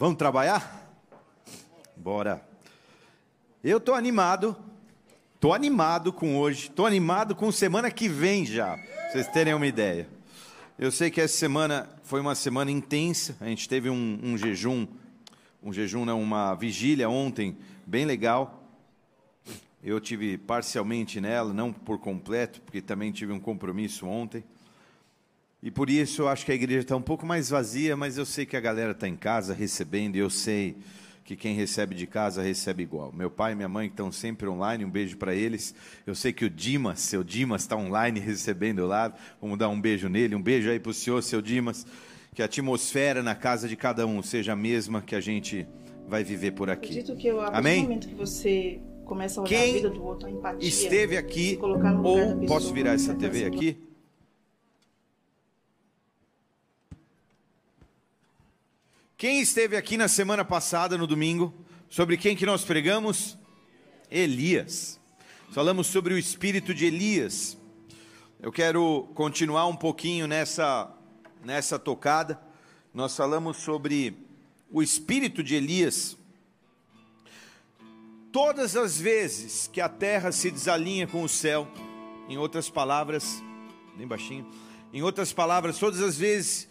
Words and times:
Vamos 0.00 0.16
trabalhar? 0.16 0.90
Bora. 1.94 2.42
Eu 3.62 3.78
tô 3.78 3.92
animado. 3.92 4.56
Tô 5.38 5.52
animado 5.52 6.10
com 6.10 6.38
hoje. 6.38 6.70
Tô 6.70 6.86
animado 6.86 7.36
com 7.36 7.52
semana 7.52 7.90
que 7.90 8.08
vem 8.08 8.46
já. 8.46 8.78
Pra 8.78 9.10
vocês 9.10 9.28
terem 9.28 9.52
uma 9.52 9.66
ideia. 9.66 10.08
Eu 10.78 10.90
sei 10.90 11.10
que 11.10 11.20
essa 11.20 11.36
semana 11.36 11.86
foi 12.02 12.18
uma 12.18 12.34
semana 12.34 12.70
intensa. 12.70 13.36
A 13.42 13.44
gente 13.44 13.68
teve 13.68 13.90
um, 13.90 14.18
um 14.22 14.38
jejum, 14.38 14.88
um 15.62 15.70
jejum 15.70 16.10
uma 16.14 16.54
vigília 16.54 17.10
ontem, 17.10 17.58
bem 17.86 18.06
legal. 18.06 18.64
Eu 19.84 20.00
tive 20.00 20.38
parcialmente 20.38 21.20
nela, 21.20 21.52
não 21.52 21.74
por 21.74 21.98
completo, 21.98 22.62
porque 22.62 22.80
também 22.80 23.12
tive 23.12 23.34
um 23.34 23.38
compromisso 23.38 24.06
ontem. 24.06 24.42
E 25.62 25.70
por 25.70 25.90
isso 25.90 26.22
eu 26.22 26.28
acho 26.28 26.44
que 26.46 26.52
a 26.52 26.54
igreja 26.54 26.80
está 26.80 26.96
um 26.96 27.02
pouco 27.02 27.26
mais 27.26 27.50
vazia, 27.50 27.96
mas 27.96 28.16
eu 28.16 28.24
sei 28.24 28.46
que 28.46 28.56
a 28.56 28.60
galera 28.60 28.92
está 28.92 29.06
em 29.06 29.16
casa 29.16 29.52
recebendo, 29.52 30.16
e 30.16 30.18
eu 30.18 30.30
sei 30.30 30.76
que 31.22 31.36
quem 31.36 31.54
recebe 31.54 31.94
de 31.94 32.06
casa 32.06 32.42
recebe 32.42 32.82
igual. 32.82 33.12
Meu 33.12 33.30
pai 33.30 33.52
e 33.52 33.54
minha 33.54 33.68
mãe 33.68 33.86
estão 33.86 34.10
sempre 34.10 34.48
online, 34.48 34.84
um 34.84 34.90
beijo 34.90 35.16
para 35.16 35.34
eles. 35.34 35.74
Eu 36.06 36.14
sei 36.14 36.32
que 36.32 36.44
o 36.44 36.50
Dimas, 36.50 37.00
seu 37.00 37.22
Dimas, 37.22 37.62
está 37.62 37.76
online 37.76 38.18
recebendo 38.20 38.86
lá. 38.86 39.14
Vamos 39.40 39.58
dar 39.58 39.68
um 39.68 39.80
beijo 39.80 40.08
nele, 40.08 40.34
um 40.34 40.42
beijo 40.42 40.70
aí 40.70 40.80
para 40.80 40.90
o 40.90 40.94
senhor, 40.94 41.22
seu 41.22 41.42
Dimas. 41.42 41.86
Que 42.34 42.42
a 42.42 42.46
atmosfera 42.46 43.22
na 43.22 43.34
casa 43.34 43.68
de 43.68 43.76
cada 43.76 44.06
um 44.06 44.22
seja 44.22 44.54
a 44.54 44.56
mesma 44.56 45.02
que 45.02 45.14
a 45.14 45.20
gente 45.20 45.66
vai 46.08 46.24
viver 46.24 46.52
por 46.52 46.70
aqui. 46.70 46.98
Acredito 46.98 47.16
que 47.16 47.28
eu, 47.28 47.40
a 47.40 47.58
Amém? 47.58 47.82
momento 47.82 48.08
que 48.08 48.14
você 48.14 48.80
começa 49.04 49.40
a 49.40 49.44
olhar 49.44 49.50
Quem 49.50 49.70
a 49.70 49.74
vida 49.74 49.90
do 49.90 50.02
outro, 50.02 50.26
a 50.26 50.30
empatia. 50.30 50.68
Esteve 50.68 51.16
aqui, 51.16 51.50
se 51.50 51.56
colocar 51.58 51.92
no 51.92 52.02
lugar 52.02 52.26
da 52.26 52.40
ou 52.40 52.46
posso 52.46 52.72
virar 52.72 52.94
essa 52.94 53.12
vai 53.12 53.28
TV 53.30 53.44
aqui? 53.44 53.89
Quem 59.20 59.38
esteve 59.42 59.76
aqui 59.76 59.98
na 59.98 60.08
semana 60.08 60.46
passada, 60.46 60.96
no 60.96 61.06
domingo, 61.06 61.52
sobre 61.90 62.16
quem 62.16 62.34
que 62.34 62.46
nós 62.46 62.64
pregamos? 62.64 63.36
Elias. 64.10 64.98
Falamos 65.50 65.88
sobre 65.88 66.14
o 66.14 66.18
espírito 66.18 66.72
de 66.72 66.86
Elias. 66.86 67.54
Eu 68.40 68.50
quero 68.50 69.10
continuar 69.14 69.66
um 69.66 69.76
pouquinho 69.76 70.26
nessa, 70.26 70.90
nessa 71.44 71.78
tocada. 71.78 72.40
Nós 72.94 73.14
falamos 73.14 73.58
sobre 73.58 74.16
o 74.70 74.82
espírito 74.82 75.42
de 75.42 75.54
Elias. 75.54 76.16
Todas 78.32 78.74
as 78.74 78.98
vezes 78.98 79.68
que 79.70 79.82
a 79.82 79.88
terra 79.90 80.32
se 80.32 80.50
desalinha 80.50 81.06
com 81.06 81.22
o 81.22 81.28
céu, 81.28 81.68
em 82.26 82.38
outras 82.38 82.70
palavras, 82.70 83.42
bem 83.98 84.06
baixinho, 84.06 84.50
em 84.94 85.02
outras 85.02 85.30
palavras, 85.30 85.78
todas 85.78 86.00
as 86.00 86.16
vezes 86.16 86.69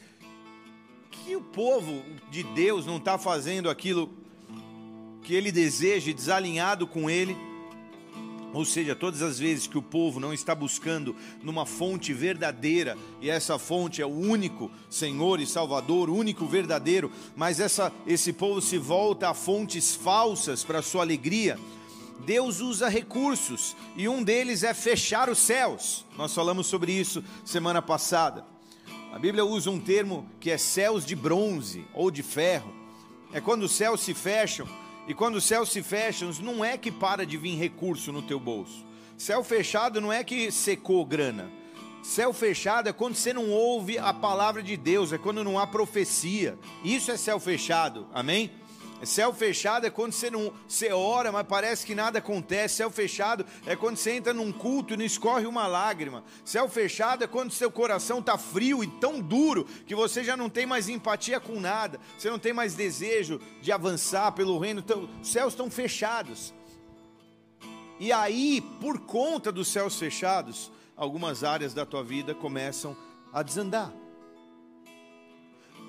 que 1.25 1.35
o 1.35 1.41
povo 1.41 2.03
de 2.29 2.43
Deus 2.43 2.85
não 2.85 2.97
está 2.97 3.17
fazendo 3.17 3.69
aquilo 3.69 4.09
que 5.21 5.33
ele 5.33 5.51
deseja, 5.51 6.11
desalinhado 6.11 6.87
com 6.87 7.09
ele, 7.09 7.37
ou 8.51 8.65
seja, 8.65 8.95
todas 8.95 9.21
as 9.21 9.37
vezes 9.37 9.67
que 9.67 9.77
o 9.77 9.81
povo 9.81 10.19
não 10.19 10.33
está 10.33 10.55
buscando 10.55 11.15
numa 11.43 11.65
fonte 11.65 12.13
verdadeira, 12.13 12.97
e 13.21 13.29
essa 13.29 13.59
fonte 13.59 14.01
é 14.01 14.05
o 14.05 14.09
único 14.09 14.71
Senhor 14.89 15.39
e 15.39 15.45
Salvador, 15.45 16.09
o 16.09 16.15
único 16.15 16.47
verdadeiro, 16.47 17.11
mas 17.35 17.59
essa, 17.59 17.91
esse 18.07 18.33
povo 18.33 18.61
se 18.61 18.77
volta 18.77 19.29
a 19.29 19.33
fontes 19.33 19.93
falsas 19.93 20.63
para 20.63 20.81
sua 20.81 21.03
alegria, 21.03 21.59
Deus 22.25 22.59
usa 22.59 22.89
recursos, 22.89 23.75
e 23.95 24.07
um 24.09 24.23
deles 24.23 24.63
é 24.63 24.73
fechar 24.73 25.29
os 25.29 25.37
céus. 25.39 26.05
Nós 26.17 26.33
falamos 26.33 26.67
sobre 26.67 26.91
isso 26.91 27.23
semana 27.45 27.81
passada. 27.81 28.58
A 29.11 29.17
Bíblia 29.17 29.43
usa 29.43 29.71
um 29.71 29.79
termo 29.79 30.29
que 30.39 30.51
é 30.51 30.57
céus 30.57 31.03
de 31.03 31.15
bronze 31.15 31.85
ou 31.93 32.11
de 32.11 32.21
ferro. 32.21 32.71
É 33.33 33.41
quando 33.41 33.63
os 33.63 33.71
céus 33.71 34.01
se 34.01 34.13
fecham, 34.13 34.67
e 35.07 35.13
quando 35.13 35.35
os 35.35 35.43
céus 35.43 35.71
se 35.71 35.81
fecham, 35.81 36.31
não 36.41 36.63
é 36.63 36.77
que 36.77 36.91
para 36.91 37.25
de 37.25 37.35
vir 37.35 37.55
recurso 37.55 38.11
no 38.11 38.21
teu 38.21 38.39
bolso. 38.39 38.85
Céu 39.17 39.43
fechado 39.43 39.99
não 39.99 40.13
é 40.13 40.23
que 40.23 40.51
secou 40.51 41.03
grana. 41.03 41.51
Céu 42.03 42.31
fechado 42.31 42.87
é 42.87 42.93
quando 42.93 43.15
você 43.15 43.33
não 43.33 43.49
ouve 43.49 43.97
a 43.97 44.13
palavra 44.13 44.61
de 44.61 44.77
Deus, 44.77 45.11
é 45.11 45.17
quando 45.17 45.43
não 45.43 45.59
há 45.59 45.65
profecia. 45.65 46.57
Isso 46.83 47.11
é 47.11 47.17
céu 47.17 47.39
fechado. 47.39 48.07
Amém? 48.13 48.51
Céu 49.03 49.33
fechado 49.33 49.87
é 49.87 49.89
quando 49.89 50.11
você 50.11 50.29
não 50.29 50.53
você 50.67 50.91
ora, 50.91 51.31
mas 51.31 51.47
parece 51.47 51.85
que 51.85 51.95
nada 51.95 52.19
acontece. 52.19 52.75
Céu 52.75 52.91
fechado 52.91 53.45
é 53.65 53.75
quando 53.75 53.97
você 53.97 54.11
entra 54.11 54.33
num 54.33 54.51
culto 54.51 54.93
e 54.93 54.97
não 54.97 55.05
escorre 55.05 55.45
uma 55.45 55.67
lágrima. 55.67 56.23
Céu 56.43 56.67
fechado 56.67 57.23
é 57.23 57.27
quando 57.27 57.51
seu 57.51 57.71
coração 57.71 58.19
está 58.19 58.37
frio 58.37 58.83
e 58.83 58.87
tão 58.87 59.21
duro 59.21 59.65
que 59.85 59.95
você 59.95 60.23
já 60.23 60.35
não 60.35 60.49
tem 60.49 60.65
mais 60.65 60.89
empatia 60.89 61.39
com 61.39 61.59
nada. 61.59 61.99
Você 62.17 62.29
não 62.29 62.39
tem 62.39 62.51
mais 62.51 62.75
desejo 62.75 63.39
de 63.61 63.71
avançar 63.71 64.33
pelo 64.33 64.59
reino. 64.59 64.81
Então, 64.81 65.09
céus 65.23 65.53
estão 65.53 65.71
fechados. 65.71 66.53
E 67.99 68.11
aí, 68.11 68.61
por 68.79 68.99
conta 68.99 69.51
dos 69.51 69.67
céus 69.69 69.97
fechados, 69.97 70.71
algumas 70.95 71.43
áreas 71.43 71.73
da 71.73 71.85
tua 71.85 72.03
vida 72.03 72.35
começam 72.35 72.95
a 73.31 73.41
desandar. 73.41 73.93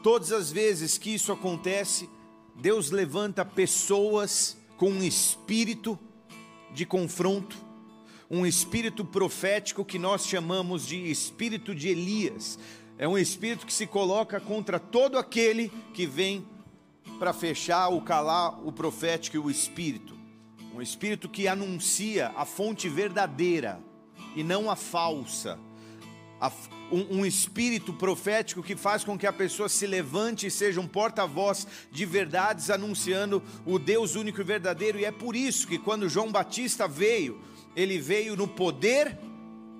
Todas 0.02 0.32
as 0.32 0.50
vezes 0.50 0.96
que 0.96 1.14
isso 1.14 1.30
acontece, 1.30 2.08
Deus 2.60 2.90
levanta 2.90 3.42
pessoas 3.42 4.54
com 4.76 4.90
um 4.90 5.02
espírito 5.02 5.98
de 6.74 6.84
confronto, 6.84 7.56
um 8.30 8.44
espírito 8.44 9.02
profético 9.02 9.82
que 9.82 9.98
nós 9.98 10.26
chamamos 10.26 10.86
de 10.86 11.10
espírito 11.10 11.74
de 11.74 11.88
Elias. 11.88 12.58
É 12.98 13.08
um 13.08 13.16
espírito 13.16 13.64
que 13.64 13.72
se 13.72 13.86
coloca 13.86 14.38
contra 14.38 14.78
todo 14.78 15.16
aquele 15.16 15.72
que 15.94 16.04
vem 16.04 16.46
para 17.18 17.32
fechar 17.32 17.88
ou 17.88 18.02
calar 18.02 18.60
o 18.62 18.70
profético 18.70 19.36
e 19.36 19.40
o 19.40 19.50
espírito. 19.50 20.14
Um 20.74 20.82
espírito 20.82 21.30
que 21.30 21.48
anuncia 21.48 22.30
a 22.36 22.44
fonte 22.44 22.90
verdadeira 22.90 23.80
e 24.36 24.44
não 24.44 24.70
a 24.70 24.76
falsa 24.76 25.58
um, 26.90 27.24
espírito 27.24 27.92
profético 27.92 28.62
que 28.62 28.74
faz 28.74 29.04
com 29.04 29.18
que 29.18 29.26
a 29.26 29.32
pessoa 29.32 29.68
se 29.68 29.86
levante 29.86 30.46
e 30.46 30.50
seja 30.50 30.80
um 30.80 30.86
porta-voz 30.86 31.66
de 31.90 32.04
verdades, 32.04 32.70
anunciando 32.70 33.42
o 33.66 33.78
Deus 33.78 34.16
único 34.16 34.40
e 34.40 34.44
verdadeiro. 34.44 34.98
E 34.98 35.04
é 35.04 35.12
por 35.12 35.36
isso 35.36 35.66
que 35.66 35.78
quando 35.78 36.08
João 36.08 36.32
Batista 36.32 36.88
veio, 36.88 37.40
ele 37.76 37.98
veio 37.98 38.36
no 38.36 38.48
poder 38.48 39.18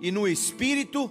e 0.01 0.11
no 0.11 0.29
espírito 0.29 1.11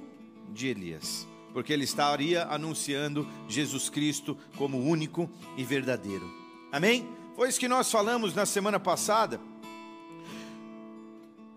de 0.54 0.68
Elias, 0.68 1.28
porque 1.54 1.74
ele 1.74 1.84
estaria 1.84 2.46
anunciando 2.46 3.28
Jesus 3.48 3.90
Cristo 3.90 4.38
como 4.58 4.80
único 4.80 5.30
e 5.58 5.64
verdadeiro. 5.64 6.30
Amém? 6.72 7.08
Foi 7.36 7.50
isso 7.50 7.60
que 7.60 7.68
nós 7.68 7.92
falamos 7.92 8.34
na 8.34 8.46
semana 8.46 8.80
passada. 8.80 9.40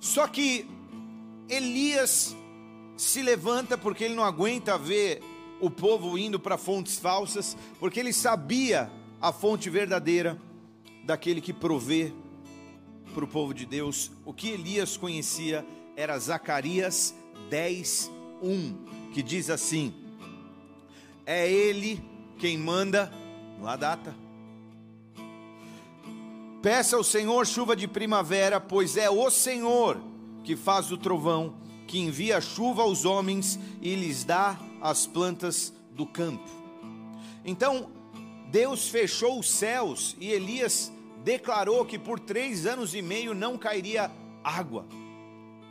Só 0.00 0.26
que 0.26 0.66
Elias 1.48 2.36
se 3.02 3.22
levanta 3.22 3.76
porque 3.76 4.04
ele 4.04 4.14
não 4.14 4.24
aguenta 4.24 4.78
ver 4.78 5.20
o 5.60 5.70
povo 5.70 6.16
indo 6.16 6.38
para 6.38 6.56
fontes 6.56 6.98
falsas, 6.98 7.56
porque 7.78 8.00
ele 8.00 8.12
sabia 8.12 8.90
a 9.20 9.32
fonte 9.32 9.68
verdadeira 9.68 10.40
daquele 11.04 11.40
que 11.40 11.52
provê 11.52 12.12
para 13.12 13.24
o 13.24 13.28
povo 13.28 13.52
de 13.52 13.66
Deus. 13.66 14.10
O 14.24 14.32
que 14.32 14.50
Elias 14.50 14.96
conhecia 14.96 15.66
era 15.96 16.18
Zacarias 16.18 17.14
10, 17.50 18.10
1, 18.40 19.10
que 19.12 19.22
diz 19.22 19.50
assim: 19.50 19.94
É 21.26 21.50
ele 21.50 22.02
quem 22.38 22.56
manda, 22.56 23.12
lá 23.60 23.76
data. 23.76 24.14
Peça 26.62 26.96
ao 26.96 27.02
Senhor 27.02 27.44
chuva 27.46 27.74
de 27.74 27.88
primavera, 27.88 28.60
pois 28.60 28.96
é 28.96 29.10
o 29.10 29.28
Senhor 29.28 30.00
que 30.44 30.56
faz 30.56 30.92
o 30.92 30.96
trovão 30.96 31.61
que 31.92 31.98
envia 31.98 32.40
chuva 32.40 32.80
aos 32.80 33.04
homens 33.04 33.58
e 33.82 33.94
lhes 33.94 34.24
dá 34.24 34.58
as 34.80 35.06
plantas 35.06 35.74
do 35.90 36.06
campo. 36.06 36.48
Então, 37.44 37.90
Deus 38.48 38.88
fechou 38.88 39.38
os 39.38 39.50
céus 39.50 40.16
e 40.18 40.30
Elias 40.30 40.90
declarou 41.22 41.84
que 41.84 41.98
por 41.98 42.18
três 42.18 42.64
anos 42.64 42.94
e 42.94 43.02
meio 43.02 43.34
não 43.34 43.58
cairia 43.58 44.10
água, 44.42 44.86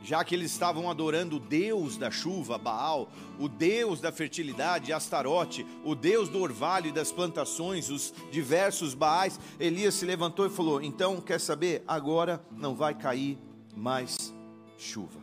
já 0.04 0.24
que 0.24 0.36
eles 0.36 0.52
estavam 0.52 0.92
adorando 0.92 1.38
o 1.38 1.40
Deus 1.40 1.98
da 1.98 2.12
chuva, 2.12 2.56
Baal, 2.56 3.10
o 3.40 3.50
Deus 3.50 4.00
da 4.00 4.12
fertilidade, 4.12 4.94
Astarote, 4.94 5.66
o 5.84 5.96
Deus 5.96 6.30
do 6.30 6.40
orvalho 6.40 6.90
e 6.90 6.92
das 6.92 7.12
plantações, 7.12 7.90
os 7.90 8.14
diversos 8.30 8.94
Baais. 8.94 9.40
Elias 9.60 9.96
se 9.96 10.06
levantou 10.06 10.46
e 10.46 10.52
falou: 10.52 10.84
Então, 10.84 11.20
quer 11.20 11.40
saber? 11.40 11.84
Agora 11.88 12.46
não 12.56 12.76
vai 12.76 12.94
cair 12.94 13.40
mais 13.76 14.32
chuva. 14.78 15.21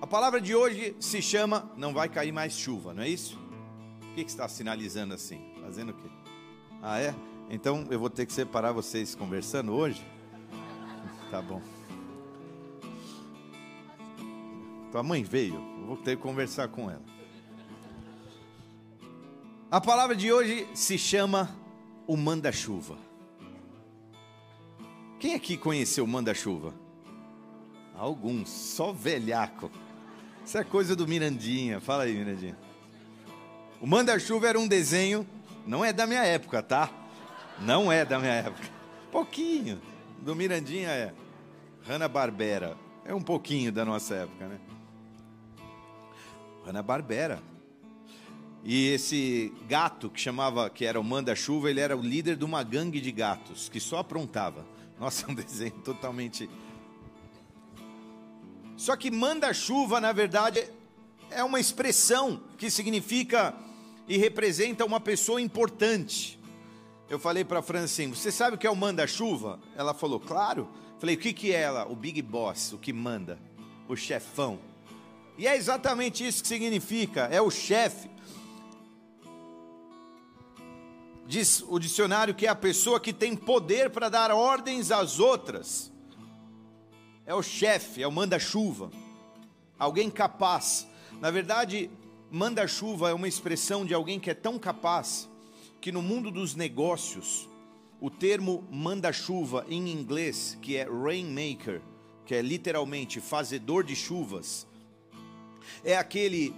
A 0.00 0.06
palavra 0.06 0.40
de 0.40 0.54
hoje 0.54 0.96
se 1.00 1.20
chama 1.20 1.70
Não 1.76 1.92
vai 1.92 2.08
cair 2.08 2.30
mais 2.30 2.52
chuva, 2.56 2.94
não 2.94 3.02
é 3.02 3.08
isso? 3.08 3.36
O 4.02 4.14
que, 4.14 4.24
que 4.24 4.30
está 4.30 4.48
sinalizando 4.48 5.12
assim? 5.12 5.40
Fazendo 5.60 5.90
o 5.90 5.94
quê? 5.94 6.08
Ah, 6.80 7.00
é? 7.00 7.14
Então 7.50 7.84
eu 7.90 7.98
vou 7.98 8.08
ter 8.08 8.24
que 8.24 8.32
separar 8.32 8.72
vocês 8.72 9.14
conversando 9.14 9.72
hoje? 9.72 10.04
Tá 11.30 11.42
bom. 11.42 11.60
Tua 14.90 15.02
mãe 15.02 15.22
veio, 15.22 15.56
eu 15.80 15.86
vou 15.86 15.96
ter 15.98 16.16
que 16.16 16.22
conversar 16.22 16.68
com 16.68 16.90
ela. 16.90 17.02
A 19.70 19.78
palavra 19.78 20.16
de 20.16 20.32
hoje 20.32 20.66
se 20.72 20.96
chama 20.96 21.54
o 22.06 22.16
manda-chuva. 22.16 22.96
Quem 25.18 25.34
aqui 25.34 25.58
conheceu 25.58 26.04
o 26.04 26.08
manda-chuva? 26.08 26.72
Alguns, 27.94 28.48
só 28.48 28.92
velhaco. 28.92 29.70
Isso 30.48 30.56
é 30.56 30.64
coisa 30.64 30.96
do 30.96 31.06
Mirandinha. 31.06 31.78
Fala 31.78 32.04
aí, 32.04 32.14
Mirandinha. 32.14 32.56
O 33.82 33.86
manda-chuva 33.86 34.48
era 34.48 34.58
um 34.58 34.66
desenho, 34.66 35.28
não 35.66 35.84
é 35.84 35.92
da 35.92 36.06
minha 36.06 36.24
época, 36.24 36.62
tá? 36.62 36.90
Não 37.60 37.92
é 37.92 38.02
da 38.02 38.18
minha 38.18 38.32
época. 38.32 38.66
Pouquinho. 39.12 39.78
Do 40.22 40.34
Mirandinha 40.34 40.88
é. 40.88 41.12
Hanna-Barbera. 41.86 42.78
É 43.04 43.14
um 43.14 43.20
pouquinho 43.20 43.70
da 43.70 43.84
nossa 43.84 44.14
época, 44.14 44.48
né? 44.48 44.58
Hanna-Barbera. 46.64 47.42
E 48.64 48.88
esse 48.88 49.52
gato 49.68 50.08
que 50.08 50.18
chamava, 50.18 50.70
que 50.70 50.86
era 50.86 50.98
o 50.98 51.04
manda-chuva, 51.04 51.68
ele 51.68 51.80
era 51.80 51.94
o 51.94 52.00
líder 52.00 52.36
de 52.36 52.44
uma 52.46 52.62
gangue 52.62 53.02
de 53.02 53.12
gatos 53.12 53.68
que 53.68 53.78
só 53.78 53.98
aprontava. 53.98 54.64
Nossa, 54.98 55.26
é 55.26 55.30
um 55.30 55.34
desenho 55.36 55.72
totalmente. 55.84 56.48
Só 58.78 58.94
que 58.94 59.10
manda-chuva, 59.10 60.00
na 60.00 60.12
verdade, 60.12 60.70
é 61.32 61.42
uma 61.42 61.58
expressão 61.58 62.40
que 62.56 62.70
significa 62.70 63.52
e 64.06 64.16
representa 64.16 64.84
uma 64.84 65.00
pessoa 65.00 65.42
importante. 65.42 66.38
Eu 67.10 67.18
falei 67.18 67.44
para 67.44 67.58
a 67.58 67.62
Fran 67.62 67.82
assim: 67.82 68.08
Você 68.10 68.30
sabe 68.30 68.54
o 68.54 68.58
que 68.58 68.68
é 68.68 68.70
o 68.70 68.76
manda-chuva? 68.76 69.58
Ela 69.76 69.92
falou: 69.92 70.20
Claro. 70.20 70.68
Falei: 71.00 71.16
O 71.16 71.18
que, 71.18 71.32
que 71.32 71.52
é 71.52 71.60
ela? 71.60 71.90
O 71.90 71.96
Big 71.96 72.22
Boss, 72.22 72.72
o 72.72 72.78
que 72.78 72.92
manda, 72.92 73.36
o 73.88 73.96
chefão. 73.96 74.60
E 75.36 75.48
é 75.48 75.56
exatamente 75.56 76.24
isso 76.24 76.40
que 76.40 76.48
significa: 76.48 77.22
é 77.32 77.42
o 77.42 77.50
chefe. 77.50 78.08
Diz 81.26 81.64
o 81.66 81.80
dicionário 81.80 82.32
que 82.32 82.46
é 82.46 82.48
a 82.48 82.54
pessoa 82.54 83.00
que 83.00 83.12
tem 83.12 83.34
poder 83.34 83.90
para 83.90 84.08
dar 84.08 84.30
ordens 84.30 84.92
às 84.92 85.18
outras. 85.18 85.90
É 87.28 87.34
o 87.34 87.42
chefe, 87.42 88.02
é 88.02 88.08
o 88.08 88.10
manda-chuva. 88.10 88.90
Alguém 89.78 90.10
capaz. 90.10 90.88
Na 91.20 91.30
verdade, 91.30 91.90
manda-chuva 92.30 93.10
é 93.10 93.12
uma 93.12 93.28
expressão 93.28 93.84
de 93.84 93.92
alguém 93.92 94.18
que 94.18 94.30
é 94.30 94.34
tão 94.34 94.58
capaz 94.58 95.28
que 95.78 95.92
no 95.92 96.00
mundo 96.00 96.30
dos 96.30 96.54
negócios, 96.54 97.46
o 98.00 98.08
termo 98.08 98.66
manda-chuva 98.70 99.66
em 99.68 99.90
inglês, 99.90 100.56
que 100.62 100.74
é 100.74 100.88
rainmaker, 100.88 101.82
que 102.24 102.34
é 102.34 102.40
literalmente 102.40 103.20
fazedor 103.20 103.84
de 103.84 103.94
chuvas, 103.94 104.66
é 105.84 105.98
aquele 105.98 106.54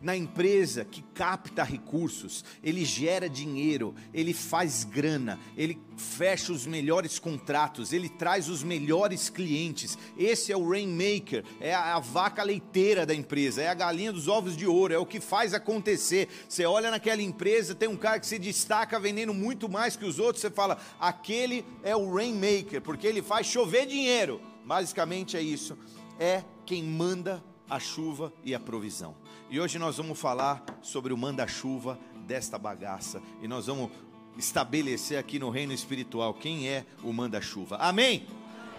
na 0.00 0.16
empresa 0.16 0.84
que 0.84 1.02
capta 1.02 1.62
recursos, 1.62 2.44
ele 2.62 2.84
gera 2.84 3.28
dinheiro, 3.28 3.94
ele 4.14 4.32
faz 4.32 4.84
grana, 4.84 5.38
ele 5.56 5.78
fecha 5.96 6.52
os 6.52 6.66
melhores 6.66 7.18
contratos, 7.18 7.92
ele 7.92 8.08
traz 8.08 8.48
os 8.48 8.62
melhores 8.62 9.28
clientes. 9.28 9.98
Esse 10.16 10.52
é 10.52 10.56
o 10.56 10.70
rainmaker, 10.70 11.44
é 11.60 11.74
a, 11.74 11.98
vaca 11.98 12.42
leiteira 12.42 13.04
da 13.04 13.14
empresa, 13.14 13.62
é 13.62 13.68
a 13.68 13.74
galinha 13.74 14.12
dos 14.12 14.28
ovos 14.28 14.56
de 14.56 14.66
ouro, 14.66 14.94
é 14.94 14.98
o 14.98 15.06
que 15.06 15.20
faz 15.20 15.52
acontecer. 15.52 16.28
Você 16.48 16.64
olha 16.64 16.90
naquela 16.90 17.20
empresa, 17.20 17.74
tem 17.74 17.88
um 17.88 17.96
cara 17.96 18.20
que 18.20 18.26
se 18.26 18.38
destaca 18.38 19.00
vendendo 19.00 19.34
muito 19.34 19.68
mais 19.68 19.96
que 19.96 20.04
os 20.04 20.18
outros, 20.18 20.40
você 20.40 20.50
fala, 20.50 20.78
aquele 21.00 21.64
é 21.82 21.96
o 21.96 22.14
rainmaker, 22.14 22.80
porque 22.80 23.06
ele 23.06 23.22
faz 23.22 23.46
chover 23.46 23.86
dinheiro. 23.86 24.40
Basicamente 24.64 25.36
é 25.36 25.42
isso. 25.42 25.76
É 26.20 26.44
quem 26.64 26.84
manda 26.84 27.42
a 27.68 27.78
chuva 27.78 28.32
e 28.44 28.54
a 28.54 28.60
provisão. 28.60 29.14
E 29.50 29.58
hoje 29.58 29.78
nós 29.78 29.96
vamos 29.96 30.20
falar 30.20 30.62
sobre 30.82 31.10
o 31.10 31.16
manda-chuva 31.16 31.98
desta 32.26 32.58
bagaça. 32.58 33.22
E 33.40 33.48
nós 33.48 33.66
vamos 33.66 33.90
estabelecer 34.36 35.18
aqui 35.18 35.38
no 35.38 35.48
reino 35.48 35.72
espiritual 35.72 36.34
quem 36.34 36.68
é 36.68 36.84
o 37.02 37.14
manda-chuva. 37.14 37.76
Amém? 37.78 38.26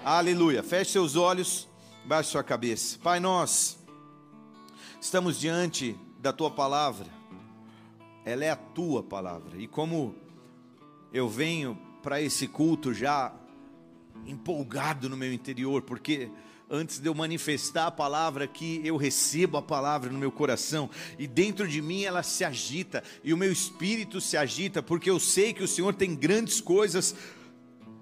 Aleluia. 0.06 0.62
Feche 0.62 0.92
seus 0.92 1.16
olhos, 1.16 1.68
baixe 2.06 2.30
sua 2.30 2.44
cabeça. 2.44 3.00
Pai, 3.02 3.20
nós 3.20 3.80
estamos 5.02 5.40
diante 5.40 5.98
da 6.20 6.32
tua 6.32 6.52
palavra. 6.52 7.08
Ela 8.24 8.46
é 8.46 8.52
a 8.52 8.56
tua 8.56 9.02
palavra. 9.02 9.58
E 9.60 9.68
como 9.68 10.14
eu 11.12 11.28
venho 11.28 11.80
para 12.04 12.22
esse 12.22 12.48
culto 12.48 12.94
já 12.94 13.34
empolgado 14.24 15.10
no 15.10 15.18
meu 15.18 15.34
interior, 15.34 15.82
porque 15.82 16.30
antes 16.70 17.00
de 17.00 17.08
eu 17.08 17.16
manifestar 17.16 17.88
a 17.88 17.92
palavra 17.92 18.46
aqui, 18.46 18.80
eu 18.84 18.96
recebo 18.96 19.58
a 19.58 19.62
palavra 19.62 20.12
no 20.12 20.20
meu 20.20 20.32
coração 20.32 20.90
e 21.18 21.26
dentro 21.26 21.68
de 21.68 21.82
mim 21.82 22.04
ela 22.04 22.22
se 22.22 22.44
agita 22.44 23.04
e 23.24 23.34
o 23.34 23.38
meu 23.38 23.52
espírito 23.52 24.22
se 24.22 24.38
agita, 24.38 24.84
porque 24.84 25.10
eu 25.10 25.20
sei 25.20 25.54
que 25.54 25.64
o 25.64 25.68
Senhor 25.68 25.94
tem 25.94 26.16
grandes 26.16 26.62
coisas 26.62 27.16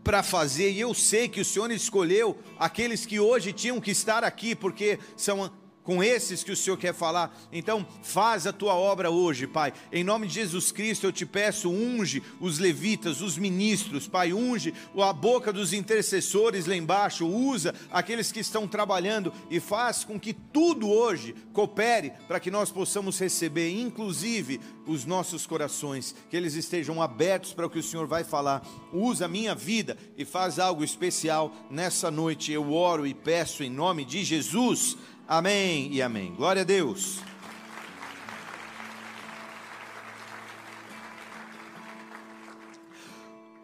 para 0.04 0.24
fazer 0.24 0.72
e 0.72 0.80
eu 0.80 0.94
sei 0.94 1.28
que 1.28 1.42
o 1.42 1.46
Senhor 1.46 1.72
escolheu 1.72 2.38
aqueles 2.58 3.06
que 3.06 3.19
hoje 3.19 3.54
tinham 3.54 3.80
que 3.80 3.92
estar 3.92 4.24
aqui, 4.24 4.56
porque 4.56 5.00
são 5.16 5.52
com 5.88 6.04
esses 6.04 6.44
que 6.44 6.51
o 6.51 6.56
Senhor 6.56 6.75
quer 6.75 6.94
falar. 6.94 7.34
Então, 7.50 7.88
faz 8.04 8.45
a 8.45 8.51
tua 8.51 8.75
obra 8.75 9.10
hoje, 9.10 9.48
Pai. 9.48 9.72
Em 9.89 10.04
nome 10.04 10.28
de 10.28 10.34
Jesus 10.34 10.69
Cristo, 10.69 11.07
eu 11.07 11.13
te 11.13 11.25
peço, 11.25 11.69
unge 11.69 12.22
os 12.42 12.60
levitas, 12.60 13.22
os 13.22 13.38
ministros, 13.38 14.06
Pai, 14.06 14.34
unge 14.34 14.74
a 14.98 15.13
boca 15.13 15.54
dos 15.54 15.72
intercessores 15.72 16.66
lá 16.66 16.75
embaixo, 16.75 17.25
usa 17.25 17.74
aqueles 17.89 18.34
que 18.34 18.42
estão 18.42 18.68
trabalhando 18.68 19.31
e 19.50 19.62
faz 19.62 20.04
com 20.04 20.19
que 20.19 20.34
tudo 20.34 20.89
hoje 20.89 21.34
coopere 21.54 22.12
para 22.28 22.42
que 22.42 22.51
nós 22.51 22.69
possamos 22.69 23.18
receber, 23.18 23.72
inclusive 23.72 24.60
os 24.86 25.06
nossos 25.06 25.48
corações, 25.48 26.13
que 26.30 26.36
eles 26.36 26.56
estejam 26.56 27.01
abertos 27.01 27.54
para 27.54 27.66
o 27.66 27.69
que 27.69 27.80
o 27.80 27.84
Senhor 27.84 28.07
vai 28.07 28.25
falar. 28.25 28.62
Usa 28.92 29.24
a 29.24 29.30
minha 29.30 29.56
vida 29.56 29.98
e 30.18 30.25
faz 30.25 30.60
algo 30.60 30.84
especial 30.84 31.54
nessa 31.69 32.12
noite. 32.12 32.51
Eu 32.51 32.74
oro 32.74 33.07
e 33.07 33.13
peço 33.13 33.63
em 33.63 33.69
nome 33.69 34.04
de 34.04 34.25
Jesus. 34.25 34.98
Amém 35.29 35.89
e 35.91 36.01
amém. 36.01 36.33
Glória 36.33 36.62
a 36.62 36.65
Deus. 36.65 37.19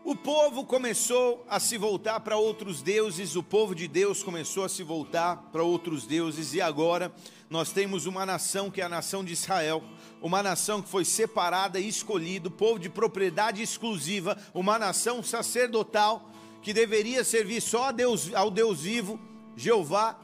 O 0.04 0.14
povo 0.14 0.66
começou 0.66 1.46
a 1.50 1.62
se 1.62 1.78
voltar 1.78 2.20
para 2.20 2.36
outros 2.36 2.82
deuses, 2.82 3.38
o 3.38 3.42
povo 3.42 3.74
de 3.74 3.88
Deus 3.88 4.22
começou 4.22 4.66
a 4.66 4.70
se 4.70 4.84
voltar 4.84 5.38
para 5.54 5.64
outros 5.64 6.06
deuses, 6.06 6.54
e 6.54 6.60
agora 6.60 7.16
nós 7.50 7.72
temos 7.72 8.06
uma 8.06 8.26
nação 8.26 8.70
que 8.70 8.82
é 8.82 8.84
a 8.84 8.90
nação 8.90 9.24
de 9.24 9.32
Israel, 9.32 9.82
uma 10.22 10.44
nação 10.44 10.82
que 10.82 10.90
foi 10.90 11.06
separada 11.06 11.80
e 11.80 11.88
escolhida, 11.88 12.50
povo 12.50 12.78
de 12.78 12.90
propriedade 12.90 13.62
exclusiva, 13.62 14.38
uma 14.54 14.78
nação 14.78 15.24
sacerdotal 15.24 16.30
que 16.62 16.74
deveria 16.74 17.24
servir 17.24 17.62
só 17.62 17.94
Deus, 17.94 18.34
ao 18.34 18.52
Deus 18.52 18.82
vivo, 18.82 19.18
Jeová, 19.56 20.20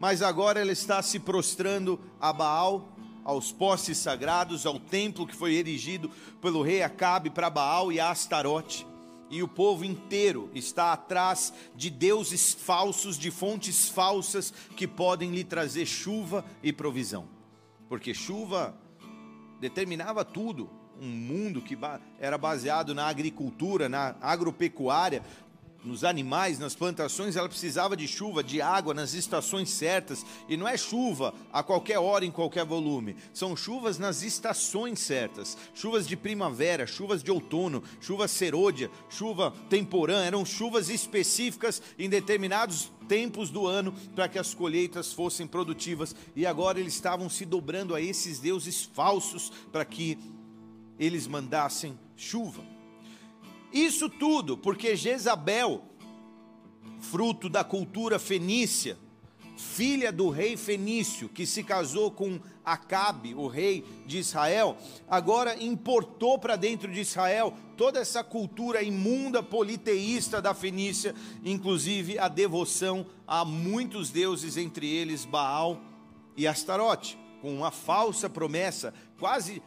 mas 0.00 0.22
agora 0.22 0.58
ela 0.58 0.72
está 0.72 1.02
se 1.02 1.18
prostrando 1.18 2.00
a 2.18 2.32
Baal, 2.32 2.88
aos 3.22 3.52
postes 3.52 3.98
sagrados, 3.98 4.64
ao 4.64 4.80
templo 4.80 5.26
que 5.26 5.36
foi 5.36 5.54
erigido 5.54 6.10
pelo 6.40 6.62
rei 6.62 6.82
Acabe 6.82 7.28
para 7.28 7.50
Baal 7.50 7.92
e 7.92 8.00
Astarote. 8.00 8.86
E 9.28 9.42
o 9.42 9.46
povo 9.46 9.84
inteiro 9.84 10.50
está 10.54 10.94
atrás 10.94 11.52
de 11.76 11.90
deuses 11.90 12.54
falsos, 12.54 13.18
de 13.18 13.30
fontes 13.30 13.90
falsas 13.90 14.52
que 14.74 14.88
podem 14.88 15.30
lhe 15.32 15.44
trazer 15.44 15.84
chuva 15.84 16.44
e 16.62 16.72
provisão. 16.72 17.28
Porque 17.86 18.14
chuva 18.14 18.74
determinava 19.60 20.24
tudo, 20.24 20.70
um 20.98 21.08
mundo 21.08 21.60
que 21.60 21.78
era 22.18 22.38
baseado 22.38 22.94
na 22.94 23.06
agricultura, 23.06 23.86
na 23.86 24.16
agropecuária, 24.20 25.22
nos 25.84 26.04
animais, 26.04 26.58
nas 26.58 26.74
plantações, 26.74 27.36
ela 27.36 27.48
precisava 27.48 27.96
de 27.96 28.06
chuva, 28.06 28.44
de 28.44 28.60
água 28.60 28.92
nas 28.92 29.14
estações 29.14 29.70
certas. 29.70 30.24
E 30.48 30.56
não 30.56 30.68
é 30.68 30.76
chuva 30.76 31.34
a 31.52 31.62
qualquer 31.62 31.98
hora, 31.98 32.24
em 32.24 32.30
qualquer 32.30 32.64
volume. 32.64 33.16
São 33.32 33.56
chuvas 33.56 33.98
nas 33.98 34.22
estações 34.22 35.00
certas. 35.00 35.56
Chuvas 35.74 36.06
de 36.06 36.16
primavera, 36.16 36.86
chuvas 36.86 37.22
de 37.22 37.30
outono, 37.30 37.82
chuva 38.00 38.28
serôdia, 38.28 38.90
chuva 39.08 39.52
temporã. 39.68 40.22
Eram 40.22 40.44
chuvas 40.44 40.88
específicas 40.88 41.82
em 41.98 42.08
determinados 42.08 42.90
tempos 43.08 43.50
do 43.50 43.66
ano 43.66 43.92
para 44.14 44.28
que 44.28 44.38
as 44.38 44.54
colheitas 44.54 45.12
fossem 45.12 45.46
produtivas. 45.46 46.14
E 46.36 46.46
agora 46.46 46.78
eles 46.78 46.94
estavam 46.94 47.28
se 47.30 47.44
dobrando 47.44 47.94
a 47.94 48.00
esses 48.00 48.38
deuses 48.38 48.84
falsos 48.84 49.50
para 49.72 49.84
que 49.84 50.18
eles 50.98 51.26
mandassem 51.26 51.98
chuva. 52.14 52.69
Isso 53.72 54.08
tudo 54.08 54.56
porque 54.56 54.96
Jezabel, 54.96 55.82
fruto 57.00 57.48
da 57.48 57.62
cultura 57.62 58.18
fenícia, 58.18 58.98
filha 59.56 60.10
do 60.10 60.30
rei 60.30 60.56
fenício, 60.56 61.28
que 61.28 61.44
se 61.44 61.62
casou 61.62 62.10
com 62.10 62.40
Acabe, 62.64 63.34
o 63.34 63.46
rei 63.46 63.84
de 64.06 64.18
Israel, 64.18 64.76
agora 65.08 65.62
importou 65.62 66.38
para 66.38 66.56
dentro 66.56 66.90
de 66.90 67.00
Israel 67.00 67.54
toda 67.76 68.00
essa 68.00 68.22
cultura 68.24 68.82
imunda 68.82 69.42
politeísta 69.42 70.40
da 70.40 70.54
Fenícia, 70.54 71.14
inclusive 71.44 72.18
a 72.18 72.28
devoção 72.28 73.06
a 73.26 73.44
muitos 73.44 74.10
deuses, 74.10 74.56
entre 74.56 74.86
eles 74.86 75.24
Baal 75.24 75.80
e 76.36 76.46
Astarote, 76.46 77.18
com 77.40 77.54
uma 77.54 77.70
falsa 77.70 78.28
promessa, 78.28 78.94
quase 79.18 79.62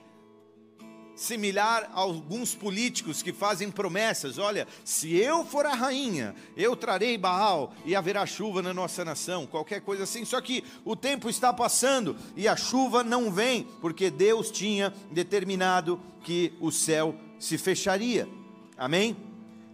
similar 1.16 1.90
a 1.94 2.00
alguns 2.00 2.56
políticos 2.56 3.22
que 3.22 3.32
fazem 3.34 3.70
promessas: 3.70 4.38
olha, 4.38 4.68
se 4.84 5.16
eu 5.16 5.46
for 5.46 5.66
a 5.66 5.74
rainha, 5.74 6.36
eu 6.56 6.76
trarei 6.76 7.18
Baal 7.18 7.74
e 7.86 7.96
haverá 7.96 8.26
chuva 8.26 8.62
na 8.62 8.74
nossa 8.74 9.04
nação, 9.06 9.46
qualquer 9.46 9.82
coisa 9.82 10.04
assim. 10.04 10.26
Só 10.26 10.40
que 10.42 10.64
o 10.84 10.96
tempo 10.96 11.30
está 11.30 11.52
passando 11.54 12.16
e 12.36 12.48
a 12.48 12.56
chuva 12.56 13.04
não 13.04 13.32
vem, 13.32 13.68
porque 13.82 14.10
Deus 14.10 14.52
tinha 14.52 14.94
determinado 15.12 16.00
que 16.24 16.54
o 16.60 16.72
céu 16.72 17.16
se 17.40 17.58
fecharia. 17.58 18.28
Amém? 18.78 19.16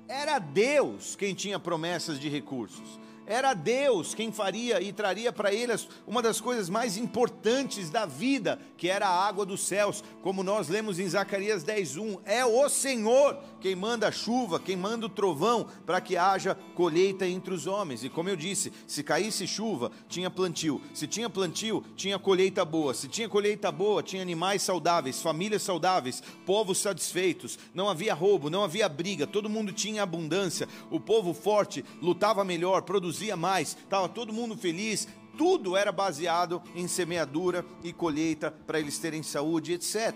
Era 0.08 0.40
Deus 0.40 1.16
quem 1.16 1.36
tinha 1.36 1.60
promessas 1.60 2.20
de 2.20 2.28
recursos. 2.28 3.00
Era 3.30 3.54
Deus 3.54 4.16
quem 4.16 4.32
faria 4.32 4.82
e 4.82 4.92
traria 4.92 5.32
para 5.32 5.54
eles 5.54 5.88
uma 6.08 6.20
das 6.20 6.42
coisas 6.42 6.68
mais 6.68 6.98
importantes 6.98 7.92
da 7.92 8.04
vida, 8.04 8.60
que 8.76 8.90
era 8.90 9.08
a 9.08 9.28
água 9.28 9.46
dos 9.46 9.62
céus, 9.62 10.04
como 10.24 10.42
nós 10.42 10.68
lemos 10.68 10.98
em 10.98 11.08
Zacarias 11.08 11.64
10:1. 11.64 12.20
É 12.26 12.44
o 12.44 12.68
Senhor 12.68 13.38
quem 13.62 13.76
manda 13.76 14.08
a 14.08 14.12
chuva, 14.12 14.60
quem 14.60 14.76
manda 14.76 15.06
o 15.06 15.10
trovão 15.10 15.68
para 15.86 16.02
que 16.02 16.18
haja 16.18 16.58
colheita 16.74 17.28
entre 17.28 17.54
os 17.54 17.68
homens. 17.68 18.04
E 18.04 18.10
como 18.10 18.30
eu 18.30 18.36
disse, 18.36 18.74
se 18.88 19.04
caísse 19.04 19.46
chuva, 19.46 19.92
tinha 20.08 20.32
plantio. 20.32 20.82
Se 20.92 21.06
tinha 21.06 21.30
plantio, 21.30 21.84
tinha 21.96 22.18
colheita 22.18 22.66
boa. 22.66 22.96
Se 22.96 23.08
tinha 23.08 23.30
colheita 23.30 23.72
boa, 23.72 24.02
tinha 24.02 24.24
animais 24.24 24.64
saudáveis, 24.64 25.22
famílias 25.22 25.62
saudáveis, 25.62 26.24
povos 26.48 26.80
satisfeitos. 26.80 27.60
Não 27.76 27.88
havia 27.88 28.16
roubo, 28.16 28.50
não 28.50 28.64
havia 28.64 28.90
briga, 28.90 29.28
todo 29.28 29.48
mundo 29.48 29.72
tinha 29.72 30.02
abundância. 30.02 30.68
O 30.90 31.00
povo 31.00 31.32
forte 31.32 31.86
lutava 32.02 32.44
melhor, 32.44 32.82
produzia 32.82 33.19
produzia 33.20 33.36
mais, 33.36 33.70
estava 33.70 34.08
todo 34.08 34.32
mundo 34.32 34.56
feliz, 34.56 35.08
tudo 35.38 35.76
era 35.76 35.92
baseado 35.92 36.62
em 36.74 36.88
semeadura 36.88 37.66
e 37.84 37.92
colheita 37.92 38.50
para 38.50 38.80
eles 38.80 38.98
terem 38.98 39.22
saúde, 39.22 39.74
etc. 39.74 40.16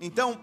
Então, 0.00 0.40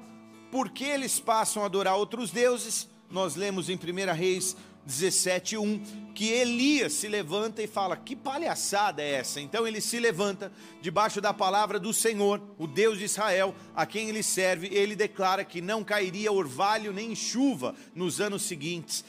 por 0.52 0.70
que 0.70 0.84
eles 0.84 1.20
passam 1.20 1.64
a 1.64 1.66
adorar 1.66 1.96
outros 1.96 2.30
deuses? 2.30 2.88
Nós 3.10 3.36
lemos 3.36 3.68
em 3.70 3.76
1 3.76 4.14
Reis 4.14 4.56
17:1 4.86 6.14
que 6.14 6.30
Elias 6.30 6.94
se 6.94 7.08
levanta 7.08 7.64
e 7.64 7.68
fala: 7.68 7.98
"Que 7.98 8.16
palhaçada 8.16 9.02
é 9.02 9.14
essa?". 9.14 9.42
Então 9.42 9.66
ele 9.66 9.82
se 9.82 10.00
levanta 10.00 10.52
debaixo 10.82 11.20
da 11.20 11.34
palavra 11.34 11.80
do 11.80 11.94
Senhor, 11.94 12.42
o 12.60 12.68
Deus 12.68 13.00
de 13.00 13.06
Israel, 13.06 13.56
a 13.76 13.86
quem 13.86 14.10
ele 14.10 14.24
serve, 14.24 14.68
ele 14.68 14.96
declara 14.96 15.44
que 15.44 15.62
não 15.62 15.84
cairia 15.84 16.32
orvalho 16.32 16.94
nem 16.94 17.16
chuva 17.16 17.76
nos 17.96 18.22
anos 18.22 18.44
seguintes, 18.44 19.04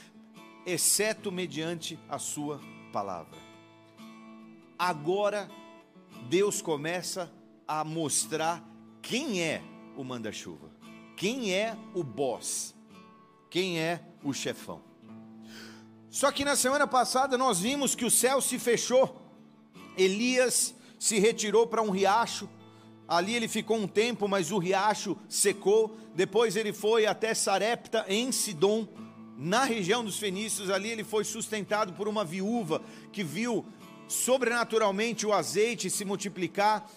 exceto 0.66 1.30
mediante 1.30 1.98
a 2.08 2.18
sua 2.18 2.60
palavra. 2.88 3.38
Agora, 4.78 5.48
Deus 6.28 6.60
começa 6.62 7.30
a 7.66 7.84
mostrar 7.84 8.62
quem 9.02 9.42
é 9.42 9.62
o 9.96 10.04
manda-chuva, 10.04 10.70
quem 11.16 11.52
é 11.52 11.76
o 11.94 12.02
boss, 12.02 12.74
quem 13.50 13.78
é 13.78 14.00
o 14.22 14.32
chefão. 14.32 14.82
Só 16.10 16.32
que 16.32 16.44
na 16.44 16.56
semana 16.56 16.86
passada 16.86 17.36
nós 17.36 17.60
vimos 17.60 17.94
que 17.94 18.04
o 18.04 18.10
céu 18.10 18.40
se 18.40 18.58
fechou, 18.58 19.20
Elias 19.96 20.74
se 20.98 21.18
retirou 21.18 21.66
para 21.66 21.82
um 21.82 21.90
riacho, 21.90 22.48
ali 23.06 23.34
ele 23.34 23.48
ficou 23.48 23.76
um 23.76 23.86
tempo, 23.86 24.26
mas 24.28 24.50
o 24.50 24.58
riacho 24.58 25.16
secou, 25.28 25.96
depois 26.14 26.56
ele 26.56 26.72
foi 26.72 27.06
até 27.06 27.34
Sarepta, 27.34 28.04
em 28.08 28.32
Sidom, 28.32 28.88
na 29.40 29.62
região 29.62 30.04
dos 30.04 30.18
fenícios, 30.18 30.68
ali 30.68 30.90
ele 30.90 31.04
foi 31.04 31.22
sustentado 31.22 31.92
por 31.92 32.08
uma 32.08 32.24
viúva 32.24 32.82
que 33.12 33.22
viu 33.22 33.64
sobrenaturalmente 34.08 35.24
o 35.24 35.32
azeite 35.32 35.88
se 35.88 36.04
multiplicar. 36.04 36.90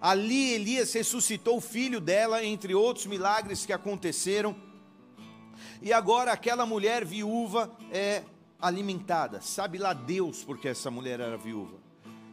Ali 0.00 0.52
Elias 0.52 0.92
ressuscitou 0.92 1.56
o 1.56 1.60
filho 1.60 2.00
dela, 2.00 2.44
entre 2.44 2.72
outros 2.72 3.06
milagres 3.06 3.66
que 3.66 3.72
aconteceram. 3.72 4.54
E 5.80 5.92
agora 5.92 6.30
aquela 6.30 6.64
mulher 6.64 7.04
viúva 7.04 7.76
é 7.90 8.22
alimentada. 8.60 9.40
Sabe 9.40 9.76
lá 9.76 9.92
Deus 9.92 10.44
porque 10.44 10.68
essa 10.68 10.88
mulher 10.88 11.18
era 11.18 11.36
viúva. 11.36 11.82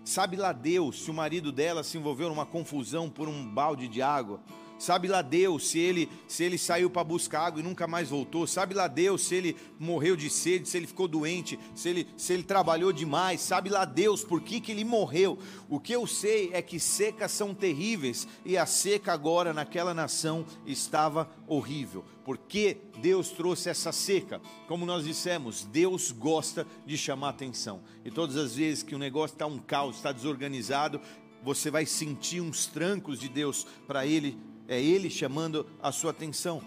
Sabe 0.06 0.38
lá 0.38 0.52
Deus 0.52 1.04
se 1.04 1.10
o 1.10 1.14
marido 1.14 1.52
dela 1.52 1.84
se 1.84 1.98
envolveu 1.98 2.30
numa 2.30 2.46
confusão 2.46 3.10
por 3.10 3.28
um 3.28 3.48
balde 3.48 3.88
de 3.88 4.00
água. 4.00 4.42
Sabe 4.80 5.10
lá 5.10 5.22
Deus 5.22 5.68
se 5.68 5.78
ele 5.78 6.10
se 6.26 6.42
ele 6.42 6.58
saiu 6.58 6.90
para 6.90 7.04
buscar 7.04 7.42
água 7.42 7.60
e 7.60 7.64
nunca 7.64 7.86
mais 7.86 8.10
voltou. 8.10 8.48
Sabe 8.48 8.74
lá 8.74 8.88
Deus 8.88 9.24
se 9.24 9.36
ele 9.36 9.58
morreu 9.78 10.16
de 10.16 10.30
sede, 10.30 10.70
se 10.70 10.78
ele 10.78 10.88
ficou 10.88 11.06
doente, 11.06 11.60
se 11.76 11.90
ele 11.90 12.08
se 12.16 12.32
ele 12.32 12.44
trabalhou 12.44 12.94
demais. 12.94 13.42
Sabe 13.42 13.70
lá 13.70 13.84
Deus 13.84 14.24
por 14.24 14.42
que 14.42 14.62
que 14.62 14.72
ele 14.72 14.86
morreu. 14.86 15.38
O 15.68 15.82
que 15.82 15.92
eu 15.92 16.08
sei 16.08 16.50
é 16.54 16.62
que 16.62 16.80
secas 16.80 17.34
são 17.34 17.54
terríveis 17.54 18.26
e 18.46 18.58
a 18.58 18.66
seca 18.66 19.12
agora 19.12 19.54
naquela 19.54 19.94
nação 19.94 20.46
estava 20.66 21.30
horrível. 21.46 22.06
Porque 22.24 22.78
Deus 23.02 23.32
trouxe 23.32 23.70
essa 23.70 23.92
seca. 23.92 24.42
Como 24.66 24.86
nós 24.86 25.04
dissemos, 25.04 25.66
Deus 25.66 26.12
gosta 26.12 26.66
de 26.86 26.98
chamar 26.98 27.30
atenção. 27.30 27.82
E 28.06 28.10
todas 28.10 28.38
as 28.38 28.56
vezes 28.56 28.82
que 28.82 28.96
o 28.96 29.00
negócio 29.00 29.34
está 29.34 29.46
um 29.46 29.60
caos, 29.60 29.98
está 29.98 30.14
desorganizado, 30.14 31.02
você 31.44 31.72
vai 31.72 31.86
sentir 31.86 32.42
uns 32.42 32.66
trancos 32.68 33.20
de 33.20 33.30
Deus 33.30 33.66
para 33.88 34.06
ele 34.06 34.38
é 34.70 34.80
Ele 34.80 35.10
chamando 35.10 35.66
a 35.82 35.92
sua 35.92 36.12
atenção. 36.12 36.62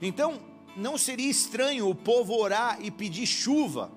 Então, 0.00 0.40
não 0.76 0.96
seria 0.96 1.28
estranho 1.28 1.88
o 1.88 1.94
povo 1.94 2.34
orar 2.34 2.78
e 2.80 2.90
pedir 2.90 3.26
chuva. 3.26 3.90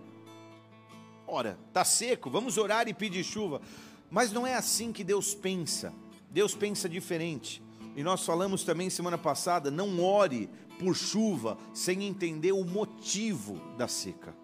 Ora, 1.27 1.59
está 1.67 1.85
seco, 1.85 2.29
vamos 2.29 2.57
orar 2.57 2.87
e 2.87 2.93
pedir 2.93 3.23
chuva. 3.23 3.61
Mas 4.09 4.31
não 4.31 4.47
é 4.47 4.55
assim 4.55 4.91
que 4.91 5.03
Deus 5.03 5.35
pensa. 5.35 5.93
Deus 6.31 6.55
pensa 6.55 6.89
diferente. 6.89 7.61
E 7.95 8.01
nós 8.01 8.25
falamos 8.25 8.63
também 8.63 8.89
semana 8.89 9.17
passada: 9.17 9.69
não 9.69 10.03
ore 10.03 10.49
por 10.79 10.95
chuva 10.95 11.57
sem 11.71 12.03
entender 12.05 12.51
o 12.51 12.63
motivo 12.63 13.61
da 13.77 13.87
seca. 13.87 14.35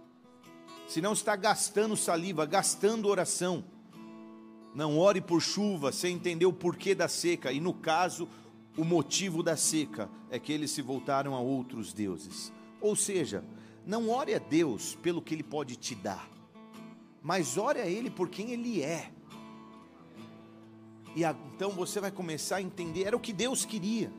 Senão 0.87 1.13
está 1.13 1.35
gastando 1.35 1.97
saliva, 1.97 2.45
gastando 2.45 3.07
oração. 3.07 3.63
Não 4.75 4.99
ore 4.99 5.21
por 5.21 5.41
chuva 5.41 5.91
sem 5.91 6.15
entender 6.15 6.45
o 6.45 6.53
porquê 6.53 6.93
da 6.93 7.07
seca. 7.07 7.51
E 7.51 7.59
no 7.59 7.73
caso, 7.73 8.27
o 8.77 8.84
motivo 8.84 9.41
da 9.41 9.55
seca 9.55 10.10
é 10.29 10.38
que 10.38 10.51
eles 10.51 10.72
se 10.72 10.82
voltaram 10.82 11.34
a 11.36 11.39
outros 11.39 11.94
deuses. 11.94 12.51
Ou 12.82 12.96
seja, 12.96 13.44
não 13.86 14.10
ore 14.10 14.34
a 14.34 14.39
Deus 14.39 14.96
pelo 14.96 15.22
que 15.22 15.34
Ele 15.34 15.44
pode 15.44 15.75
te 15.75 15.96
dar, 15.96 16.29
mas 17.22 17.58
ore 17.58 17.79
a 17.79 17.88
Ele 17.88 18.10
por 18.10 18.29
quem 18.29 18.51
Ele 18.51 18.82
é. 18.82 19.12
E 21.15 21.24
então 21.24 21.72
você 21.72 22.01
vai 22.01 22.12
começar 22.12 22.58
a 22.58 22.62
entender, 22.62 23.05
era 23.05 23.15
o 23.15 23.20
que 23.20 23.32
Deus 23.32 23.63
queria. 23.63 24.12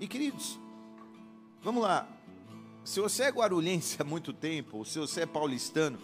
E 0.00 0.08
queridos, 0.08 0.58
vamos 1.62 1.82
lá. 1.82 2.08
Se 2.82 3.00
você 3.00 3.24
é 3.24 3.28
guarulhense 3.28 3.96
há 4.00 4.04
muito 4.04 4.32
tempo, 4.32 4.78
ou 4.78 4.84
se 4.84 4.98
você 4.98 5.20
é 5.20 5.26
paulistano, 5.26 5.98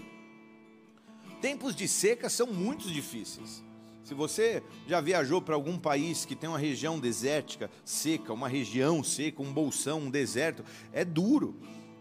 tempos 1.40 1.74
de 1.74 1.88
seca 1.88 2.28
são 2.28 2.46
muito 2.46 2.88
difíceis. 2.88 3.64
Se 4.06 4.14
você 4.14 4.62
já 4.86 5.00
viajou 5.00 5.42
para 5.42 5.56
algum 5.56 5.76
país 5.76 6.24
que 6.24 6.36
tem 6.36 6.48
uma 6.48 6.60
região 6.60 6.96
desértica, 6.96 7.68
seca, 7.84 8.32
uma 8.32 8.46
região 8.46 9.02
seca, 9.02 9.42
um 9.42 9.52
bolsão, 9.52 10.02
um 10.02 10.10
deserto, 10.10 10.64
é 10.92 11.04
duro. 11.04 11.56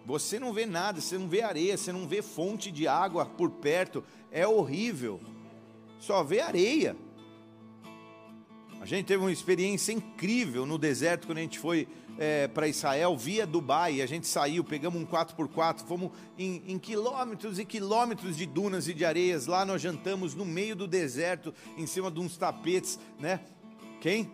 Você 0.05 0.37
não 0.39 0.53
vê 0.53 0.67
nada, 0.67 1.01
você 1.01 1.17
não 1.17 1.27
vê 1.27 1.41
areia, 1.41 1.75
você 1.75 1.91
não 1.91 2.07
vê 2.07 2.21
fonte 2.21 2.69
de 2.69 2.87
água 2.87 3.25
por 3.25 3.49
perto, 3.49 4.03
é 4.31 4.47
horrível. 4.47 5.19
Só 5.97 6.23
vê 6.23 6.41
areia. 6.41 6.95
A 8.79 8.85
gente 8.85 9.07
teve 9.07 9.23
uma 9.23 9.31
experiência 9.31 9.91
incrível 9.91 10.63
no 10.63 10.77
deserto 10.77 11.25
quando 11.25 11.39
a 11.39 11.41
gente 11.41 11.57
foi 11.57 11.87
é, 12.17 12.47
para 12.47 12.67
Israel 12.67 13.15
via 13.15 13.45
Dubai. 13.45 14.01
A 14.01 14.05
gente 14.05 14.27
saiu, 14.27 14.63
pegamos 14.63 15.01
um 15.01 15.05
4x4, 15.05 15.79
fomos 15.85 16.11
em, 16.37 16.63
em, 16.67 16.79
quilômetros 16.79 17.59
e 17.59 17.65
quilômetros 17.65 18.37
de 18.37 18.45
dunas 18.45 18.87
e 18.87 18.93
de 18.93 19.05
areias. 19.05 19.47
Lá 19.47 19.65
nós 19.65 19.81
jantamos 19.81 20.33
no 20.33 20.45
meio 20.45 20.75
do 20.75 20.87
deserto, 20.87 21.53
em 21.77 21.85
cima 21.85 22.09
de 22.11 22.19
uns 22.19 22.37
tapetes, 22.37 22.99
né? 23.19 23.39
Quem? 24.01 24.31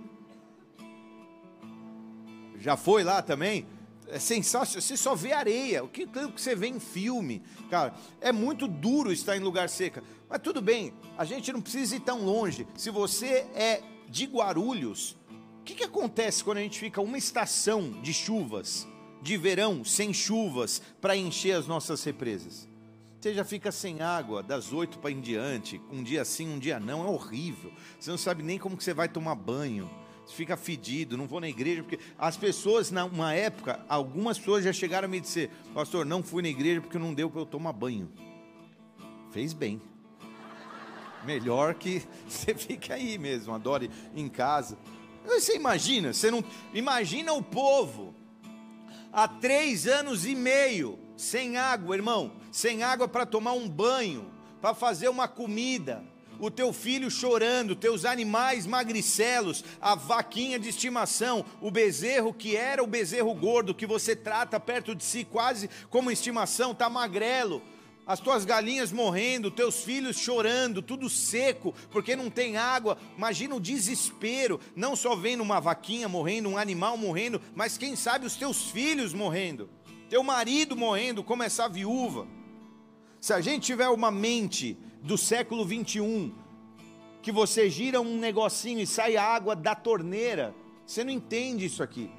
Já 2.59 2.77
foi 2.77 3.03
lá 3.03 3.21
também? 3.21 3.65
É 4.07 4.19
sensacional, 4.19 4.81
você 4.81 4.97
só 4.97 5.15
vê 5.15 5.31
areia, 5.31 5.83
o 5.85 5.87
que, 5.87 6.03
o 6.03 6.31
que 6.33 6.41
você 6.41 6.53
vê 6.53 6.67
em 6.67 6.81
filme, 6.81 7.41
cara, 7.69 7.93
é 8.19 8.29
muito 8.29 8.67
duro 8.67 9.09
estar 9.09 9.37
em 9.37 9.39
lugar 9.39 9.69
seca, 9.69 10.03
mas 10.27 10.41
tudo 10.41 10.61
bem, 10.61 10.93
a 11.17 11.23
gente 11.23 11.53
não 11.53 11.61
precisa 11.61 11.95
ir 11.95 12.01
tão 12.01 12.25
longe, 12.25 12.67
se 12.75 12.89
você 12.89 13.47
é 13.55 13.81
de 14.09 14.25
Guarulhos, 14.25 15.15
o 15.61 15.63
que, 15.63 15.75
que 15.75 15.83
acontece 15.83 16.43
quando 16.43 16.57
a 16.57 16.61
gente 16.61 16.79
fica 16.79 16.99
uma 16.99 17.19
estação 17.19 17.91
de 18.01 18.11
chuvas, 18.11 18.87
de 19.21 19.37
verão, 19.37 19.85
sem 19.85 20.11
chuvas, 20.11 20.81
para 20.99 21.15
encher 21.15 21.51
as 21.51 21.67
nossas 21.67 22.03
represas? 22.03 22.67
Você 23.19 23.35
já 23.35 23.45
fica 23.45 23.71
sem 23.71 24.01
água 24.01 24.41
das 24.41 24.73
oito 24.73 24.97
para 24.97 25.11
em 25.11 25.21
diante, 25.21 25.79
um 25.91 26.01
dia 26.01 26.25
sim, 26.25 26.51
um 26.51 26.57
dia 26.57 26.79
não, 26.79 27.05
é 27.05 27.07
horrível. 27.07 27.71
Você 27.99 28.09
não 28.09 28.17
sabe 28.17 28.41
nem 28.41 28.57
como 28.57 28.75
que 28.75 28.83
você 28.83 28.91
vai 28.91 29.07
tomar 29.07 29.35
banho. 29.35 29.87
Você 30.25 30.33
fica 30.33 30.57
fedido, 30.57 31.15
não 31.15 31.27
vou 31.27 31.39
na 31.39 31.47
igreja, 31.47 31.83
porque 31.83 31.99
as 32.17 32.35
pessoas, 32.35 32.89
numa 32.89 33.31
época, 33.31 33.85
algumas 33.87 34.39
pessoas 34.39 34.63
já 34.63 34.73
chegaram 34.73 35.05
a 35.05 35.11
me 35.11 35.19
dizer, 35.19 35.51
pastor, 35.75 36.07
não 36.07 36.23
fui 36.23 36.41
na 36.41 36.49
igreja 36.49 36.81
porque 36.81 36.97
não 36.97 37.13
deu 37.13 37.29
para 37.29 37.41
eu 37.41 37.45
tomar 37.45 37.73
banho. 37.73 38.11
Fez 39.29 39.53
bem. 39.53 39.79
Melhor 41.23 41.75
que 41.75 42.01
você 42.27 42.55
fique 42.55 42.91
aí 42.91 43.19
mesmo, 43.19 43.53
adore 43.53 43.91
em 44.15 44.27
casa. 44.27 44.79
Você 45.25 45.55
imagina, 45.55 46.13
você 46.13 46.31
não 46.31 46.43
imagina 46.73 47.33
o 47.33 47.43
povo 47.43 48.15
há 49.11 49.27
três 49.27 49.87
anos 49.87 50.25
e 50.25 50.35
meio 50.35 50.97
sem 51.15 51.57
água, 51.57 51.95
irmão, 51.95 52.33
sem 52.51 52.83
água 52.83 53.07
para 53.07 53.25
tomar 53.25 53.53
um 53.53 53.69
banho, 53.69 54.31
para 54.59 54.73
fazer 54.73 55.09
uma 55.09 55.27
comida, 55.27 56.03
o 56.39 56.49
teu 56.49 56.73
filho 56.73 57.11
chorando, 57.11 57.75
teus 57.75 58.03
animais 58.03 58.65
magricelos, 58.65 59.63
a 59.79 59.93
vaquinha 59.93 60.57
de 60.57 60.69
estimação, 60.69 61.45
o 61.61 61.69
bezerro 61.69 62.33
que 62.33 62.55
era 62.55 62.83
o 62.83 62.87
bezerro 62.87 63.33
gordo 63.35 63.75
que 63.75 63.85
você 63.85 64.15
trata 64.15 64.59
perto 64.59 64.95
de 64.95 65.03
si 65.03 65.23
quase 65.23 65.69
como 65.89 66.09
estimação, 66.09 66.71
está 66.71 66.89
magrelo. 66.89 67.61
As 68.11 68.19
tuas 68.19 68.43
galinhas 68.43 68.91
morrendo, 68.91 69.49
teus 69.49 69.85
filhos 69.85 70.17
chorando, 70.17 70.81
tudo 70.81 71.09
seco, 71.09 71.73
porque 71.89 72.13
não 72.13 72.29
tem 72.29 72.57
água. 72.57 72.97
Imagina 73.15 73.55
o 73.55 73.59
desespero, 73.59 74.59
não 74.75 74.97
só 74.97 75.15
vendo 75.15 75.39
uma 75.39 75.61
vaquinha 75.61 76.09
morrendo, 76.09 76.49
um 76.49 76.57
animal 76.57 76.97
morrendo, 76.97 77.41
mas 77.55 77.77
quem 77.77 77.95
sabe 77.95 78.25
os 78.25 78.35
teus 78.35 78.69
filhos 78.69 79.13
morrendo, 79.13 79.69
teu 80.09 80.21
marido 80.23 80.75
morrendo, 80.75 81.23
como 81.23 81.41
essa 81.43 81.69
viúva. 81.69 82.27
Se 83.21 83.31
a 83.31 83.39
gente 83.39 83.67
tiver 83.67 83.87
uma 83.87 84.11
mente 84.11 84.77
do 85.01 85.17
século 85.17 85.63
21, 85.63 86.35
que 87.21 87.31
você 87.31 87.69
gira 87.69 88.01
um 88.01 88.17
negocinho 88.17 88.81
e 88.81 88.85
sai 88.85 89.15
água 89.15 89.55
da 89.55 89.73
torneira, 89.73 90.53
você 90.85 91.01
não 91.01 91.13
entende 91.13 91.63
isso 91.63 91.81
aqui. 91.81 92.11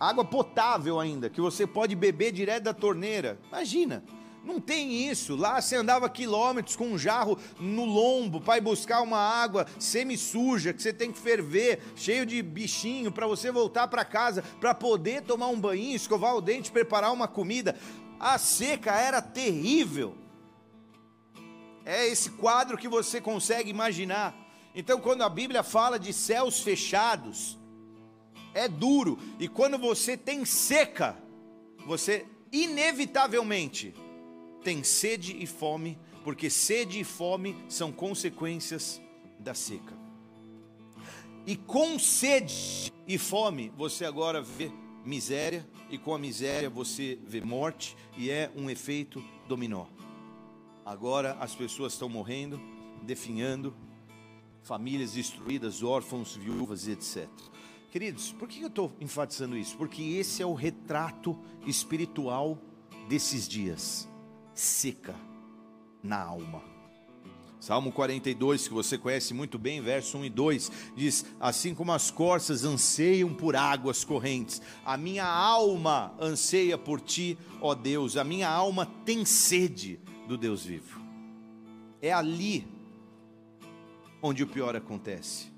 Água 0.00 0.24
potável 0.24 0.98
ainda, 0.98 1.28
que 1.28 1.38
você 1.38 1.66
pode 1.66 1.94
beber 1.94 2.32
direto 2.32 2.62
da 2.64 2.72
torneira. 2.72 3.38
Imagina, 3.50 4.02
não 4.44 4.60
tem 4.60 5.08
isso. 5.08 5.36
Lá 5.36 5.60
você 5.60 5.76
andava 5.76 6.08
quilômetros 6.08 6.74
com 6.74 6.88
um 6.88 6.98
jarro 6.98 7.38
no 7.60 7.84
lombo 7.84 8.40
para 8.40 8.58
ir 8.58 8.60
buscar 8.60 9.00
uma 9.00 9.18
água 9.18 9.66
semi-suja 9.78 10.72
que 10.72 10.82
você 10.82 10.92
tem 10.92 11.12
que 11.12 11.18
ferver, 11.18 11.80
cheio 11.94 12.26
de 12.26 12.42
bichinho, 12.42 13.12
para 13.12 13.26
você 13.26 13.52
voltar 13.52 13.86
para 13.88 14.04
casa, 14.04 14.42
para 14.60 14.74
poder 14.74 15.22
tomar 15.22 15.48
um 15.48 15.60
banho, 15.60 15.94
escovar 15.94 16.34
o 16.34 16.40
dente, 16.40 16.72
preparar 16.72 17.12
uma 17.12 17.28
comida. 17.28 17.78
A 18.18 18.36
seca 18.38 18.92
era 18.92 19.22
terrível. 19.22 20.16
É 21.84 22.06
esse 22.06 22.30
quadro 22.30 22.78
que 22.78 22.88
você 22.88 23.20
consegue 23.20 23.70
imaginar. 23.70 24.34
Então, 24.74 25.00
quando 25.00 25.22
a 25.22 25.28
Bíblia 25.28 25.62
fala 25.62 25.98
de 25.98 26.12
céus 26.12 26.60
fechados, 26.60 27.58
é 28.54 28.68
duro. 28.68 29.18
E 29.38 29.48
quando 29.48 29.78
você 29.78 30.16
tem 30.16 30.44
seca, 30.44 31.16
você 31.84 32.26
inevitavelmente 32.52 33.94
tem 34.62 34.82
sede 34.82 35.36
e 35.36 35.46
fome, 35.46 35.98
porque 36.24 36.48
sede 36.48 37.00
e 37.00 37.04
fome 37.04 37.56
são 37.68 37.92
consequências 37.92 39.00
da 39.38 39.54
seca. 39.54 39.96
E 41.46 41.56
com 41.56 41.98
sede 41.98 42.92
e 43.06 43.18
fome, 43.18 43.72
você 43.76 44.04
agora 44.04 44.40
vê 44.40 44.70
miséria, 45.04 45.68
e 45.90 45.98
com 45.98 46.14
a 46.14 46.18
miséria 46.18 46.70
você 46.70 47.18
vê 47.26 47.40
morte, 47.40 47.96
e 48.16 48.30
é 48.30 48.50
um 48.56 48.70
efeito 48.70 49.22
dominó. 49.48 49.86
Agora 50.84 51.36
as 51.40 51.54
pessoas 51.54 51.92
estão 51.92 52.08
morrendo, 52.08 52.60
definhando, 53.02 53.74
famílias 54.62 55.12
destruídas, 55.12 55.82
órfãos, 55.82 56.36
viúvas, 56.36 56.86
etc. 56.86 57.28
Queridos, 57.90 58.32
por 58.32 58.48
que 58.48 58.62
eu 58.62 58.68
estou 58.68 58.92
enfatizando 59.00 59.56
isso? 59.56 59.76
Porque 59.76 60.02
esse 60.02 60.40
é 60.40 60.46
o 60.46 60.54
retrato 60.54 61.36
espiritual 61.66 62.56
desses 63.08 63.48
dias 63.48 64.08
seca 64.54 65.14
na 66.02 66.20
alma. 66.20 66.62
Salmo 67.62 67.92
42, 67.92 68.66
que 68.66 68.74
você 68.74 68.98
conhece 68.98 69.32
muito 69.32 69.56
bem, 69.56 69.80
verso 69.80 70.18
1 70.18 70.24
e 70.24 70.30
2, 70.30 70.72
diz: 70.96 71.24
Assim 71.38 71.76
como 71.76 71.92
as 71.92 72.10
corças 72.10 72.64
anseiam 72.64 73.32
por 73.32 73.54
águas 73.54 74.04
correntes, 74.04 74.60
a 74.84 74.96
minha 74.96 75.24
alma 75.24 76.12
anseia 76.20 76.76
por 76.76 77.00
ti, 77.00 77.38
ó 77.60 77.72
Deus, 77.72 78.16
a 78.16 78.24
minha 78.24 78.48
alma 78.48 78.86
tem 79.04 79.24
sede 79.24 80.00
do 80.26 80.36
Deus 80.36 80.64
vivo. 80.64 81.00
É 82.00 82.12
ali 82.12 82.66
onde 84.20 84.42
o 84.42 84.46
pior 84.48 84.74
acontece. 84.74 85.52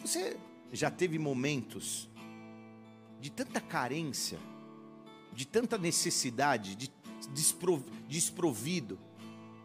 Você 0.00 0.36
já 0.72 0.90
teve 0.90 1.20
momentos 1.20 2.10
de 3.20 3.30
tanta 3.30 3.60
carência, 3.60 4.40
de 5.32 5.46
tanta 5.46 5.78
necessidade, 5.78 6.74
de 6.74 6.90
desprovido. 8.08 8.98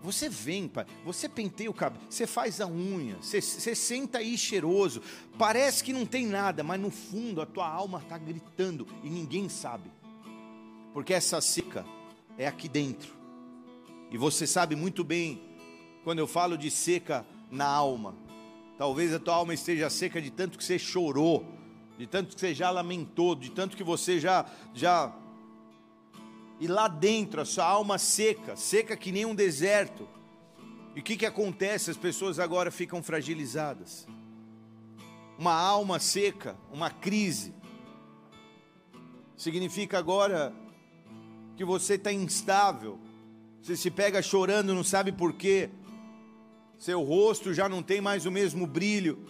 Você 0.02 0.30
vem, 0.30 0.68
pai, 0.68 0.86
você 1.04 1.28
penteia 1.28 1.70
o 1.70 1.74
cabelo, 1.74 2.06
você 2.10 2.28
faz 2.28 2.62
a 2.62 2.68
unha, 2.68 3.18
você, 3.20 3.42
você 3.42 3.74
senta 3.74 4.20
aí 4.20 4.38
cheiroso, 4.38 5.02
parece 5.38 5.84
que 5.84 5.92
não 5.92 6.06
tem 6.06 6.28
nada, 6.28 6.64
mas 6.64 6.80
no 6.80 6.92
fundo 6.92 7.42
a 7.42 7.46
tua 7.46 7.68
alma 7.68 8.00
está 8.00 8.18
gritando 8.18 8.88
e 9.04 9.10
ninguém 9.10 9.50
sabe, 9.50 9.92
porque 10.94 11.14
essa 11.14 11.42
seca 11.42 11.84
é 12.38 12.48
aqui 12.48 12.70
dentro. 12.70 13.16
E 14.12 14.18
você 14.18 14.46
sabe 14.46 14.76
muito 14.76 15.04
bem, 15.04 15.42
quando 16.04 16.20
eu 16.20 16.28
falo 16.28 16.58
de 16.58 16.72
seca 16.72 17.26
na 17.52 17.66
alma, 17.66 18.16
talvez 18.78 19.14
a 19.14 19.20
tua 19.20 19.36
alma 19.36 19.54
esteja 19.54 19.90
seca 19.90 20.22
de 20.22 20.30
tanto 20.30 20.58
que 20.58 20.64
você 20.64 20.80
chorou, 20.80 21.46
de 21.98 22.06
tanto 22.06 22.36
que 22.36 22.40
você 22.40 22.54
já 22.54 22.70
lamentou, 22.70 23.36
de 23.36 23.50
tanto 23.52 23.76
que 23.76 23.84
você 23.84 24.20
já, 24.20 24.46
já. 24.74 25.14
E 26.60 26.68
lá 26.68 26.88
dentro, 26.88 27.42
a 27.42 27.46
sua 27.46 27.66
alma 27.66 27.98
seca, 27.98 28.56
seca 28.56 28.98
que 28.98 29.12
nem 29.12 29.26
um 29.26 29.36
deserto. 29.36 30.08
E 30.96 31.00
o 31.00 31.04
que, 31.04 31.16
que 31.16 31.26
acontece? 31.26 31.92
As 31.92 31.98
pessoas 31.98 32.40
agora 32.40 32.72
ficam 32.72 33.04
fragilizadas. 33.04 34.08
Uma 35.38 35.54
alma 35.54 36.00
seca, 36.00 36.58
uma 36.72 36.90
crise, 36.90 37.54
significa 39.38 40.00
agora 40.00 40.52
que 41.56 41.64
você 41.64 41.94
está 41.94 42.12
instável, 42.12 43.00
você 43.62 43.76
se 43.78 43.92
pega 43.92 44.22
chorando, 44.22 44.74
não 44.74 44.84
sabe 44.84 45.12
por 45.12 45.34
quê. 45.34 45.70
Seu 46.80 47.04
rosto 47.04 47.54
já 47.54 47.70
não 47.70 47.84
tem 47.84 48.02
mais 48.02 48.26
o 48.26 48.32
mesmo 48.32 48.66
brilho. 48.66 49.26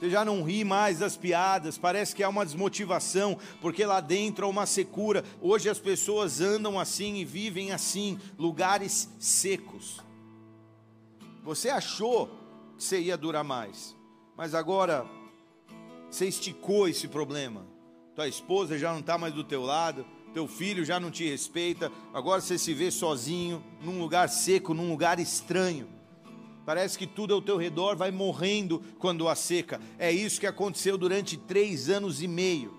Você 0.00 0.08
já 0.08 0.24
não 0.24 0.42
ri 0.42 0.64
mais 0.64 1.00
das 1.00 1.14
piadas, 1.14 1.76
parece 1.76 2.16
que 2.16 2.22
há 2.22 2.28
uma 2.30 2.46
desmotivação, 2.46 3.36
porque 3.60 3.84
lá 3.84 4.00
dentro 4.00 4.46
há 4.46 4.48
uma 4.48 4.64
secura. 4.64 5.22
Hoje 5.42 5.68
as 5.68 5.78
pessoas 5.78 6.40
andam 6.40 6.80
assim 6.80 7.16
e 7.16 7.24
vivem 7.24 7.70
assim, 7.70 8.18
lugares 8.38 9.10
secos. 9.18 10.00
Você 11.44 11.68
achou 11.68 12.28
que 12.78 12.82
você 12.82 12.98
ia 12.98 13.16
durar 13.16 13.44
mais, 13.44 13.94
mas 14.38 14.54
agora 14.54 15.06
você 16.10 16.26
esticou 16.26 16.88
esse 16.88 17.06
problema. 17.06 17.66
Tua 18.16 18.26
esposa 18.26 18.78
já 18.78 18.92
não 18.92 19.00
está 19.00 19.18
mais 19.18 19.34
do 19.34 19.44
teu 19.44 19.60
lado, 19.62 20.06
teu 20.32 20.48
filho 20.48 20.82
já 20.82 20.98
não 20.98 21.10
te 21.10 21.28
respeita, 21.28 21.92
agora 22.14 22.40
você 22.40 22.56
se 22.56 22.72
vê 22.72 22.90
sozinho, 22.90 23.62
num 23.82 24.00
lugar 24.00 24.30
seco, 24.30 24.72
num 24.72 24.88
lugar 24.88 25.20
estranho. 25.20 25.99
Parece 26.70 26.96
que 26.96 27.04
tudo 27.04 27.34
ao 27.34 27.42
teu 27.42 27.56
redor 27.56 27.96
vai 27.96 28.12
morrendo 28.12 28.80
quando 29.00 29.28
há 29.28 29.34
seca. 29.34 29.80
É 29.98 30.12
isso 30.12 30.38
que 30.38 30.46
aconteceu 30.46 30.96
durante 30.96 31.36
três 31.36 31.90
anos 31.90 32.22
e 32.22 32.28
meio. 32.28 32.78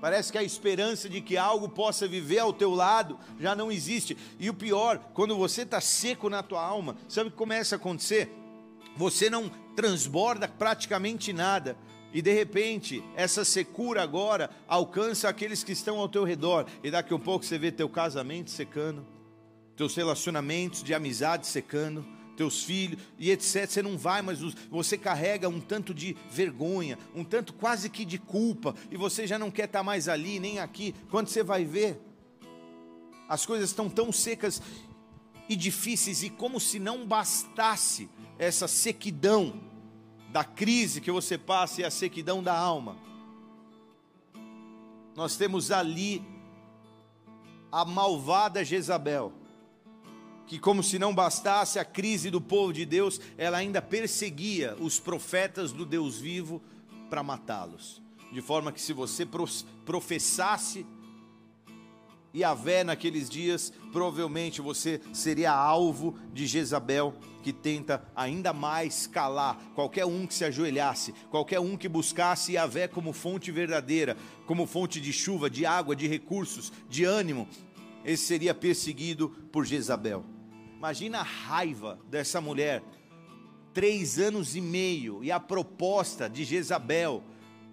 Parece 0.00 0.32
que 0.32 0.38
a 0.38 0.42
esperança 0.42 1.10
de 1.10 1.20
que 1.20 1.36
algo 1.36 1.68
possa 1.68 2.08
viver 2.08 2.38
ao 2.38 2.54
teu 2.54 2.70
lado 2.70 3.18
já 3.38 3.54
não 3.54 3.70
existe. 3.70 4.16
E 4.40 4.48
o 4.48 4.54
pior, 4.54 5.10
quando 5.12 5.36
você 5.36 5.60
está 5.60 5.78
seco 5.78 6.30
na 6.30 6.42
tua 6.42 6.64
alma, 6.64 6.96
sabe 7.06 7.28
o 7.28 7.30
que 7.30 7.36
começa 7.36 7.74
a 7.74 7.76
acontecer? 7.76 8.34
Você 8.96 9.28
não 9.28 9.50
transborda 9.76 10.48
praticamente 10.48 11.30
nada 11.30 11.76
e 12.14 12.22
de 12.22 12.32
repente, 12.32 13.04
essa 13.14 13.44
secura 13.44 14.02
agora 14.02 14.48
alcança 14.66 15.28
aqueles 15.28 15.62
que 15.62 15.72
estão 15.72 15.98
ao 15.98 16.08
teu 16.08 16.24
redor. 16.24 16.64
E 16.82 16.90
daqui 16.90 17.12
a 17.12 17.16
um 17.16 17.20
pouco 17.20 17.44
você 17.44 17.58
vê 17.58 17.70
teu 17.70 17.90
casamento 17.90 18.50
secando, 18.50 19.06
teus 19.76 19.94
relacionamentos 19.94 20.82
de 20.82 20.94
amizade 20.94 21.46
secando, 21.46 22.16
teus 22.38 22.62
filhos 22.62 23.00
e 23.18 23.32
etc. 23.32 23.68
Você 23.68 23.82
não 23.82 23.98
vai, 23.98 24.22
mas 24.22 24.38
você 24.70 24.96
carrega 24.96 25.48
um 25.48 25.60
tanto 25.60 25.92
de 25.92 26.16
vergonha, 26.30 26.96
um 27.12 27.24
tanto 27.24 27.52
quase 27.52 27.90
que 27.90 28.04
de 28.04 28.16
culpa, 28.16 28.76
e 28.92 28.96
você 28.96 29.26
já 29.26 29.36
não 29.36 29.50
quer 29.50 29.64
estar 29.64 29.82
mais 29.82 30.08
ali, 30.08 30.38
nem 30.38 30.60
aqui. 30.60 30.94
Quando 31.10 31.26
você 31.26 31.42
vai 31.42 31.64
ver, 31.64 32.00
as 33.28 33.44
coisas 33.44 33.70
estão 33.70 33.90
tão 33.90 34.12
secas 34.12 34.62
e 35.48 35.56
difíceis, 35.56 36.22
e 36.22 36.30
como 36.30 36.60
se 36.60 36.78
não 36.78 37.04
bastasse 37.04 38.08
essa 38.38 38.68
sequidão 38.68 39.60
da 40.30 40.44
crise 40.44 41.00
que 41.00 41.10
você 41.10 41.36
passa 41.36 41.80
e 41.80 41.84
a 41.84 41.90
sequidão 41.90 42.40
da 42.40 42.56
alma. 42.56 42.96
Nós 45.16 45.36
temos 45.36 45.72
ali 45.72 46.22
a 47.72 47.84
malvada 47.84 48.64
Jezabel, 48.64 49.32
que, 50.48 50.58
como 50.58 50.82
se 50.82 50.98
não 50.98 51.14
bastasse 51.14 51.78
a 51.78 51.84
crise 51.84 52.30
do 52.30 52.40
povo 52.40 52.72
de 52.72 52.86
Deus, 52.86 53.20
ela 53.36 53.58
ainda 53.58 53.82
perseguia 53.82 54.74
os 54.80 54.98
profetas 54.98 55.72
do 55.72 55.84
Deus 55.84 56.18
vivo 56.18 56.62
para 57.10 57.22
matá-los. 57.22 58.02
De 58.32 58.40
forma 58.40 58.72
que, 58.72 58.80
se 58.80 58.94
você 58.94 59.26
professasse 59.84 60.86
Yahvé 62.34 62.82
naqueles 62.82 63.28
dias, 63.28 63.72
provavelmente 63.92 64.60
você 64.60 65.00
seria 65.12 65.52
alvo 65.52 66.18
de 66.32 66.46
Jezabel, 66.46 67.14
que 67.42 67.52
tenta 67.52 68.02
ainda 68.14 68.52
mais 68.52 69.06
calar 69.06 69.56
qualquer 69.74 70.04
um 70.04 70.26
que 70.26 70.34
se 70.34 70.44
ajoelhasse, 70.44 71.14
qualquer 71.30 71.60
um 71.60 71.76
que 71.76 71.88
buscasse 71.88 72.52
Yahvé 72.52 72.88
como 72.88 73.12
fonte 73.12 73.50
verdadeira, 73.50 74.16
como 74.46 74.66
fonte 74.66 75.00
de 75.00 75.12
chuva, 75.12 75.48
de 75.48 75.64
água, 75.64 75.94
de 75.94 76.06
recursos, 76.06 76.72
de 76.88 77.04
ânimo, 77.04 77.48
esse 78.04 78.24
seria 78.24 78.54
perseguido 78.54 79.30
por 79.52 79.66
Jezabel. 79.66 80.37
Imagina 80.78 81.18
a 81.18 81.24
raiva 81.24 81.98
dessa 82.08 82.40
mulher, 82.40 82.84
três 83.74 84.16
anos 84.16 84.54
e 84.54 84.60
meio, 84.60 85.24
e 85.24 85.32
a 85.32 85.40
proposta 85.40 86.30
de 86.30 86.44
Jezabel, 86.44 87.24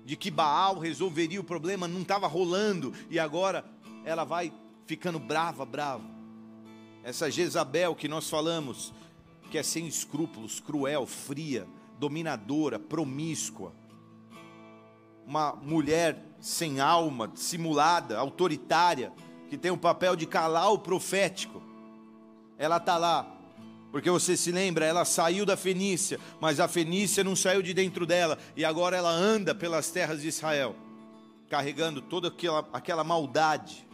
de 0.03 0.15
que 0.15 0.31
Baal 0.31 0.79
resolveria 0.79 1.39
o 1.39 1.43
problema, 1.43 1.87
não 1.87 2.01
estava 2.01 2.25
rolando, 2.25 2.95
e 3.07 3.19
agora 3.19 3.63
ela 4.03 4.23
vai 4.23 4.51
ficando 4.87 5.19
brava, 5.19 5.63
brava. 5.63 6.03
Essa 7.03 7.29
Jezabel 7.29 7.93
que 7.93 8.07
nós 8.07 8.27
falamos, 8.27 8.91
que 9.51 9.59
é 9.59 9.61
sem 9.61 9.85
escrúpulos, 9.85 10.59
cruel, 10.59 11.05
fria, 11.05 11.67
dominadora, 11.99 12.79
promíscua. 12.79 13.71
Uma 15.27 15.53
mulher 15.53 16.25
sem 16.39 16.79
alma, 16.79 17.31
simulada, 17.35 18.17
autoritária, 18.17 19.13
que 19.47 19.59
tem 19.59 19.69
o 19.69 19.77
papel 19.77 20.15
de 20.15 20.25
calar 20.25 20.73
o 20.73 20.79
profético. 20.79 21.61
Ela 22.57 22.77
está 22.77 22.97
lá, 22.97 23.25
porque 23.91 24.09
você 24.09 24.35
se 24.35 24.51
lembra, 24.51 24.85
ela 24.85 25.05
saiu 25.05 25.45
da 25.45 25.57
Fenícia, 25.57 26.19
mas 26.39 26.59
a 26.59 26.67
Fenícia 26.67 27.23
não 27.23 27.35
saiu 27.35 27.61
de 27.61 27.73
dentro 27.73 28.05
dela, 28.05 28.37
e 28.55 28.63
agora 28.63 28.95
ela 28.97 29.11
anda 29.11 29.53
pelas 29.53 29.89
terras 29.89 30.21
de 30.21 30.27
Israel, 30.27 30.75
carregando 31.49 32.01
toda 32.01 32.29
aquela, 32.29 32.67
aquela 32.73 33.03
maldade, 33.03 33.85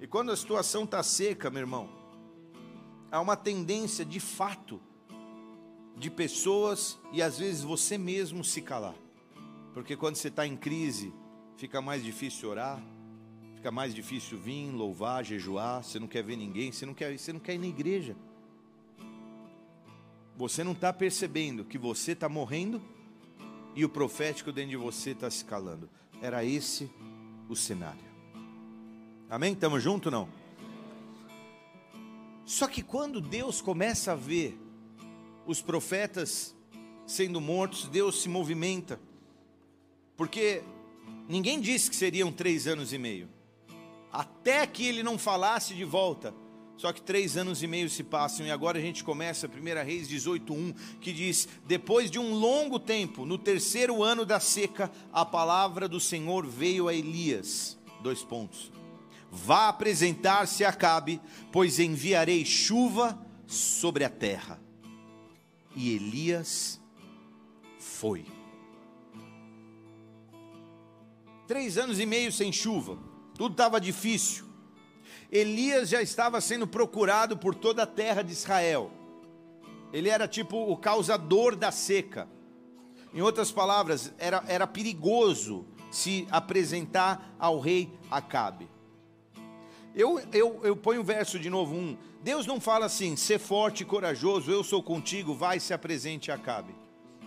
e 0.00 0.06
quando 0.06 0.30
a 0.30 0.36
situação 0.36 0.84
está 0.84 1.02
seca, 1.02 1.50
meu 1.50 1.60
irmão, 1.60 1.88
há 3.10 3.20
uma 3.20 3.36
tendência 3.36 4.04
de 4.04 4.20
fato 4.20 4.80
de 5.96 6.08
pessoas 6.08 6.96
e 7.12 7.20
às 7.20 7.38
vezes 7.38 7.62
você 7.62 7.98
mesmo 7.98 8.44
se 8.44 8.62
calar. 8.62 8.94
Porque 9.74 9.96
quando 9.96 10.14
você 10.14 10.28
está 10.28 10.46
em 10.46 10.56
crise, 10.56 11.12
fica 11.56 11.80
mais 11.80 12.04
difícil 12.04 12.48
orar, 12.48 12.80
fica 13.58 13.72
mais 13.72 13.92
difícil 13.92 14.38
vir, 14.38 14.70
louvar, 14.70 15.24
jejuar, 15.24 15.82
você 15.82 15.98
não 15.98 16.06
quer 16.06 16.22
ver 16.22 16.36
ninguém, 16.36 16.70
você 16.70 16.86
não 16.86 16.94
quer, 16.94 17.18
você 17.18 17.32
não 17.32 17.40
quer 17.40 17.54
ir 17.54 17.58
na 17.58 17.66
igreja. 17.66 18.14
Você 20.36 20.62
não 20.62 20.70
está 20.70 20.92
percebendo 20.92 21.64
que 21.64 21.76
você 21.76 22.12
está 22.12 22.28
morrendo 22.28 22.80
e 23.74 23.84
o 23.84 23.88
profético 23.88 24.52
dentro 24.52 24.70
de 24.70 24.76
você 24.76 25.10
está 25.10 25.28
se 25.28 25.44
calando. 25.44 25.90
Era 26.22 26.44
esse 26.44 26.88
o 27.48 27.56
cenário. 27.56 28.04
Amém? 29.28 29.54
Estamos 29.54 29.82
juntos 29.82 30.12
não? 30.12 30.28
Só 32.44 32.68
que 32.68 32.80
quando 32.80 33.20
Deus 33.20 33.60
começa 33.60 34.12
a 34.12 34.14
ver 34.14 34.56
os 35.44 35.60
profetas 35.60 36.54
sendo 37.04 37.40
mortos, 37.40 37.88
Deus 37.88 38.22
se 38.22 38.28
movimenta. 38.28 39.00
Porque 40.16 40.62
ninguém 41.28 41.60
disse 41.60 41.90
que 41.90 41.96
seriam 41.96 42.30
três 42.30 42.68
anos 42.68 42.92
e 42.92 42.98
meio. 42.98 43.36
Até 44.12 44.66
que 44.66 44.86
ele 44.86 45.02
não 45.02 45.18
falasse 45.18 45.74
de 45.74 45.84
volta. 45.84 46.34
Só 46.78 46.92
que 46.92 47.02
três 47.02 47.36
anos 47.36 47.60
e 47.60 47.66
meio 47.66 47.90
se 47.90 48.04
passam 48.04 48.46
e 48.46 48.52
agora 48.52 48.78
a 48.78 48.80
gente 48.80 49.02
começa 49.02 49.48
a 49.48 49.50
1 49.50 49.84
Reis 49.84 50.08
18.1, 50.08 50.76
que 51.00 51.12
diz, 51.12 51.48
depois 51.66 52.08
de 52.08 52.20
um 52.20 52.32
longo 52.32 52.78
tempo, 52.78 53.26
no 53.26 53.36
terceiro 53.36 54.04
ano 54.04 54.24
da 54.24 54.38
seca, 54.38 54.88
a 55.12 55.24
palavra 55.24 55.88
do 55.88 55.98
Senhor 55.98 56.46
veio 56.46 56.86
a 56.86 56.94
Elias. 56.94 57.76
Dois 58.00 58.22
pontos. 58.22 58.70
Vá 59.28 59.68
apresentar-se 59.68 60.64
a 60.64 60.68
Acabe, 60.68 61.20
pois 61.50 61.80
enviarei 61.80 62.44
chuva 62.44 63.18
sobre 63.44 64.04
a 64.04 64.08
terra. 64.08 64.60
E 65.74 65.96
Elias 65.96 66.80
foi. 67.78 68.24
Três 71.48 71.76
anos 71.76 71.98
e 71.98 72.06
meio 72.06 72.30
sem 72.30 72.52
chuva, 72.52 72.98
tudo 73.38 73.52
estava 73.52 73.80
difícil. 73.80 74.44
Elias 75.30 75.88
já 75.88 76.02
estava 76.02 76.40
sendo 76.40 76.66
procurado 76.66 77.36
por 77.38 77.54
toda 77.54 77.84
a 77.84 77.86
terra 77.86 78.22
de 78.22 78.32
Israel. 78.32 78.90
Ele 79.92 80.08
era 80.08 80.26
tipo 80.26 80.56
o 80.56 80.76
causador 80.76 81.54
da 81.54 81.70
seca. 81.70 82.28
Em 83.14 83.22
outras 83.22 83.52
palavras, 83.52 84.12
era, 84.18 84.42
era 84.48 84.66
perigoso 84.66 85.64
se 85.90 86.26
apresentar 86.30 87.34
ao 87.38 87.60
rei 87.60 87.96
Acabe. 88.10 88.68
Eu, 89.94 90.20
eu, 90.32 90.60
eu 90.64 90.76
ponho 90.76 91.00
o 91.00 91.04
verso 91.04 91.38
de 91.38 91.48
novo, 91.48 91.74
um. 91.74 91.96
Deus 92.22 92.44
não 92.44 92.60
fala 92.60 92.86
assim, 92.86 93.16
ser 93.16 93.38
forte 93.38 93.82
e 93.82 93.86
corajoso, 93.86 94.50
eu 94.50 94.64
sou 94.64 94.82
contigo, 94.82 95.32
vai 95.34 95.60
se 95.60 95.72
apresente 95.72 96.28
e 96.28 96.32
acabe. 96.32 96.74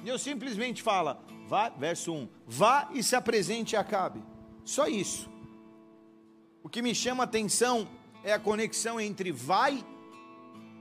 Deus 0.04 0.22
simplesmente 0.22 0.82
fala, 0.82 1.24
vá, 1.48 1.70
verso 1.70 2.14
1, 2.14 2.30
vá 2.46 2.90
e 2.94 3.02
se 3.02 3.16
apresente 3.16 3.76
e 3.76 3.78
acabe. 3.78 4.22
Só 4.64 4.88
isso. 4.88 5.32
O 6.64 6.70
que 6.70 6.82
me 6.82 6.94
chama 6.94 7.24
a 7.24 7.26
atenção 7.26 7.88
é 8.24 8.34
a 8.34 8.40
conexão 8.40 9.00
entre 9.00 9.32
vai 9.32 9.84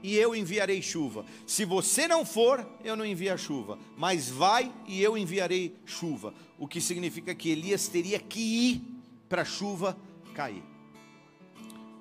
e 0.03 0.15
eu 0.15 0.35
enviarei 0.35 0.81
chuva. 0.81 1.25
Se 1.45 1.65
você 1.65 2.07
não 2.07 2.25
for, 2.25 2.67
eu 2.83 2.95
não 2.95 3.05
envio 3.05 3.33
a 3.33 3.37
chuva, 3.37 3.77
mas 3.97 4.29
vai 4.29 4.71
e 4.87 5.01
eu 5.01 5.17
enviarei 5.17 5.75
chuva. 5.85 6.33
O 6.57 6.67
que 6.67 6.81
significa 6.81 7.33
que 7.35 7.49
Elias 7.49 7.87
teria 7.87 8.19
que 8.19 8.39
ir 8.39 8.81
para 9.29 9.43
a 9.43 9.45
chuva 9.45 9.97
cair. 10.33 10.63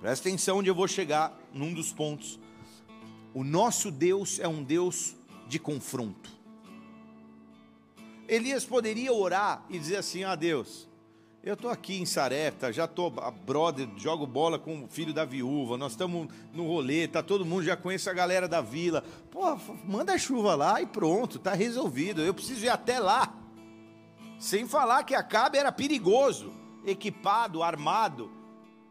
Presta 0.01 0.29
atenção 0.29 0.59
onde 0.59 0.71
eu 0.71 0.75
vou 0.75 0.89
chegar 0.89 1.39
num 1.53 1.75
dos 1.75 1.93
pontos. 1.93 2.41
O 3.35 3.45
nosso 3.45 3.91
Deus 3.91 4.41
é 4.41 4.49
um 4.49 4.63
Deus 4.63 5.15
de 5.47 5.59
confronto. 5.59 6.31
Elias 8.27 8.65
poderia 8.65 9.13
orar 9.13 9.65
e 9.69 9.79
dizer 9.79 9.97
assim: 9.97 10.25
Ah, 10.25 10.35
Deus, 10.35 10.89
eu 11.43 11.55
estou 11.55 11.71
aqui 11.71 11.99
em 11.99 12.05
Sarepta, 12.05 12.71
já 12.71 12.85
estou, 12.85 13.11
brother, 13.47 13.89
jogo 13.97 14.27
bola 14.27 14.59
com 14.59 14.85
o 14.85 14.89
filho 14.89 15.15
da 15.15 15.25
viúva, 15.25 15.79
nós 15.79 15.93
estamos 15.93 16.29
no 16.53 16.67
rolê, 16.67 17.09
tá 17.09 17.23
todo 17.23 17.47
mundo, 17.47 17.65
já 17.65 17.77
conhece 17.77 18.11
a 18.11 18.13
galera 18.13 18.47
da 18.47 18.61
vila. 18.61 19.03
Pô, 19.31 19.59
manda 19.85 20.13
a 20.13 20.19
chuva 20.19 20.55
lá 20.55 20.83
e 20.83 20.87
pronto, 20.87 21.39
está 21.39 21.55
resolvido. 21.55 22.21
Eu 22.21 22.35
preciso 22.35 22.67
ir 22.67 22.69
até 22.69 22.99
lá. 22.99 23.35
Sem 24.39 24.69
falar 24.69 25.05
que 25.05 25.15
Acabe 25.15 25.57
era 25.57 25.73
perigoso, 25.73 26.53
equipado, 26.85 27.63
armado 27.63 28.31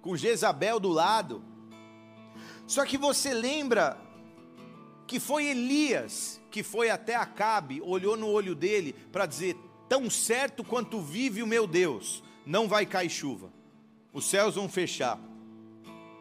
com 0.02 0.18
Jezabel 0.18 0.80
do 0.80 0.90
lado. 0.90 1.44
Só 2.66 2.84
que 2.84 2.98
você 2.98 3.34
lembra 3.34 3.98
que 5.06 5.20
foi 5.20 5.46
Elias 5.46 6.40
que 6.50 6.64
foi 6.64 6.90
até 6.90 7.16
Acabe, 7.16 7.80
olhou 7.82 8.18
no 8.18 8.28
olho 8.28 8.56
dele 8.56 8.94
para 9.12 9.28
dizer: 9.28 9.56
Tão 9.88 10.10
certo 10.10 10.64
quanto 10.64 11.00
vive 11.00 11.44
o 11.44 11.48
meu 11.48 11.68
Deus, 11.68 12.24
não 12.50 12.68
vai 12.68 12.84
cair 12.84 13.12
chuva, 13.12 13.54
os 14.12 14.26
céus 14.26 14.56
vão 14.56 14.68
fechar. 14.68 15.20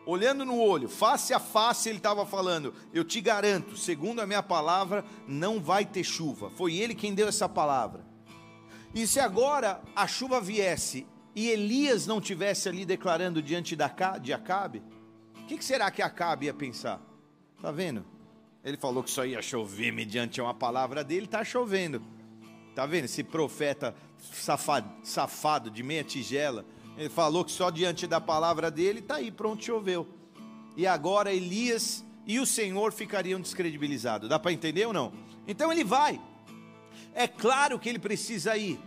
Olhando 0.05 0.45
no 0.45 0.59
olho, 0.61 0.87
face 0.87 1.33
a 1.33 1.41
face, 1.41 1.89
ele 1.89 1.97
estava 1.97 2.27
falando: 2.27 2.75
Eu 2.93 3.03
te 3.03 3.19
garanto, 3.19 3.79
segundo 3.79 4.21
a 4.21 4.27
minha 4.27 4.43
palavra, 4.43 5.07
não 5.27 5.59
vai 5.59 5.87
ter 5.87 6.05
chuva. 6.05 6.51
Foi 6.51 6.77
ele 6.77 6.95
quem 6.95 7.15
deu 7.15 7.29
essa 7.29 7.49
palavra. 7.49 8.05
E 8.95 9.07
se 9.07 9.19
agora 9.19 9.81
a 9.97 10.07
chuva 10.07 10.39
viesse 10.39 11.07
e 11.35 11.49
Elias 11.49 12.07
não 12.07 12.21
tivesse 12.21 12.69
ali 12.69 12.85
declarando 12.85 13.41
diante 13.41 13.75
de 13.75 14.33
Acabe, 14.33 14.83
o 15.35 15.47
que, 15.47 15.65
será 15.65 15.91
que 15.91 16.03
Acabe 16.03 16.45
ia 16.45 16.53
pensar? 16.53 17.01
Tá 17.61 17.71
vendo? 17.71 18.05
Ele 18.63 18.77
falou 18.77 19.03
que 19.03 19.11
só 19.11 19.25
ia 19.25 19.41
chover 19.41 19.93
mediante 19.93 20.43
uma 20.43 20.53
palavra 20.53 21.03
dele, 21.03 21.25
está 21.25 21.43
chovendo. 21.43 22.03
Tá 22.75 22.85
vendo? 22.85 23.07
Esse 23.07 23.25
profeta 23.25 23.95
safado, 24.33 24.91
safado 25.03 25.71
de 25.71 25.83
meia 25.83 26.05
tigela, 26.05 26.65
ele 26.97 27.09
falou 27.09 27.45
que 27.45 27.53
só 27.53 27.71
diante 27.71 28.07
da 28.07 28.21
palavra 28.21 28.71
dele, 28.71 28.99
está 28.99 29.17
aí, 29.17 29.31
pronto, 29.31 29.65
choveu. 29.65 30.07
E 30.77 30.87
agora 30.87 31.33
Elias 31.33 32.05
e 32.27 32.39
o 32.39 32.47
Senhor 32.47 32.93
ficariam 32.93 33.41
descredibilizados. 33.41 34.29
Dá 34.29 34.39
para 34.39 34.53
entender 34.53 34.87
ou 34.87 34.93
não? 34.93 35.13
Então 35.47 35.73
ele 35.73 35.85
vai. 35.85 36.21
É 37.15 37.27
claro 37.27 37.79
que 37.79 37.89
ele 37.89 37.99
precisa 37.99 38.57
ir. 38.57 38.79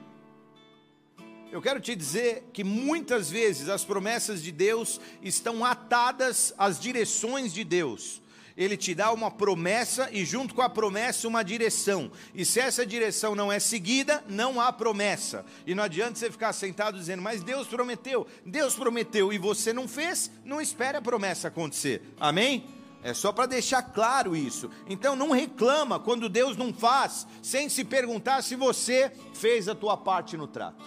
Eu 1.52 1.62
quero 1.62 1.82
te 1.82 1.94
dizer 1.96 2.50
que 2.54 2.64
muitas 2.64 3.30
vezes 3.30 3.68
as 3.68 3.84
promessas 3.84 4.42
de 4.42 4.54
Deus 4.54 5.02
estão 5.22 5.66
atadas 5.66 6.54
às 6.58 6.80
direções 6.80 7.54
de 7.54 7.66
Deus. 7.66 8.21
Ele 8.56 8.76
te 8.76 8.94
dá 8.94 9.12
uma 9.12 9.32
promessa 9.32 10.10
e, 10.12 10.26
junto 10.26 10.54
com 10.54 10.62
a 10.62 10.70
promessa, 10.70 11.28
uma 11.28 11.44
direção. 11.44 12.12
E 12.34 12.46
se 12.46 12.60
essa 12.60 12.86
direção 12.86 13.36
não 13.36 13.52
é 13.52 13.60
seguida, 13.60 14.24
não 14.28 14.60
há 14.60 14.72
promessa. 14.72 15.46
E 15.66 15.74
não 15.74 15.84
adianta 15.84 16.16
você 16.20 16.32
ficar 16.32 16.54
sentado 16.54 16.98
dizendo, 16.98 17.22
mas 17.22 17.44
Deus 17.44 17.68
prometeu, 17.68 18.28
Deus 18.46 18.76
prometeu 18.76 19.32
e 19.32 19.38
você 19.38 19.72
não 19.74 19.88
fez, 19.88 20.32
não 20.44 20.62
espere 20.62 20.98
a 20.98 21.02
promessa 21.02 21.48
acontecer. 21.48 22.02
Amém? 22.20 22.66
É 23.04 23.14
só 23.14 23.32
para 23.32 23.48
deixar 23.48 23.82
claro 23.82 24.36
isso. 24.36 24.70
Então 24.88 25.16
não 25.16 25.32
reclama 25.32 26.00
quando 26.00 26.30
Deus 26.30 26.56
não 26.56 26.74
faz, 26.74 27.26
sem 27.42 27.68
se 27.68 27.84
perguntar 27.84 28.44
se 28.44 28.56
você 28.56 29.12
fez 29.34 29.68
a 29.68 29.76
tua 29.76 29.98
parte 29.98 30.38
no 30.38 30.48
trato. 30.48 30.84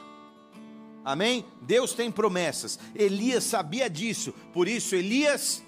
Amém? 1.04 1.44
Deus 1.60 1.92
tem 1.92 2.10
promessas. 2.10 2.78
Elias 2.94 3.44
sabia 3.44 3.90
disso, 3.90 4.32
por 4.52 4.68
isso 4.68 4.94
Elias 4.94 5.62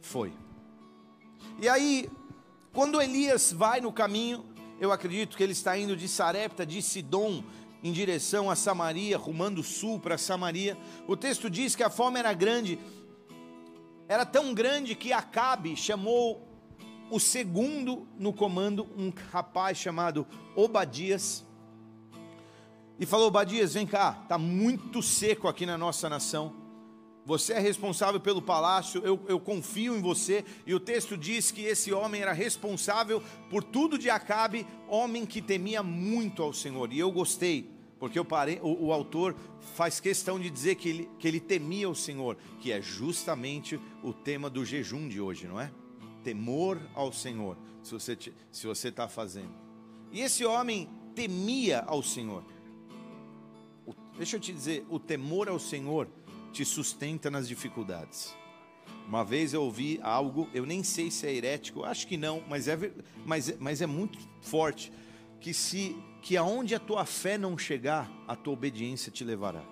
foi. 0.00 0.32
E 1.60 1.68
aí, 1.68 2.10
quando 2.72 3.00
Elias 3.00 3.52
vai 3.52 3.80
no 3.80 3.92
caminho, 3.92 4.44
eu 4.80 4.90
acredito 4.90 5.36
que 5.36 5.42
ele 5.42 5.52
está 5.52 5.76
indo 5.76 5.96
de 5.96 6.08
Sarepta, 6.08 6.66
de 6.66 6.82
Sidom, 6.82 7.44
em 7.82 7.92
direção 7.92 8.50
a 8.50 8.56
Samaria, 8.56 9.18
rumando 9.18 9.62
sul 9.62 9.98
para 9.98 10.16
Samaria. 10.16 10.76
O 11.06 11.16
texto 11.16 11.50
diz 11.50 11.74
que 11.74 11.82
a 11.82 11.90
fome 11.90 12.18
era 12.18 12.32
grande, 12.32 12.78
era 14.08 14.24
tão 14.24 14.54
grande 14.54 14.94
que 14.94 15.12
Acabe 15.12 15.76
chamou 15.76 16.48
o 17.10 17.20
segundo 17.20 18.06
no 18.18 18.32
comando, 18.32 18.88
um 18.96 19.12
rapaz 19.30 19.76
chamado 19.76 20.26
Obadias, 20.56 21.44
e 22.98 23.04
falou: 23.04 23.28
Obadias, 23.28 23.74
vem 23.74 23.86
cá, 23.86 24.20
está 24.22 24.38
muito 24.38 25.02
seco 25.02 25.48
aqui 25.48 25.66
na 25.66 25.76
nossa 25.76 26.08
nação. 26.08 26.61
Você 27.24 27.52
é 27.52 27.58
responsável 27.60 28.20
pelo 28.20 28.42
palácio, 28.42 29.00
eu, 29.04 29.20
eu, 29.28 29.38
confio 29.38 29.96
em 29.96 30.00
você. 30.00 30.44
E 30.66 30.74
o 30.74 30.80
texto 30.80 31.16
diz 31.16 31.50
que 31.50 31.62
esse 31.62 31.92
homem 31.92 32.20
era 32.20 32.32
responsável 32.32 33.22
por 33.48 33.62
tudo 33.62 33.96
de 33.96 34.10
Acabe, 34.10 34.66
homem 34.88 35.24
que 35.24 35.40
temia 35.40 35.82
muito 35.82 36.42
ao 36.42 36.52
Senhor. 36.52 36.92
E 36.92 36.98
eu 36.98 37.12
gostei, 37.12 37.70
porque 38.00 38.18
o, 38.18 38.26
o, 38.62 38.86
o 38.86 38.92
autor 38.92 39.36
faz 39.74 40.00
questão 40.00 40.40
de 40.40 40.50
dizer 40.50 40.74
que 40.74 40.88
ele, 40.88 41.10
que 41.18 41.28
ele 41.28 41.38
temia 41.38 41.88
o 41.88 41.94
Senhor, 41.94 42.36
que 42.60 42.72
é 42.72 42.82
justamente 42.82 43.78
o 44.02 44.12
tema 44.12 44.50
do 44.50 44.64
jejum 44.64 45.08
de 45.08 45.20
hoje, 45.20 45.46
não 45.46 45.60
é? 45.60 45.70
temor 46.22 46.80
ao 46.94 47.12
Senhor, 47.12 47.56
se 47.82 47.92
você 47.92 48.16
se 48.50 48.66
você 48.66 48.88
está 48.88 49.08
fazendo. 49.08 49.52
E 50.10 50.20
esse 50.20 50.44
homem 50.44 50.88
temia 51.14 51.80
ao 51.80 52.02
Senhor. 52.02 52.44
O, 53.86 53.92
deixa 54.16 54.36
eu 54.36 54.40
te 54.40 54.52
dizer, 54.52 54.86
o 54.88 54.98
temor 54.98 55.48
ao 55.48 55.58
Senhor 55.58 56.08
te 56.52 56.64
sustenta 56.64 57.30
nas 57.30 57.48
dificuldades. 57.48 58.36
Uma 59.06 59.24
vez 59.24 59.52
eu 59.52 59.62
ouvi 59.62 59.98
algo, 60.02 60.48
eu 60.54 60.64
nem 60.64 60.82
sei 60.82 61.10
se 61.10 61.26
é 61.26 61.34
herético, 61.34 61.82
acho 61.82 62.06
que 62.06 62.16
não, 62.16 62.42
mas 62.48 62.68
é, 62.68 62.76
mas, 63.24 63.58
mas 63.58 63.82
é 63.82 63.86
muito 63.86 64.18
forte, 64.40 64.92
que 65.40 65.52
se 65.52 65.96
que 66.20 66.36
aonde 66.36 66.72
a 66.72 66.78
tua 66.78 67.04
fé 67.04 67.36
não 67.36 67.58
chegar, 67.58 68.08
a 68.28 68.36
tua 68.36 68.52
obediência 68.52 69.10
te 69.10 69.24
levará. 69.24 69.64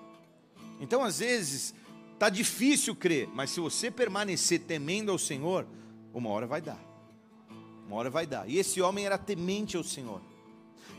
Então, 0.81 1.05
às 1.05 1.21
vezes, 1.21 1.73
tá 2.19 2.29
difícil 2.29 2.97
crer, 2.97 3.29
mas 3.33 3.51
se 3.51 3.61
você 3.61 3.88
permanecer 3.88 4.61
temendo 4.61 5.12
ao 5.12 5.19
Senhor, 5.19 5.64
uma 6.12 6.29
hora 6.31 6.49
vai 6.49 6.61
dar. 6.61 6.81
Uma 7.87 7.97
hora 7.97 8.11
vai 8.11 8.27
dar. 8.27 8.49
E 8.49 8.59
esse 8.59 8.81
homem 8.81 9.07
era 9.07 9.16
temente 9.16 9.77
ao 9.77 9.85
Senhor. 9.85 10.21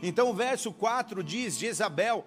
Então 0.02 0.30
o 0.30 0.34
verso 0.34 0.72
4 0.72 1.22
diz: 1.22 1.56
Jezabel 1.56 2.26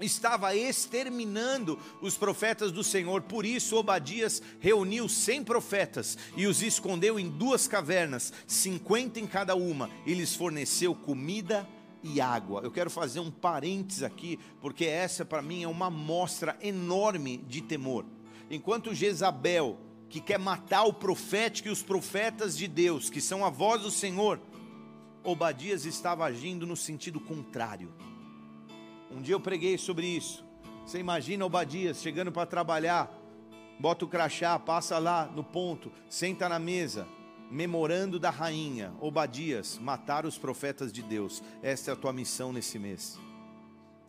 estava 0.00 0.54
exterminando 0.54 1.78
os 2.00 2.16
profetas 2.16 2.70
do 2.70 2.84
Senhor, 2.84 3.22
por 3.22 3.46
isso 3.46 3.76
Obadias 3.76 4.42
reuniu 4.60 5.08
cem 5.08 5.42
profetas 5.42 6.18
e 6.36 6.46
os 6.46 6.62
escondeu 6.62 7.18
em 7.18 7.28
duas 7.28 7.66
cavernas, 7.66 8.32
cinquenta 8.46 9.18
em 9.18 9.26
cada 9.26 9.54
uma, 9.54 9.90
e 10.04 10.12
lhes 10.12 10.34
forneceu 10.34 10.94
comida 10.94 11.66
e 12.02 12.20
água. 12.20 12.60
Eu 12.62 12.70
quero 12.70 12.90
fazer 12.90 13.20
um 13.20 13.30
parênteses 13.30 14.02
aqui, 14.02 14.38
porque 14.60 14.84
essa 14.84 15.24
para 15.24 15.42
mim 15.42 15.62
é 15.62 15.68
uma 15.68 15.90
mostra 15.90 16.56
enorme 16.60 17.38
de 17.48 17.62
temor. 17.62 18.04
Enquanto 18.50 18.94
Jezabel 18.94 19.78
que 20.08 20.20
quer 20.20 20.38
matar 20.38 20.84
o 20.84 20.92
profético 20.92 21.68
e 21.68 21.72
os 21.72 21.82
profetas 21.82 22.56
de 22.56 22.68
Deus, 22.68 23.10
que 23.10 23.20
são 23.20 23.44
a 23.44 23.50
voz 23.50 23.82
do 23.82 23.90
Senhor, 23.90 24.40
Obadias 25.24 25.84
estava 25.84 26.24
agindo 26.24 26.64
no 26.66 26.76
sentido 26.76 27.18
contrário. 27.18 27.92
Um 29.10 29.22
dia 29.22 29.34
eu 29.34 29.40
preguei 29.40 29.78
sobre 29.78 30.06
isso. 30.06 30.44
Você 30.84 30.98
imagina 30.98 31.44
Obadias 31.44 32.00
chegando 32.00 32.30
para 32.30 32.46
trabalhar, 32.46 33.10
bota 33.78 34.04
o 34.04 34.08
crachá, 34.08 34.58
passa 34.58 34.98
lá 34.98 35.26
no 35.26 35.42
ponto, 35.42 35.90
senta 36.08 36.48
na 36.48 36.58
mesa, 36.58 37.06
memorando 37.50 38.18
da 38.18 38.30
rainha, 38.30 38.92
Obadias, 39.00 39.78
matar 39.78 40.26
os 40.26 40.38
profetas 40.38 40.92
de 40.92 41.02
Deus. 41.02 41.42
Esta 41.62 41.90
é 41.90 41.94
a 41.94 41.96
tua 41.96 42.12
missão 42.12 42.52
nesse 42.52 42.78
mês. 42.78 43.18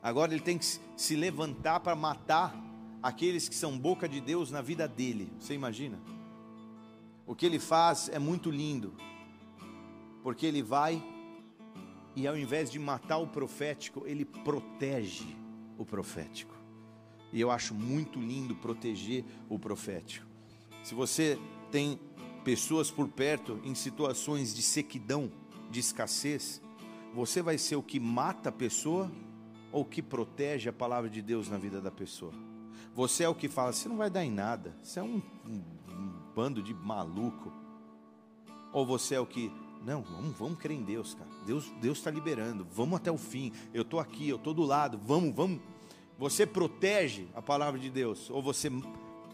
Agora 0.02 0.34
ele 0.34 0.42
tem 0.42 0.58
que 0.58 0.66
se 0.96 1.16
levantar 1.16 1.80
para 1.80 1.96
matar 1.96 2.56
aqueles 3.02 3.48
que 3.50 3.56
são 3.56 3.78
boca 3.78 4.08
de 4.08 4.22
Deus 4.22 4.52
na 4.52 4.62
vida 4.62 4.88
dele. 4.88 5.32
Você 5.40 5.54
imagina? 5.54 6.00
O 7.26 7.36
que 7.36 7.46
ele 7.46 7.60
faz 7.60 8.10
é 8.10 8.20
muito 8.20 8.50
lindo, 8.50 8.94
porque 10.24 10.46
ele 10.46 10.64
vai 10.64 11.04
e 12.18 12.26
ao 12.26 12.36
invés 12.36 12.72
de 12.72 12.80
matar 12.80 13.20
o 13.20 13.28
profético, 13.28 14.02
ele 14.08 14.26
protege 14.26 15.36
o 15.78 15.86
profético. 15.86 16.58
E 17.32 17.40
eu 17.40 17.52
acho 17.52 17.76
muito 17.76 18.20
lindo 18.20 18.56
proteger 18.56 19.24
o 19.48 19.60
profético. 19.60 20.26
Se 20.84 20.96
você 20.96 21.38
tem 21.72 22.00
pessoas 22.44 22.90
por 22.90 23.08
perto 23.08 23.62
em 23.64 23.76
situações 23.76 24.56
de 24.56 24.64
sequidão, 24.64 25.32
de 25.70 25.80
escassez, 25.80 26.60
você 27.14 27.40
vai 27.40 27.56
ser 27.60 27.76
o 27.76 27.84
que 27.84 28.00
mata 28.00 28.50
a 28.50 28.52
pessoa 28.52 29.12
ou 29.72 29.86
que 29.86 30.02
protege 30.02 30.70
a 30.70 30.74
palavra 30.74 31.12
de 31.12 31.22
Deus 31.22 31.48
na 31.48 31.60
vida 31.60 31.80
da 31.80 31.92
pessoa? 31.92 32.34
Você 32.96 33.26
é 33.26 33.30
o 33.30 33.36
que 33.36 33.48
fala, 33.48 33.72
você 33.72 33.88
não 33.88 33.98
vai 33.98 34.10
dar 34.10 34.26
em 34.26 34.32
nada, 34.32 34.76
você 34.82 35.00
é 35.00 35.04
um, 35.04 35.22
um, 35.46 35.64
um 35.88 36.14
bando 36.34 36.64
de 36.64 36.74
maluco. 36.74 37.54
Ou 38.74 38.88
você 38.88 39.14
é 39.14 39.20
o 39.20 39.26
que, 39.28 39.52
não, 39.88 40.02
vamos, 40.02 40.38
vamos 40.38 40.60
crer 40.60 40.76
em 40.76 40.84
Deus, 40.84 41.14
cara. 41.14 41.30
Deus 41.46 41.72
Deus 41.80 41.98
está 41.98 42.12
liberando, 42.12 42.68
vamos 42.70 42.98
até 42.98 43.10
o 43.10 43.18
fim. 43.18 43.54
Eu 43.74 43.84
estou 43.84 44.02
aqui, 44.02 44.28
eu 44.28 44.36
estou 44.36 44.54
do 44.54 44.64
lado, 44.64 45.00
vamos, 45.02 45.34
vamos. 45.34 45.62
Você 46.20 46.46
protege 46.46 47.26
a 47.34 47.42
palavra 47.42 47.80
de 47.80 47.90
Deus, 47.90 48.30
ou 48.30 48.42
você 48.42 48.70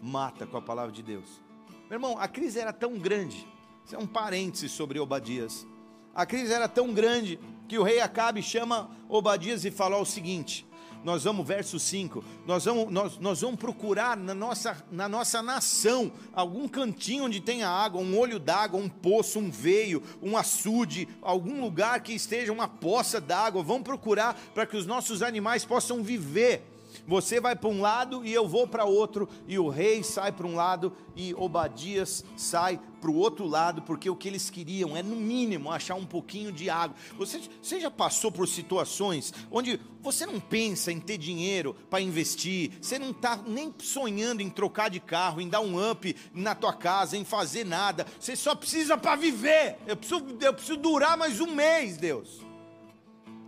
mata 0.00 0.46
com 0.46 0.56
a 0.56 0.62
palavra 0.62 0.92
de 0.92 1.02
Deus. 1.02 1.42
Meu 1.90 1.96
irmão, 1.96 2.16
a 2.20 2.28
crise 2.28 2.60
era 2.60 2.72
tão 2.72 2.96
grande, 2.96 3.44
isso 3.84 3.96
é 3.96 3.98
um 3.98 4.06
parêntese 4.06 4.68
sobre 4.68 5.00
Obadias. 5.00 5.66
A 6.14 6.24
crise 6.24 6.52
era 6.52 6.68
tão 6.68 6.94
grande 6.94 7.40
que 7.66 7.76
o 7.76 7.82
rei 7.82 7.98
Acabe 7.98 8.40
chama 8.40 8.88
Obadias 9.08 9.64
e 9.64 9.72
fala 9.72 9.98
o 9.98 10.04
seguinte: 10.04 10.64
nós 11.04 11.24
vamos, 11.24 11.46
verso 11.46 11.78
5, 11.78 12.24
nós 12.46 12.64
vamos, 12.64 12.90
nós, 12.90 13.18
nós 13.18 13.40
vamos 13.42 13.60
procurar 13.60 14.16
na 14.16 14.34
nossa, 14.34 14.82
na 14.90 15.08
nossa 15.08 15.42
nação 15.42 16.10
algum 16.32 16.66
cantinho 16.66 17.24
onde 17.24 17.40
tenha 17.40 17.68
água, 17.68 18.00
um 18.00 18.18
olho 18.18 18.38
d'água, 18.38 18.80
um 18.80 18.88
poço, 18.88 19.38
um 19.38 19.50
veio, 19.50 20.02
um 20.22 20.36
açude, 20.36 21.06
algum 21.20 21.60
lugar 21.60 22.00
que 22.00 22.14
esteja 22.14 22.52
uma 22.52 22.66
poça 22.66 23.20
d'água. 23.20 23.62
Vamos 23.62 23.82
procurar 23.82 24.34
para 24.54 24.66
que 24.66 24.76
os 24.76 24.86
nossos 24.86 25.22
animais 25.22 25.64
possam 25.64 26.02
viver. 26.02 26.73
Você 27.06 27.40
vai 27.40 27.56
para 27.56 27.68
um 27.68 27.80
lado 27.80 28.24
e 28.24 28.32
eu 28.32 28.46
vou 28.48 28.66
para 28.66 28.84
outro, 28.84 29.28
e 29.46 29.58
o 29.58 29.68
rei 29.68 30.02
sai 30.02 30.32
para 30.32 30.46
um 30.46 30.54
lado 30.54 30.92
e 31.16 31.34
Obadias 31.34 32.24
sai 32.36 32.80
para 33.00 33.10
o 33.10 33.16
outro 33.16 33.46
lado, 33.46 33.82
porque 33.82 34.08
o 34.08 34.16
que 34.16 34.28
eles 34.28 34.48
queriam 34.48 34.96
é, 34.96 35.02
no 35.02 35.16
mínimo, 35.16 35.70
achar 35.70 35.94
um 35.94 36.06
pouquinho 36.06 36.50
de 36.50 36.70
água. 36.70 36.96
Você, 37.18 37.40
você 37.60 37.78
já 37.78 37.90
passou 37.90 38.32
por 38.32 38.48
situações 38.48 39.32
onde 39.50 39.78
você 40.00 40.24
não 40.24 40.40
pensa 40.40 40.90
em 40.90 41.00
ter 41.00 41.18
dinheiro 41.18 41.76
para 41.90 42.00
investir, 42.00 42.72
você 42.80 42.98
não 42.98 43.10
está 43.10 43.36
nem 43.36 43.74
sonhando 43.78 44.42
em 44.42 44.50
trocar 44.50 44.88
de 44.88 45.00
carro, 45.00 45.40
em 45.40 45.48
dar 45.48 45.60
um 45.60 45.90
up 45.90 46.14
na 46.32 46.54
tua 46.54 46.72
casa, 46.72 47.16
em 47.16 47.24
fazer 47.24 47.64
nada, 47.64 48.06
você 48.18 48.34
só 48.36 48.54
precisa 48.54 48.96
para 48.96 49.16
viver. 49.16 49.76
Eu 49.86 49.96
preciso, 49.96 50.24
eu 50.40 50.54
preciso 50.54 50.76
durar 50.78 51.16
mais 51.16 51.40
um 51.40 51.54
mês, 51.54 51.96
Deus. 51.96 52.43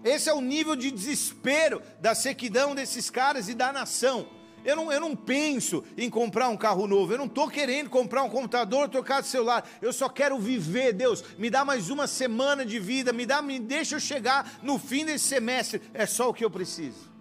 Esse 0.06 0.30
é 0.30 0.32
o 0.32 0.40
nível 0.40 0.76
de 0.76 0.92
desespero 0.92 1.82
da 2.00 2.14
sequidão 2.14 2.76
desses 2.76 3.10
caras 3.10 3.48
e 3.48 3.54
da 3.54 3.72
nação. 3.72 4.28
Eu 4.64 4.76
não, 4.76 4.92
eu 4.92 5.00
não 5.00 5.16
penso 5.16 5.82
em 5.96 6.08
comprar 6.08 6.48
um 6.48 6.56
carro 6.56 6.86
novo, 6.86 7.12
eu 7.12 7.18
não 7.18 7.26
estou 7.26 7.48
querendo 7.48 7.90
comprar 7.90 8.22
um 8.22 8.30
computador, 8.30 8.88
trocar 8.88 9.20
de 9.20 9.26
celular, 9.26 9.68
eu 9.82 9.92
só 9.92 10.08
quero 10.08 10.38
viver, 10.38 10.92
Deus, 10.92 11.24
me 11.36 11.50
dá 11.50 11.64
mais 11.64 11.90
uma 11.90 12.06
semana 12.06 12.64
de 12.64 12.78
vida, 12.78 13.12
me 13.12 13.26
dá, 13.26 13.42
me 13.42 13.58
deixa 13.58 13.96
eu 13.96 14.00
chegar 14.00 14.58
no 14.62 14.78
fim 14.78 15.04
desse 15.04 15.24
semestre, 15.24 15.82
é 15.92 16.06
só 16.06 16.30
o 16.30 16.34
que 16.34 16.44
eu 16.44 16.50
preciso. 16.50 17.12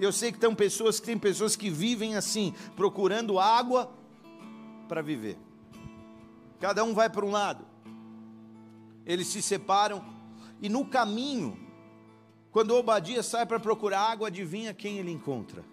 Eu 0.00 0.10
sei 0.10 0.32
que 0.32 0.38
tem 0.38 0.54
pessoas 0.54 0.98
que 0.98 1.06
tem 1.06 1.18
pessoas 1.18 1.54
que 1.54 1.68
vivem 1.68 2.16
assim, 2.16 2.54
procurando 2.74 3.38
água 3.38 3.92
para 4.88 5.02
viver. 5.02 5.36
Cada 6.60 6.82
um 6.82 6.94
vai 6.94 7.10
para 7.10 7.26
um 7.26 7.30
lado. 7.30 7.66
Eles 9.04 9.26
se 9.26 9.42
separam 9.42 10.02
e 10.60 10.68
no 10.68 10.84
caminho 10.86 11.61
quando 12.52 12.76
Obadias 12.76 13.24
sai 13.24 13.46
para 13.46 13.58
procurar 13.58 14.00
água, 14.00 14.28
adivinha 14.28 14.74
quem 14.74 14.98
ele 14.98 15.10
encontra? 15.10 15.64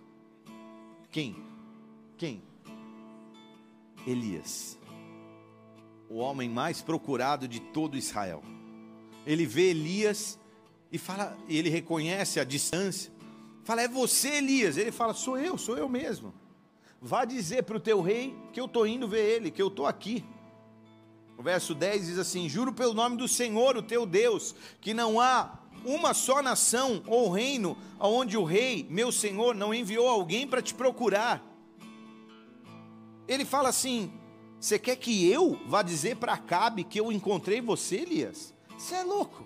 Quem? 1.11 1.35
Quem? 2.17 2.41
Elias, 4.07 4.79
o 6.09 6.15
homem 6.15 6.49
mais 6.49 6.81
procurado 6.81 7.47
de 7.49 7.59
todo 7.59 7.97
Israel. 7.97 8.41
Ele 9.25 9.45
vê 9.45 9.71
Elias 9.71 10.39
e 10.89 10.97
fala, 10.97 11.37
ele 11.49 11.69
reconhece 11.69 12.39
a 12.39 12.45
distância. 12.45 13.11
Fala, 13.63 13.81
é 13.81 13.87
você, 13.87 14.35
Elias. 14.35 14.77
Ele 14.77 14.91
fala, 14.91 15.13
sou 15.13 15.37
eu, 15.37 15.57
sou 15.57 15.77
eu 15.77 15.89
mesmo. 15.89 16.33
Vá 17.01 17.25
dizer 17.25 17.63
para 17.63 17.77
o 17.77 17.79
teu 17.79 18.01
rei 18.01 18.35
que 18.53 18.59
eu 18.59 18.65
estou 18.65 18.87
indo 18.87 19.07
ver 19.07 19.35
ele, 19.35 19.51
que 19.51 19.61
eu 19.61 19.67
estou 19.67 19.85
aqui. 19.85 20.23
O 21.37 21.43
verso 21.43 21.75
10 21.75 22.07
diz 22.07 22.17
assim: 22.17 22.49
Juro 22.49 22.73
pelo 22.73 22.93
nome 22.93 23.15
do 23.15 23.27
Senhor, 23.27 23.77
o 23.77 23.83
teu 23.83 24.05
Deus, 24.05 24.53
que 24.81 24.93
não 24.93 25.21
há 25.21 25.58
uma 25.85 26.13
só 26.13 26.41
nação 26.41 27.03
ou 27.07 27.31
reino 27.31 27.77
onde 27.99 28.37
o 28.37 28.43
rei, 28.43 28.85
meu 28.89 29.11
senhor, 29.11 29.55
não 29.55 29.73
enviou 29.73 30.07
alguém 30.07 30.47
para 30.47 30.61
te 30.61 30.73
procurar. 30.73 31.43
Ele 33.27 33.45
fala 33.45 33.69
assim: 33.69 34.11
Você 34.59 34.79
quer 34.79 34.95
que 34.95 35.29
eu 35.29 35.59
vá 35.67 35.81
dizer 35.81 36.17
para 36.17 36.33
Acabe 36.33 36.83
que 36.83 36.99
eu 36.99 37.11
encontrei 37.11 37.61
você, 37.61 37.97
Elias? 37.97 38.53
Você 38.77 38.95
é 38.95 39.03
louco. 39.03 39.45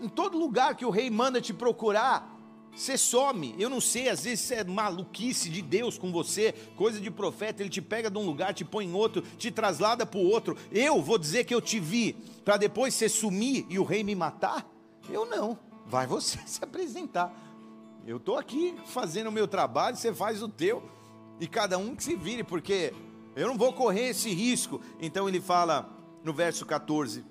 Em 0.00 0.08
todo 0.08 0.38
lugar 0.38 0.74
que 0.74 0.84
o 0.84 0.90
rei 0.90 1.10
manda 1.10 1.40
te 1.40 1.52
procurar, 1.52 2.39
você 2.80 2.96
some. 2.96 3.54
Eu 3.58 3.68
não 3.68 3.80
sei, 3.80 4.08
às 4.08 4.24
vezes 4.24 4.50
é 4.50 4.64
maluquice 4.64 5.50
de 5.50 5.60
Deus 5.60 5.98
com 5.98 6.10
você, 6.10 6.52
coisa 6.76 6.98
de 6.98 7.10
profeta, 7.10 7.62
ele 7.62 7.68
te 7.68 7.82
pega 7.82 8.10
de 8.10 8.16
um 8.16 8.24
lugar, 8.24 8.54
te 8.54 8.64
põe 8.64 8.86
em 8.86 8.94
outro, 8.94 9.22
te 9.36 9.50
traslada 9.50 10.06
para 10.06 10.18
o 10.18 10.26
outro. 10.26 10.56
Eu 10.72 11.02
vou 11.02 11.18
dizer 11.18 11.44
que 11.44 11.54
eu 11.54 11.60
te 11.60 11.78
vi, 11.78 12.14
para 12.44 12.56
depois 12.56 12.94
você 12.94 13.08
sumir 13.08 13.66
e 13.68 13.78
o 13.78 13.84
rei 13.84 14.02
me 14.02 14.14
matar? 14.14 14.66
Eu 15.10 15.26
não. 15.26 15.58
Vai 15.86 16.06
você 16.06 16.38
se 16.46 16.64
apresentar. 16.64 17.34
Eu 18.06 18.16
estou 18.16 18.38
aqui 18.38 18.74
fazendo 18.86 19.28
o 19.28 19.32
meu 19.32 19.46
trabalho, 19.46 19.96
você 19.96 20.14
faz 20.14 20.42
o 20.42 20.48
teu, 20.48 20.82
e 21.38 21.46
cada 21.46 21.76
um 21.76 21.94
que 21.94 22.02
se 22.02 22.16
vire, 22.16 22.42
porque 22.42 22.94
eu 23.36 23.46
não 23.46 23.58
vou 23.58 23.72
correr 23.74 24.08
esse 24.08 24.30
risco. 24.30 24.80
Então 24.98 25.28
ele 25.28 25.40
fala 25.40 25.88
no 26.24 26.32
verso 26.32 26.64
14: 26.64 27.24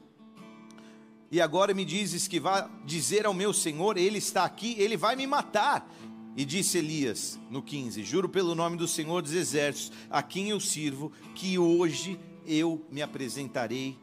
e 1.31 1.39
agora 1.39 1.73
me 1.73 1.85
dizes 1.85 2.27
que 2.27 2.39
vá 2.39 2.69
dizer 2.83 3.25
ao 3.25 3.33
meu 3.33 3.53
senhor, 3.53 3.97
ele 3.97 4.17
está 4.17 4.43
aqui, 4.43 4.75
ele 4.79 4.97
vai 4.97 5.15
me 5.15 5.27
matar. 5.27 5.87
E 6.35 6.45
disse 6.45 6.77
Elias, 6.77 7.39
no 7.49 7.61
15: 7.61 8.03
Juro 8.03 8.29
pelo 8.29 8.55
nome 8.55 8.77
do 8.77 8.87
Senhor 8.87 9.21
dos 9.21 9.33
Exércitos, 9.33 9.91
a 10.09 10.23
quem 10.23 10.49
eu 10.49 10.59
sirvo, 10.59 11.11
que 11.35 11.59
hoje 11.59 12.19
eu 12.45 12.85
me 12.89 13.01
apresentarei 13.01 13.97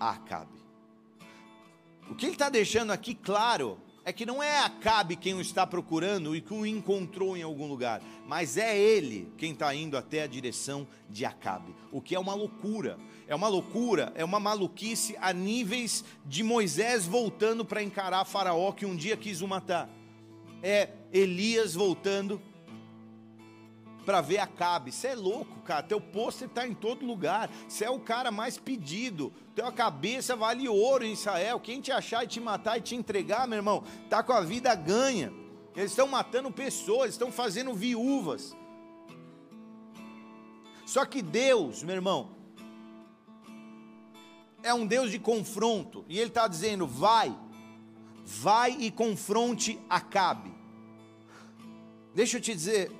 a 0.00 0.10
Acabe. 0.10 0.62
O 2.10 2.14
que 2.14 2.26
ele 2.26 2.32
está 2.32 2.48
deixando 2.48 2.92
aqui 2.92 3.14
claro 3.14 3.78
é 4.04 4.12
que 4.12 4.26
não 4.26 4.42
é 4.42 4.58
Acabe 4.58 5.16
quem 5.16 5.34
o 5.34 5.40
está 5.40 5.66
procurando 5.66 6.34
e 6.34 6.40
que 6.40 6.52
o 6.52 6.66
encontrou 6.66 7.36
em 7.36 7.42
algum 7.42 7.68
lugar, 7.68 8.02
mas 8.26 8.56
é 8.56 8.76
ele 8.76 9.32
quem 9.36 9.52
está 9.52 9.74
indo 9.74 9.96
até 9.96 10.22
a 10.22 10.26
direção 10.26 10.86
de 11.08 11.24
Acabe, 11.24 11.74
o 11.92 12.00
que 12.00 12.14
é 12.14 12.18
uma 12.18 12.34
loucura. 12.34 12.98
É 13.32 13.34
uma 13.34 13.48
loucura, 13.48 14.12
é 14.14 14.22
uma 14.22 14.38
maluquice 14.38 15.16
a 15.18 15.32
níveis 15.32 16.04
de 16.22 16.42
Moisés 16.42 17.06
voltando 17.06 17.64
para 17.64 17.82
encarar 17.82 18.26
Faraó 18.26 18.72
que 18.72 18.84
um 18.84 18.94
dia 18.94 19.16
quis 19.16 19.40
o 19.40 19.48
matar. 19.48 19.88
É 20.62 20.90
Elias 21.10 21.72
voltando 21.72 22.42
para 24.04 24.20
ver 24.20 24.36
Acabe. 24.36 24.92
Você 24.92 25.06
é 25.06 25.14
louco, 25.14 25.62
cara. 25.62 25.82
Teu 25.82 25.98
pôster 25.98 26.46
está 26.46 26.66
em 26.66 26.74
todo 26.74 27.06
lugar. 27.06 27.50
Você 27.66 27.86
é 27.86 27.90
o 27.90 27.98
cara 27.98 28.30
mais 28.30 28.58
pedido. 28.58 29.32
Tua 29.56 29.72
cabeça 29.72 30.36
vale 30.36 30.68
ouro 30.68 31.02
em 31.02 31.14
Israel. 31.14 31.58
Quem 31.58 31.80
te 31.80 31.90
achar 31.90 32.24
e 32.24 32.28
te 32.28 32.38
matar 32.38 32.76
e 32.76 32.82
te 32.82 32.94
entregar, 32.94 33.48
meu 33.48 33.56
irmão, 33.56 33.82
tá 34.10 34.22
com 34.22 34.34
a 34.34 34.42
vida 34.42 34.74
ganha. 34.74 35.32
Eles 35.74 35.92
estão 35.92 36.06
matando 36.06 36.50
pessoas, 36.50 37.12
estão 37.12 37.32
fazendo 37.32 37.72
viúvas. 37.72 38.54
Só 40.84 41.06
que 41.06 41.22
Deus, 41.22 41.82
meu 41.82 41.94
irmão, 41.94 42.41
é 44.62 44.72
um 44.72 44.86
Deus 44.86 45.10
de 45.10 45.18
confronto. 45.18 46.04
E 46.08 46.18
ele 46.18 46.28
está 46.28 46.46
dizendo: 46.46 46.86
vai, 46.86 47.34
vai 48.24 48.76
e 48.78 48.90
confronte 48.90 49.78
Acabe. 49.88 50.52
Deixa 52.14 52.36
eu 52.36 52.40
te 52.40 52.54
dizer, 52.54 52.90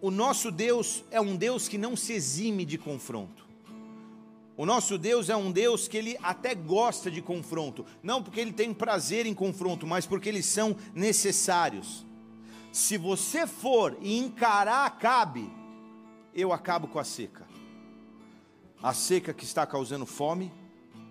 o 0.00 0.10
nosso 0.10 0.50
Deus 0.50 1.04
é 1.10 1.20
um 1.20 1.36
Deus 1.36 1.68
que 1.68 1.76
não 1.76 1.96
se 1.96 2.12
exime 2.12 2.64
de 2.64 2.78
confronto. 2.78 3.42
O 4.56 4.66
nosso 4.66 4.98
Deus 4.98 5.28
é 5.28 5.36
um 5.36 5.50
Deus 5.50 5.88
que 5.88 5.96
ele 5.96 6.16
até 6.22 6.54
gosta 6.54 7.10
de 7.10 7.22
confronto, 7.22 7.86
não 8.02 8.22
porque 8.22 8.38
ele 8.38 8.52
tem 8.52 8.72
prazer 8.72 9.26
em 9.26 9.34
confronto, 9.34 9.86
mas 9.86 10.06
porque 10.06 10.28
eles 10.28 10.46
são 10.46 10.76
necessários. 10.94 12.06
Se 12.70 12.96
você 12.96 13.46
for 13.46 13.96
e 14.00 14.18
encarar 14.18 14.86
Acabe, 14.86 15.50
eu 16.34 16.52
acabo 16.52 16.86
com 16.86 16.98
a 16.98 17.04
seca. 17.04 17.46
A 18.82 18.92
seca 18.92 19.32
que 19.32 19.44
está 19.44 19.66
causando 19.66 20.06
fome, 20.06 20.52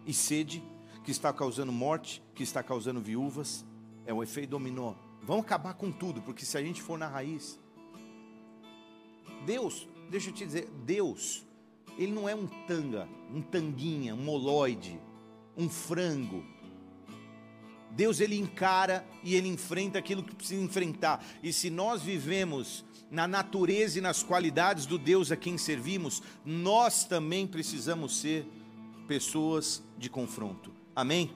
e 0.06 0.14
sede, 0.14 0.64
que 1.04 1.12
está 1.12 1.34
causando 1.34 1.72
morte, 1.72 2.22
que 2.36 2.44
está 2.44 2.62
causando 2.62 3.02
viúvas. 3.02 3.66
É 4.06 4.14
um 4.14 4.22
efeito 4.22 4.52
dominó. 4.52 4.94
Vamos 5.24 5.46
acabar 5.46 5.74
com 5.76 5.92
tudo, 5.92 6.22
porque 6.22 6.46
se 6.46 6.58
a 6.58 6.64
gente 6.64 6.82
for 6.82 6.98
na 6.98 7.08
raiz. 7.08 7.60
Deus, 9.46 9.88
deixa 10.10 10.30
eu 10.30 10.34
te 10.34 10.46
dizer, 10.46 10.70
Deus, 10.86 11.46
Ele 11.98 12.12
não 12.12 12.28
é 12.28 12.36
um 12.36 12.48
tanga, 12.68 13.08
um 13.34 13.42
tanguinha, 13.42 14.14
um 14.14 14.24
moloide, 14.24 15.00
um 15.58 15.70
frango. 15.70 16.44
Deus, 17.92 18.20
Ele 18.20 18.38
encara 18.38 19.06
e 19.24 19.36
Ele 19.36 19.48
enfrenta 19.48 20.00
aquilo 20.00 20.24
que 20.24 20.36
precisa 20.36 20.64
enfrentar. 20.64 21.24
E 21.44 21.52
se 21.52 21.70
nós 21.70 22.02
vivemos 22.02 22.86
na 23.10 23.28
natureza 23.28 24.00
e 24.00 24.02
nas 24.02 24.24
qualidades 24.24 24.86
do 24.86 24.98
Deus 24.98 25.32
a 25.32 25.36
quem 25.36 25.58
servimos, 25.58 26.24
nós 26.46 27.04
também 27.04 27.46
precisamos 27.46 28.18
ser 28.18 28.48
pessoas 29.12 29.84
de 29.98 30.10
confronto. 30.10 30.72
Amém? 30.96 31.34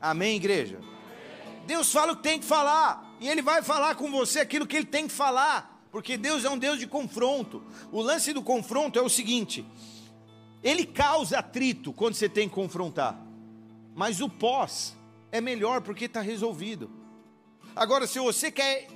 Amém, 0.00 0.36
igreja? 0.36 0.80
Deus 1.66 1.92
fala 1.92 2.14
o 2.14 2.16
que 2.16 2.22
tem 2.22 2.38
que 2.38 2.46
falar, 2.46 3.14
e 3.20 3.28
Ele 3.28 3.42
vai 3.42 3.62
falar 3.62 3.94
com 3.94 4.10
você 4.10 4.40
aquilo 4.40 4.66
que 4.66 4.74
Ele 4.74 4.86
tem 4.86 5.06
que 5.06 5.12
falar, 5.12 5.86
porque 5.92 6.16
Deus 6.16 6.46
é 6.46 6.48
um 6.48 6.56
Deus 6.56 6.78
de 6.78 6.86
confronto. 6.86 7.62
O 7.92 8.00
lance 8.00 8.32
do 8.32 8.40
confronto 8.40 8.98
é 8.98 9.02
o 9.02 9.08
seguinte: 9.10 9.66
Ele 10.62 10.86
causa 10.86 11.40
atrito 11.40 11.92
quando 11.92 12.14
você 12.14 12.26
tem 12.26 12.48
que 12.48 12.54
confrontar, 12.54 13.20
mas 13.94 14.22
o 14.22 14.30
pós 14.30 14.96
é 15.30 15.42
melhor 15.42 15.82
porque 15.82 16.06
está 16.06 16.22
resolvido. 16.22 16.90
Agora, 17.76 18.06
se 18.06 18.18
você 18.18 18.50
quer 18.50 18.88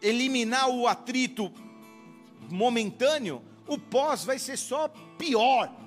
eliminar 0.00 0.68
o 0.68 0.86
atrito 0.86 1.52
momentâneo, 2.48 3.42
o 3.66 3.76
pós 3.76 4.24
vai 4.24 4.38
ser 4.38 4.56
só 4.56 4.86
pior 5.18 5.82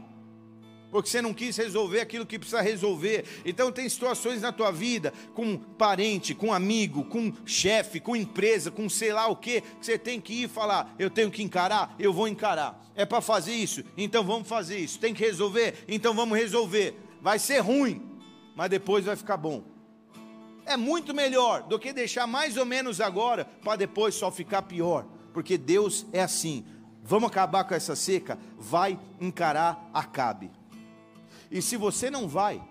porque 0.97 1.11
você 1.11 1.21
não 1.21 1.31
quis 1.31 1.55
resolver 1.55 1.99
aquilo 1.99 2.25
que 2.25 2.39
precisa 2.39 2.59
resolver. 2.59 3.23
Então 3.45 3.71
tem 3.71 3.87
situações 3.87 4.41
na 4.41 4.51
tua 4.51 4.71
vida, 4.71 5.13
com 5.35 5.55
parente, 5.55 6.33
com 6.33 6.51
amigo, 6.51 7.03
com 7.05 7.31
chefe, 7.45 7.99
com 7.99 8.15
empresa, 8.15 8.71
com 8.71 8.89
sei 8.89 9.13
lá 9.13 9.27
o 9.27 9.35
que, 9.35 9.61
que 9.61 9.85
você 9.85 9.95
tem 9.95 10.19
que 10.19 10.33
ir 10.43 10.49
falar, 10.49 10.95
eu 10.97 11.11
tenho 11.11 11.29
que 11.29 11.43
encarar, 11.43 11.95
eu 11.99 12.11
vou 12.11 12.27
encarar. 12.27 12.83
É 12.95 13.05
para 13.05 13.21
fazer 13.21 13.53
isso, 13.53 13.83
então 13.95 14.23
vamos 14.23 14.47
fazer 14.47 14.79
isso. 14.79 14.97
Tem 14.99 15.13
que 15.13 15.23
resolver, 15.23 15.85
então 15.87 16.15
vamos 16.15 16.35
resolver. 16.35 16.95
Vai 17.21 17.37
ser 17.37 17.59
ruim, 17.59 18.01
mas 18.55 18.67
depois 18.67 19.05
vai 19.05 19.15
ficar 19.15 19.37
bom. 19.37 19.63
É 20.65 20.75
muito 20.75 21.13
melhor 21.13 21.61
do 21.61 21.77
que 21.77 21.93
deixar 21.93 22.25
mais 22.25 22.57
ou 22.57 22.65
menos 22.65 22.99
agora 22.99 23.45
para 23.45 23.75
depois 23.75 24.15
só 24.15 24.31
ficar 24.31 24.63
pior, 24.63 25.05
porque 25.31 25.59
Deus 25.59 26.07
é 26.11 26.23
assim. 26.23 26.65
Vamos 27.03 27.29
acabar 27.29 27.65
com 27.65 27.75
essa 27.75 27.95
seca? 27.95 28.39
Vai 28.57 28.99
encarar, 29.21 29.89
acabe. 29.93 30.56
E 31.49 31.61
se 31.61 31.77
você 31.77 32.09
não 32.09 32.27
vai, 32.27 32.61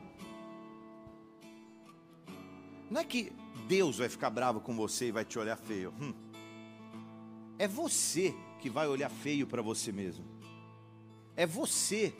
não 2.90 3.00
é 3.00 3.04
que 3.04 3.32
Deus 3.66 3.98
vai 3.98 4.08
ficar 4.08 4.30
bravo 4.30 4.60
com 4.60 4.76
você 4.76 5.08
e 5.08 5.12
vai 5.12 5.24
te 5.24 5.38
olhar 5.38 5.56
feio. 5.56 5.92
Hum. 6.00 6.12
É 7.58 7.66
você 7.66 8.34
que 8.60 8.70
vai 8.70 8.86
olhar 8.86 9.10
feio 9.10 9.46
para 9.46 9.62
você 9.62 9.90
mesmo. 9.90 10.24
É 11.34 11.46
você 11.46 12.14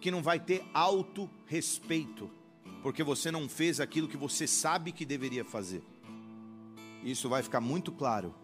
que 0.00 0.10
não 0.10 0.22
vai 0.22 0.38
ter 0.38 0.64
auto-respeito, 0.74 2.30
porque 2.82 3.02
você 3.02 3.30
não 3.30 3.48
fez 3.48 3.80
aquilo 3.80 4.08
que 4.08 4.16
você 4.16 4.46
sabe 4.46 4.92
que 4.92 5.04
deveria 5.04 5.44
fazer. 5.44 5.82
Isso 7.02 7.28
vai 7.28 7.42
ficar 7.42 7.60
muito 7.60 7.92
claro 7.92 8.34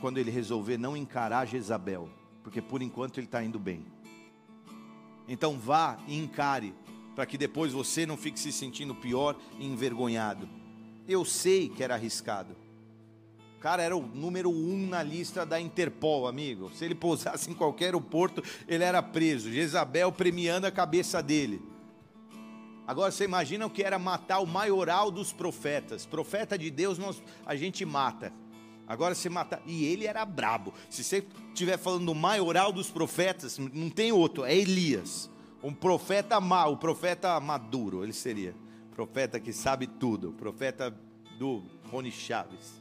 quando 0.00 0.18
ele 0.18 0.30
resolver 0.30 0.76
não 0.76 0.96
encarar 0.96 1.46
Jezabel, 1.46 2.10
porque 2.42 2.60
por 2.60 2.82
enquanto 2.82 3.18
ele 3.18 3.26
está 3.26 3.42
indo 3.42 3.58
bem. 3.58 3.86
Então 5.28 5.58
vá 5.58 5.98
e 6.06 6.16
encare, 6.16 6.74
para 7.14 7.26
que 7.26 7.38
depois 7.38 7.72
você 7.72 8.06
não 8.06 8.16
fique 8.16 8.38
se 8.38 8.52
sentindo 8.52 8.94
pior 8.94 9.36
e 9.58 9.66
envergonhado. 9.66 10.48
Eu 11.08 11.24
sei 11.24 11.68
que 11.68 11.82
era 11.82 11.94
arriscado. 11.94 12.56
O 13.56 13.58
cara 13.60 13.82
era 13.82 13.96
o 13.96 14.06
número 14.06 14.50
um 14.50 14.86
na 14.86 15.02
lista 15.02 15.44
da 15.46 15.60
Interpol, 15.60 16.28
amigo. 16.28 16.70
Se 16.74 16.84
ele 16.84 16.94
pousasse 16.94 17.50
em 17.50 17.54
qualquer 17.54 17.86
aeroporto, 17.86 18.42
ele 18.68 18.84
era 18.84 19.02
preso. 19.02 19.50
Jezabel 19.50 20.12
premiando 20.12 20.66
a 20.66 20.70
cabeça 20.70 21.22
dele. 21.22 21.62
Agora 22.86 23.10
você 23.10 23.24
imagina 23.24 23.66
o 23.66 23.70
que 23.70 23.82
era 23.82 23.98
matar 23.98 24.38
o 24.38 24.46
maioral 24.46 25.10
dos 25.10 25.32
profetas. 25.32 26.06
Profeta 26.06 26.56
de 26.56 26.70
Deus, 26.70 26.98
nós, 26.98 27.20
a 27.44 27.56
gente 27.56 27.84
mata. 27.84 28.32
Agora 28.86 29.14
você 29.14 29.28
mata. 29.28 29.60
E 29.66 29.84
ele 29.84 30.06
era 30.06 30.24
brabo. 30.24 30.72
Se 30.88 31.02
você 31.02 31.26
estiver 31.48 31.78
falando 31.78 32.06
do 32.06 32.14
maioral 32.14 32.72
dos 32.72 32.90
profetas, 32.90 33.58
não 33.58 33.90
tem 33.90 34.12
outro, 34.12 34.44
é 34.44 34.54
Elias. 34.54 35.30
Um 35.62 35.72
profeta 35.72 36.40
mau, 36.40 36.74
o 36.74 36.76
profeta 36.76 37.38
maduro, 37.40 38.04
ele 38.04 38.12
seria. 38.12 38.54
Profeta 38.94 39.40
que 39.40 39.52
sabe 39.52 39.86
tudo, 39.86 40.32
profeta 40.32 40.94
do 41.38 41.64
Rony 41.90 42.12
Chaves. 42.12 42.80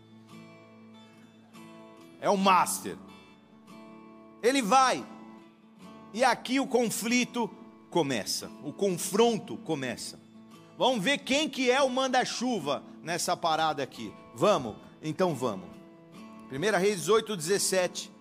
É 2.22 2.30
o 2.30 2.38
master. 2.38 2.97
Ele 4.41 4.62
vai. 4.62 5.06
E 6.14 6.24
aqui 6.24 6.60
o 6.60 6.68
conflito 6.68 7.49
começa, 7.89 8.49
o 8.64 8.72
confronto 8.72 9.58
começa. 9.58 10.20
Vamos 10.78 11.03
ver 11.03 11.20
quem 11.20 11.49
que 11.49 11.72
é 11.72 11.82
o 11.82 11.89
manda-chuva 11.89 12.84
nessa 13.01 13.36
parada 13.36 13.82
aqui. 13.82 14.14
Vamos? 14.34 14.76
Então 15.01 15.34
vamos. 15.34 15.74
1 16.52 16.78
Reis 16.80 17.00
18, 17.02 17.36
17. 17.36 18.12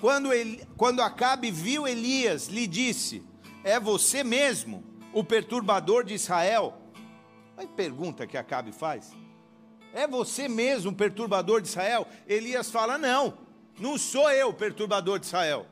Quando, 0.00 0.32
ele, 0.32 0.62
quando 0.76 1.00
Acabe 1.00 1.50
viu 1.50 1.88
Elias, 1.88 2.48
lhe 2.48 2.66
disse: 2.66 3.22
É 3.64 3.80
você 3.80 4.22
mesmo, 4.22 4.84
o 5.12 5.24
perturbador 5.24 6.04
de 6.04 6.14
Israel? 6.14 6.74
Aí 7.56 7.66
pergunta 7.66 8.26
que 8.26 8.36
Acabe 8.36 8.72
faz. 8.72 9.12
É 9.94 10.06
você 10.06 10.46
mesmo, 10.46 10.90
o 10.90 10.94
perturbador 10.94 11.62
de 11.62 11.68
Israel? 11.68 12.06
Elias 12.28 12.70
fala: 12.70 12.98
Não, 12.98 13.38
não 13.78 13.96
sou 13.96 14.30
eu 14.30 14.50
o 14.50 14.54
perturbador 14.54 15.18
de 15.18 15.26
Israel. 15.26 15.66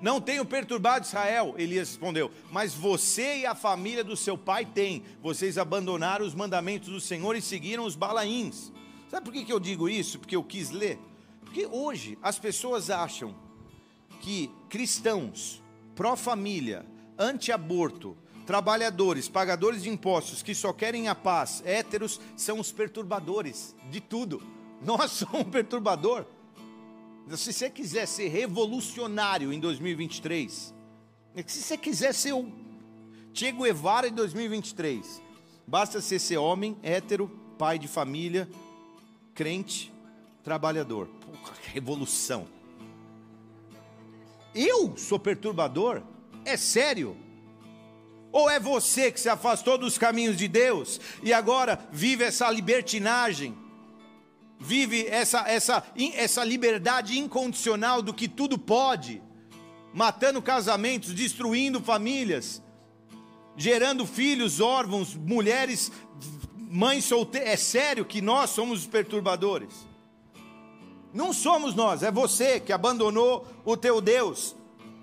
Não 0.00 0.20
tenho 0.20 0.44
perturbado 0.44 1.06
Israel, 1.06 1.54
Elias 1.56 1.88
respondeu, 1.88 2.30
mas 2.50 2.74
você 2.74 3.38
e 3.38 3.46
a 3.46 3.54
família 3.54 4.02
do 4.02 4.16
seu 4.16 4.36
pai 4.36 4.64
têm. 4.64 5.04
Vocês 5.22 5.56
abandonaram 5.56 6.26
os 6.26 6.34
mandamentos 6.34 6.88
do 6.88 7.00
Senhor 7.00 7.36
e 7.36 7.40
seguiram 7.40 7.84
os 7.84 7.94
balaíns. 7.94 8.72
Sabe 9.14 9.30
por 9.30 9.32
que 9.32 9.52
eu 9.52 9.60
digo 9.60 9.88
isso? 9.88 10.18
Porque 10.18 10.34
eu 10.34 10.42
quis 10.42 10.72
ler. 10.72 10.98
Porque 11.42 11.66
hoje 11.66 12.18
as 12.20 12.36
pessoas 12.36 12.90
acham 12.90 13.32
que 14.20 14.50
cristãos, 14.68 15.62
pró-família, 15.94 16.84
anti-aborto, 17.16 18.16
trabalhadores, 18.44 19.28
pagadores 19.28 19.84
de 19.84 19.88
impostos, 19.88 20.42
que 20.42 20.52
só 20.52 20.72
querem 20.72 21.06
a 21.06 21.14
paz, 21.14 21.62
héteros, 21.64 22.20
são 22.36 22.58
os 22.58 22.72
perturbadores 22.72 23.76
de 23.88 24.00
tudo. 24.00 24.42
Nós 24.84 25.12
somos 25.12 25.46
um 25.46 25.48
perturbador. 25.48 26.26
Se 27.36 27.52
você 27.52 27.70
quiser 27.70 28.06
ser 28.06 28.26
revolucionário 28.26 29.52
em 29.52 29.60
2023, 29.60 30.74
se 31.46 31.62
você 31.62 31.78
quiser 31.78 32.12
ser 32.12 32.32
o 32.32 32.50
Che 33.32 33.52
Guevara 33.52 34.08
em 34.08 34.12
2023, 34.12 35.22
basta 35.64 36.00
ser 36.00 36.18
ser 36.18 36.38
homem, 36.38 36.76
hétero, 36.82 37.28
pai 37.56 37.78
de 37.78 37.86
família, 37.86 38.48
crente, 39.34 39.92
trabalhador. 40.42 41.08
Que 41.62 41.70
revolução. 41.72 42.46
Eu 44.54 44.96
sou 44.96 45.18
perturbador? 45.18 46.02
É 46.44 46.56
sério? 46.56 47.16
Ou 48.30 48.48
é 48.48 48.58
você 48.60 49.10
que 49.10 49.20
se 49.20 49.28
afastou 49.28 49.76
dos 49.76 49.98
caminhos 49.98 50.36
de 50.36 50.48
Deus 50.48 51.00
e 51.22 51.32
agora 51.32 51.78
vive 51.92 52.24
essa 52.24 52.50
libertinagem? 52.50 53.64
vive 54.64 55.06
essa, 55.08 55.40
essa, 55.46 55.84
essa 56.14 56.42
liberdade 56.42 57.18
incondicional 57.18 58.00
do 58.00 58.14
que 58.14 58.26
tudo 58.26 58.58
pode, 58.58 59.22
matando 59.92 60.40
casamentos, 60.40 61.12
destruindo 61.12 61.80
famílias, 61.80 62.62
gerando 63.56 64.06
filhos 64.06 64.60
órfãos, 64.60 65.14
mulheres, 65.14 65.92
mães 66.74 67.04
solteiras. 67.04 67.48
É 67.50 67.56
sério 67.56 68.04
que 68.04 68.20
nós 68.20 68.50
somos 68.50 68.80
os 68.80 68.86
perturbadores? 68.86 69.86
Não 71.12 71.32
somos 71.32 71.76
nós, 71.76 72.02
é 72.02 72.10
você 72.10 72.58
que 72.58 72.72
abandonou 72.72 73.46
o 73.64 73.76
teu 73.76 74.00
Deus. 74.00 74.56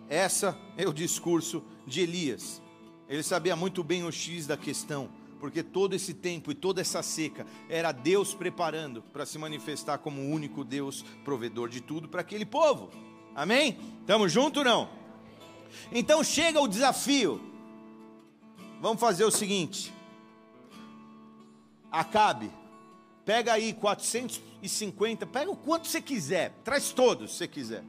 Essa 0.10 0.58
é 0.76 0.86
o 0.86 0.94
discurso 0.94 1.64
de 1.88 2.02
Elias. 2.02 2.62
Ele 3.08 3.24
sabia 3.24 3.56
muito 3.56 3.82
bem 3.82 4.04
o 4.04 4.12
X 4.12 4.46
da 4.46 4.58
questão 4.58 5.10
porque 5.40 5.64
todo 5.64 5.96
esse 5.96 6.14
tempo 6.14 6.52
e 6.52 6.54
toda 6.54 6.82
essa 6.82 7.02
seca 7.02 7.48
era 7.68 7.92
Deus 7.92 8.32
preparando 8.32 9.02
para 9.02 9.26
se 9.26 9.40
manifestar 9.40 9.98
como 9.98 10.22
o 10.22 10.30
único 10.30 10.64
Deus 10.64 11.04
provedor 11.26 11.68
de 11.68 11.82
tudo 11.82 12.08
para 12.08 12.22
aquele 12.22 12.46
povo. 12.46 12.92
Amém? 13.34 13.80
Estamos 14.02 14.32
juntos 14.32 14.64
não? 14.64 14.88
Então 15.92 16.24
chega 16.24 16.62
o 16.62 16.68
desafio. 16.68 17.42
Vamos 18.80 19.00
fazer 19.00 19.24
o 19.24 19.32
seguinte. 19.32 19.92
Acabe. 21.92 22.50
Pega 23.26 23.54
aí 23.54 23.74
450, 23.74 25.26
pega 25.28 25.52
o 25.52 25.56
quanto 25.56 25.88
você 25.88 26.02
quiser, 26.02 26.54
traz 26.64 26.92
todos 26.92 27.32
se 27.32 27.38
você 27.38 27.48
quiser. 27.48 27.84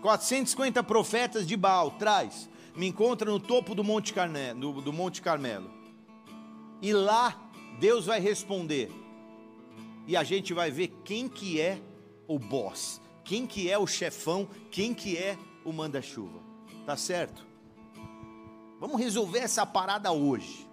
450 0.00 0.82
profetas 0.82 1.46
de 1.46 1.56
Baal, 1.56 1.92
traz. 1.92 2.48
Me 2.74 2.88
encontra 2.88 3.30
no 3.30 3.38
topo 3.38 3.74
do 3.74 3.84
Monte, 3.84 4.12
Carne, 4.12 4.54
do, 4.54 4.80
do 4.80 4.92
Monte 4.92 5.22
Carmelo 5.22 5.82
e 6.82 6.92
lá 6.92 7.40
Deus 7.78 8.06
vai 8.06 8.18
responder. 8.18 8.90
E 10.06 10.16
a 10.16 10.24
gente 10.24 10.52
vai 10.52 10.70
ver 10.70 10.88
quem 11.04 11.28
que 11.28 11.60
é 11.60 11.80
o 12.26 12.38
boss, 12.38 13.00
quem 13.24 13.46
que 13.46 13.70
é 13.70 13.78
o 13.78 13.86
chefão, 13.86 14.48
quem 14.70 14.92
que 14.92 15.16
é 15.16 15.38
o 15.64 15.72
manda-chuva. 15.72 16.40
Tá 16.84 16.96
certo? 16.96 17.46
Vamos 18.80 19.00
resolver 19.00 19.38
essa 19.38 19.64
parada 19.64 20.10
hoje. 20.10 20.68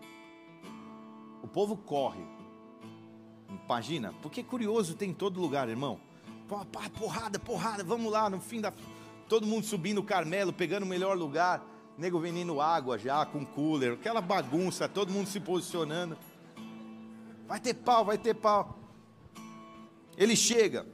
O 1.44 1.48
povo 1.48 1.78
corre. 1.78 2.24
Imagina, 3.50 4.14
porque 4.22 4.44
curioso 4.44 4.96
tem 4.96 5.10
em 5.10 5.14
todo 5.14 5.40
lugar, 5.40 5.70
irmão. 5.70 6.00
Porrada, 6.98 7.40
porrada, 7.40 7.84
vamos 7.84 8.12
lá, 8.12 8.30
no 8.30 8.40
fim 8.40 8.62
da. 8.62 8.74
Todo 9.28 9.46
mundo 9.46 9.66
subindo 9.66 10.00
o 10.00 10.04
Carmelo, 10.04 10.52
pegando 10.52 10.84
o 10.84 10.88
melhor 10.88 11.16
lugar 11.18 11.64
nego 12.00 12.18
vendendo 12.18 12.62
água 12.62 12.98
já 12.98 13.26
com 13.26 13.46
cooler, 13.46 13.94
aquela 13.94 14.22
bagunça, 14.22 14.88
todo 14.88 15.12
mundo 15.12 15.28
se 15.28 15.38
posicionando. 15.38 16.18
Vai 17.46 17.60
ter 17.60 17.74
pau, 17.74 18.06
vai 18.06 18.18
ter 18.18 18.34
pau. 18.34 18.80
Ele 20.16 20.36
chega. 20.36 20.88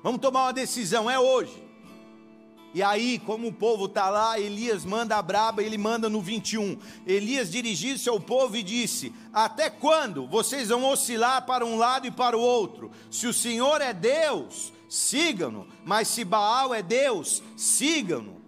Vamos 0.00 0.20
tomar 0.20 0.44
uma 0.44 0.52
decisão, 0.52 1.10
é 1.10 1.18
hoje. 1.18 1.67
E 2.74 2.82
aí, 2.82 3.18
como 3.18 3.48
o 3.48 3.52
povo 3.52 3.86
está 3.86 4.10
lá, 4.10 4.38
Elias 4.38 4.84
manda 4.84 5.16
a 5.16 5.22
braba, 5.22 5.62
ele 5.62 5.78
manda 5.78 6.08
no 6.08 6.20
21. 6.20 6.78
Elias 7.06 7.50
dirigiu-se 7.50 8.08
ao 8.08 8.20
povo 8.20 8.56
e 8.56 8.62
disse: 8.62 9.12
Até 9.32 9.70
quando 9.70 10.26
vocês 10.26 10.68
vão 10.68 10.84
oscilar 10.84 11.46
para 11.46 11.64
um 11.64 11.76
lado 11.76 12.06
e 12.06 12.10
para 12.10 12.36
o 12.36 12.40
outro? 12.40 12.90
Se 13.10 13.26
o 13.26 13.32
Senhor 13.32 13.80
é 13.80 13.92
Deus, 13.94 14.72
sigam-no, 14.88 15.66
mas 15.84 16.08
se 16.08 16.24
Baal 16.24 16.74
é 16.74 16.82
Deus, 16.82 17.42
sigam-no. 17.56 18.38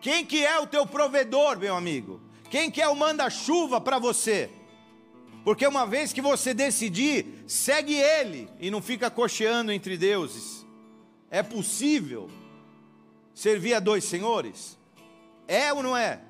Quem 0.00 0.24
que 0.24 0.44
é 0.44 0.58
o 0.58 0.66
teu 0.66 0.86
provedor, 0.86 1.58
meu 1.58 1.76
amigo? 1.76 2.20
Quem 2.50 2.70
que 2.70 2.82
é 2.82 2.88
o 2.88 2.96
manda-chuva 2.96 3.80
para 3.80 3.98
você? 3.98 4.50
Porque 5.44 5.66
uma 5.66 5.86
vez 5.86 6.12
que 6.12 6.20
você 6.20 6.52
decidir, 6.52 7.44
segue 7.46 7.94
ele 7.94 8.48
e 8.58 8.70
não 8.70 8.82
fica 8.82 9.10
cocheando 9.10 9.70
entre 9.70 9.96
deuses. 9.96 10.59
É 11.30 11.42
possível 11.42 12.28
servir 13.34 13.74
a 13.74 13.80
dois 13.80 14.04
senhores? 14.04 14.76
É 15.46 15.72
ou 15.72 15.82
não 15.82 15.96
é? 15.96 16.20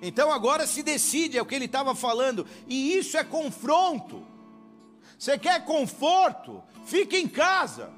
Então 0.00 0.32
agora 0.32 0.66
se 0.66 0.82
decide, 0.82 1.38
é 1.38 1.42
o 1.42 1.46
que 1.46 1.54
ele 1.54 1.66
estava 1.66 1.94
falando, 1.94 2.46
e 2.66 2.96
isso 2.96 3.16
é 3.16 3.24
confronto. 3.24 4.26
Você 5.18 5.38
quer 5.38 5.64
conforto? 5.64 6.62
Fique 6.84 7.16
em 7.16 7.28
casa. 7.28 7.92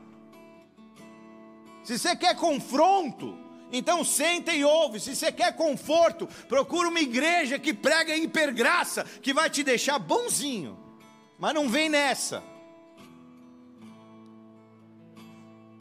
Se 1.83 1.99
você 1.99 2.15
quer 2.15 2.37
confronto, 2.37 3.39
então 3.73 4.05
senta 4.05 4.53
e 4.53 4.65
ouve. 4.65 5.01
Se 5.01 5.17
você 5.17 5.33
quer 5.33 5.57
conforto, 5.57 6.27
procura 6.49 6.89
uma 6.89 7.01
igreja 7.01 7.59
que 7.59 7.73
prega 7.73 8.17
hipergraça, 8.17 9.05
que 9.23 9.33
vai 9.33 9.49
te 9.49 9.63
deixar 9.63 9.99
bonzinho. 9.99 10.79
Mas 11.39 11.55
não 11.55 11.69
vem 11.69 11.89
nessa. 11.89 12.43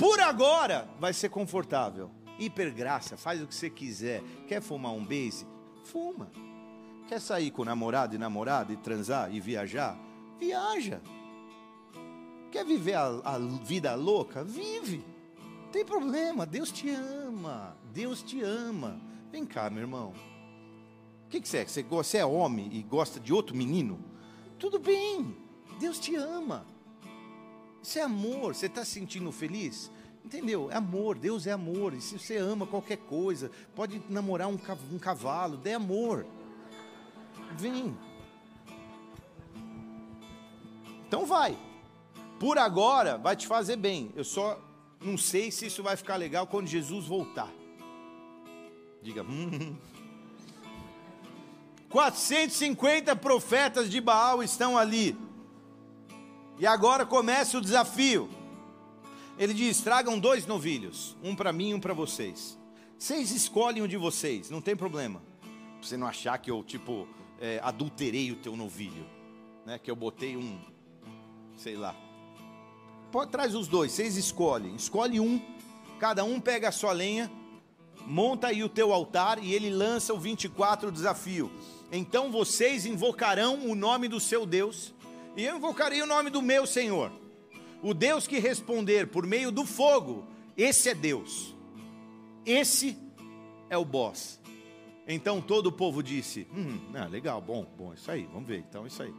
Por 0.03 0.19
agora 0.19 0.89
vai 0.99 1.13
ser 1.13 1.29
confortável. 1.29 2.11
Hipergraça, 2.37 3.15
faz 3.15 3.41
o 3.41 3.47
que 3.47 3.55
você 3.55 3.69
quiser. 3.69 4.21
Quer 4.47 4.61
fumar 4.61 4.91
um 4.91 5.05
base? 5.05 5.47
Fuma. 5.85 6.29
Quer 7.07 7.21
sair 7.21 7.51
com 7.51 7.63
namorado 7.63 8.13
e 8.13 8.17
namorada 8.17 8.73
e 8.73 8.75
transar 8.77 9.33
e 9.33 9.39
viajar? 9.39 9.97
Viaja. 10.37 11.01
Quer 12.51 12.65
viver 12.65 12.95
a, 12.95 13.05
a 13.23 13.37
vida 13.39 13.95
louca? 13.95 14.43
Vive 14.43 15.13
tem 15.73 15.83
problema, 15.83 16.45
Deus 16.45 16.71
te 16.71 16.87
ama, 16.91 17.75
Deus 17.91 18.21
te 18.21 18.43
ama. 18.43 19.01
Vem 19.31 19.43
cá, 19.43 19.71
meu 19.71 19.81
irmão. 19.81 20.13
O 21.25 21.29
que, 21.29 21.41
que 21.41 21.49
você 21.49 21.57
é? 21.57 21.65
Você 21.65 22.19
é 22.19 22.25
homem 22.25 22.69
e 22.71 22.83
gosta 22.83 23.19
de 23.19 23.33
outro 23.33 23.55
menino? 23.55 23.99
Tudo 24.59 24.77
bem, 24.77 25.35
Deus 25.79 25.97
te 25.97 26.15
ama. 26.15 26.63
Isso 27.81 27.97
é 27.97 28.03
amor, 28.03 28.53
você 28.53 28.67
está 28.67 28.85
se 28.85 28.91
sentindo 28.91 29.31
feliz? 29.31 29.91
Entendeu? 30.23 30.71
É 30.71 30.75
amor, 30.75 31.17
Deus 31.17 31.45
é 31.45 31.51
amor. 31.51 31.93
E 31.93 32.01
se 32.01 32.17
você 32.17 32.37
ama 32.37 32.65
qualquer 32.65 32.97
coisa, 32.97 33.51
pode 33.75 34.01
namorar 34.09 34.47
um, 34.47 34.57
cavalo, 34.99 35.57
dê 35.57 35.73
amor. 35.73 36.25
Vem. 37.57 37.95
Então 41.07 41.25
vai. 41.25 41.57
Por 42.39 42.57
agora 42.57 43.17
vai 43.17 43.35
te 43.35 43.45
fazer 43.45 43.75
bem. 43.75 44.11
Eu 44.15 44.23
só 44.23 44.59
não 45.01 45.17
sei 45.17 45.51
se 45.51 45.65
isso 45.65 45.83
vai 45.83 45.97
ficar 45.97 46.15
legal 46.15 46.47
quando 46.47 46.67
Jesus 46.67 47.05
voltar. 47.05 47.51
Diga, 49.01 49.23
hum. 49.23 49.75
450 51.89 53.15
profetas 53.17 53.89
de 53.89 54.01
Baal 54.01 54.41
estão 54.41 54.77
ali. 54.77 55.15
E 56.57 56.65
agora 56.65 57.05
começa 57.05 57.57
o 57.57 57.61
desafio. 57.61 58.29
Ele 59.37 59.53
diz: 59.53 59.81
tragam 59.81 60.19
dois 60.19 60.45
novilhos, 60.45 61.17
um 61.23 61.35
para 61.35 61.51
mim 61.51 61.69
e 61.69 61.73
um 61.73 61.79
para 61.79 61.93
vocês. 61.93 62.57
Vocês 62.97 63.31
escolhem 63.31 63.81
um 63.81 63.87
de 63.87 63.97
vocês, 63.97 64.49
não 64.49 64.61
tem 64.61 64.75
problema. 64.75 65.21
Pra 65.41 65.87
você 65.87 65.97
não 65.97 66.07
achar 66.07 66.37
que 66.37 66.49
eu, 66.49 66.63
tipo, 66.63 67.07
é, 67.39 67.59
adulterei 67.63 68.31
o 68.31 68.35
teu 68.35 68.55
novilho, 68.55 69.05
né? 69.65 69.79
Que 69.79 69.91
eu 69.91 69.95
botei 69.95 70.37
um, 70.37 70.59
sei 71.57 71.75
lá. 71.75 71.95
Pode, 73.11 73.31
traz 73.31 73.53
os 73.55 73.67
dois, 73.67 73.91
vocês 73.91 74.15
escolhem. 74.15 74.75
Escolhe 74.75 75.19
um, 75.19 75.41
cada 75.99 76.23
um 76.23 76.39
pega 76.39 76.69
a 76.69 76.71
sua 76.71 76.93
lenha, 76.93 77.29
monta 78.05 78.47
aí 78.47 78.63
o 78.63 78.69
teu 78.69 78.93
altar 78.93 79.43
e 79.43 79.53
ele 79.53 79.69
lança 79.69 80.13
o 80.13 80.19
24 80.19 80.91
desafio. 80.91 81.51
Então 81.91 82.31
vocês 82.31 82.85
invocarão 82.85 83.69
o 83.69 83.75
nome 83.75 84.07
do 84.07 84.19
seu 84.19 84.45
Deus, 84.45 84.93
e 85.35 85.43
eu 85.43 85.57
invocarei 85.57 86.01
o 86.01 86.07
nome 86.07 86.29
do 86.29 86.41
meu 86.41 86.65
Senhor. 86.65 87.11
O 87.83 87.93
Deus 87.93 88.25
que 88.25 88.39
responder 88.39 89.07
por 89.07 89.27
meio 89.27 89.51
do 89.51 89.65
fogo, 89.65 90.25
esse 90.55 90.87
é 90.89 90.95
Deus. 90.95 91.53
Esse 92.45 92.97
é 93.69 93.77
o 93.77 93.83
boss. 93.83 94.39
Então 95.05 95.41
todo 95.41 95.67
o 95.67 95.71
povo 95.71 96.01
disse: 96.01 96.47
Hum, 96.55 96.79
ah, 96.95 97.07
legal, 97.07 97.41
bom, 97.41 97.65
bom, 97.77 97.93
isso 97.93 98.09
aí, 98.09 98.25
vamos 98.31 98.47
ver, 98.47 98.59
então 98.59 98.87
isso 98.87 99.03
aí. 99.03 99.13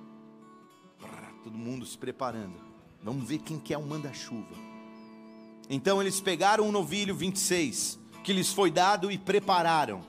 Todo 1.42 1.58
mundo 1.58 1.84
se 1.84 1.98
preparando. 1.98 2.54
Vamos 3.02 3.28
ver 3.28 3.38
quem 3.38 3.58
quer 3.58 3.76
o 3.76 3.80
um 3.80 3.86
manda-chuva. 3.86 4.54
Então 5.68 6.00
eles 6.00 6.18
pegaram 6.18 6.66
um 6.66 6.72
novilho 6.72 7.14
26, 7.14 7.98
que 8.22 8.32
lhes 8.32 8.50
foi 8.50 8.70
dado, 8.70 9.12
e 9.12 9.18
prepararam. 9.18 10.02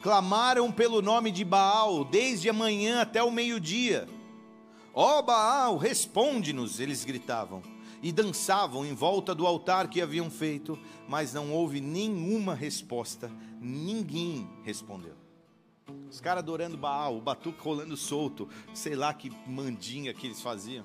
Clamaram 0.00 0.72
pelo 0.72 1.02
nome 1.02 1.30
de 1.30 1.44
Baal, 1.44 2.02
desde 2.02 2.48
a 2.48 2.52
manhã 2.52 3.02
até 3.02 3.22
o 3.22 3.30
meio-dia. 3.30 4.08
Ó 5.00 5.20
oh, 5.20 5.22
Baal, 5.22 5.76
responde-nos, 5.76 6.80
eles 6.80 7.04
gritavam 7.04 7.62
e 8.02 8.10
dançavam 8.10 8.84
em 8.84 8.92
volta 8.96 9.32
do 9.32 9.46
altar 9.46 9.88
que 9.88 10.02
haviam 10.02 10.28
feito, 10.28 10.76
mas 11.08 11.32
não 11.32 11.52
houve 11.52 11.80
nenhuma 11.80 12.52
resposta, 12.52 13.30
ninguém 13.60 14.50
respondeu. 14.64 15.14
Os 16.10 16.20
caras 16.20 16.42
adorando 16.42 16.76
Baal, 16.76 17.16
o 17.16 17.20
batuque 17.20 17.62
rolando 17.62 17.96
solto, 17.96 18.48
sei 18.74 18.96
lá 18.96 19.14
que 19.14 19.30
mandinga 19.46 20.12
que 20.12 20.26
eles 20.26 20.42
faziam. 20.42 20.84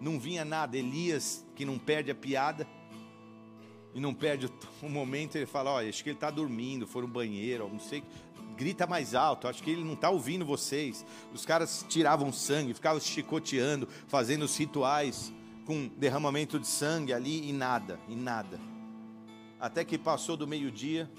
Não 0.00 0.20
vinha 0.20 0.44
nada. 0.44 0.78
Elias, 0.78 1.44
que 1.56 1.64
não 1.64 1.80
perde 1.80 2.12
a 2.12 2.14
piada 2.14 2.64
e 3.92 3.98
não 3.98 4.14
perde 4.14 4.46
o, 4.80 4.88
momento, 4.88 5.34
ele 5.34 5.46
fala: 5.46 5.72
Olha, 5.72 5.88
acho 5.88 6.04
que 6.04 6.10
ele 6.10 6.16
está 6.16 6.30
dormindo, 6.30 6.86
foi 6.86 7.02
no 7.02 7.08
banheiro, 7.08 7.68
não 7.68 7.80
sei. 7.80 8.04
Grita 8.60 8.86
mais 8.86 9.14
alto, 9.14 9.48
acho 9.48 9.62
que 9.62 9.70
ele 9.70 9.82
não 9.82 9.94
está 9.94 10.10
ouvindo 10.10 10.44
vocês. 10.44 11.02
Os 11.32 11.46
caras 11.46 11.82
tiravam 11.88 12.30
sangue, 12.30 12.74
ficavam 12.74 13.00
chicoteando, 13.00 13.88
fazendo 14.06 14.42
os 14.42 14.54
rituais 14.54 15.32
com 15.64 15.88
derramamento 15.96 16.60
de 16.60 16.66
sangue 16.66 17.14
ali 17.14 17.48
e 17.48 17.54
nada, 17.54 17.98
e 18.06 18.14
nada. 18.14 18.60
Até 19.58 19.82
que 19.82 19.96
passou 19.96 20.36
do 20.36 20.46
meio-dia, 20.46 21.10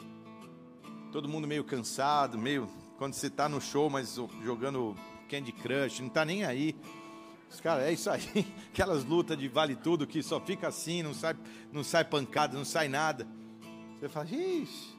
todo 1.12 1.28
mundo 1.28 1.48
meio 1.48 1.64
cansado, 1.64 2.38
meio. 2.38 2.70
Quando 3.00 3.16
você 3.16 3.26
está 3.26 3.50
no 3.50 3.60
show, 3.60 3.90
mas 3.90 4.20
jogando 4.44 4.96
Candy 5.28 5.52
Crush, 5.52 6.00
não 6.00 6.10
está 6.10 6.24
nem 6.24 6.46
aí. 6.46 6.76
Os 7.50 7.60
caras, 7.60 7.86
é 7.86 7.92
isso 7.92 8.08
aí, 8.08 8.46
aquelas 8.72 9.04
lutas 9.04 9.36
de 9.36 9.48
vale 9.48 9.76
tudo 9.76 10.06
que 10.06 10.22
só 10.22 10.40
fica 10.40 10.68
assim, 10.68 11.02
não 11.02 11.16
sai, 11.16 11.36
não 11.74 11.84
sai 11.84 12.06
pancada, 12.06 12.56
não 12.56 12.64
sai 12.64 12.88
nada. 12.88 13.28
Você 14.00 14.08
fala, 14.08 14.28
ixi. 14.30 14.91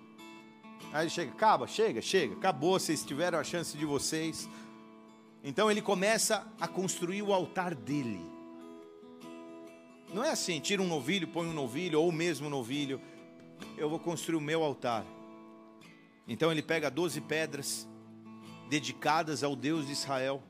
Aí 0.92 1.04
ele 1.04 1.10
chega, 1.10 1.32
acaba, 1.32 1.66
chega, 1.66 2.02
chega, 2.02 2.34
acabou, 2.34 2.78
vocês 2.78 3.02
tiveram 3.02 3.38
a 3.38 3.44
chance 3.44 3.76
de 3.76 3.86
vocês. 3.86 4.46
Então 5.42 5.70
ele 5.70 5.80
começa 5.80 6.46
a 6.60 6.68
construir 6.68 7.22
o 7.22 7.32
altar 7.32 7.74
dele. 7.74 8.20
Não 10.12 10.22
é 10.22 10.30
assim, 10.30 10.60
tira 10.60 10.82
um 10.82 10.86
novilho, 10.86 11.26
põe 11.26 11.48
um 11.48 11.54
novilho, 11.54 11.98
ou 11.98 12.12
mesmo 12.12 12.50
novilho. 12.50 13.00
Eu 13.78 13.88
vou 13.88 13.98
construir 13.98 14.36
o 14.36 14.40
meu 14.40 14.62
altar. 14.62 15.06
Então 16.28 16.52
ele 16.52 16.62
pega 16.62 16.90
12 16.90 17.22
pedras 17.22 17.88
dedicadas 18.68 19.42
ao 19.42 19.56
Deus 19.56 19.86
de 19.86 19.92
Israel, 19.92 20.42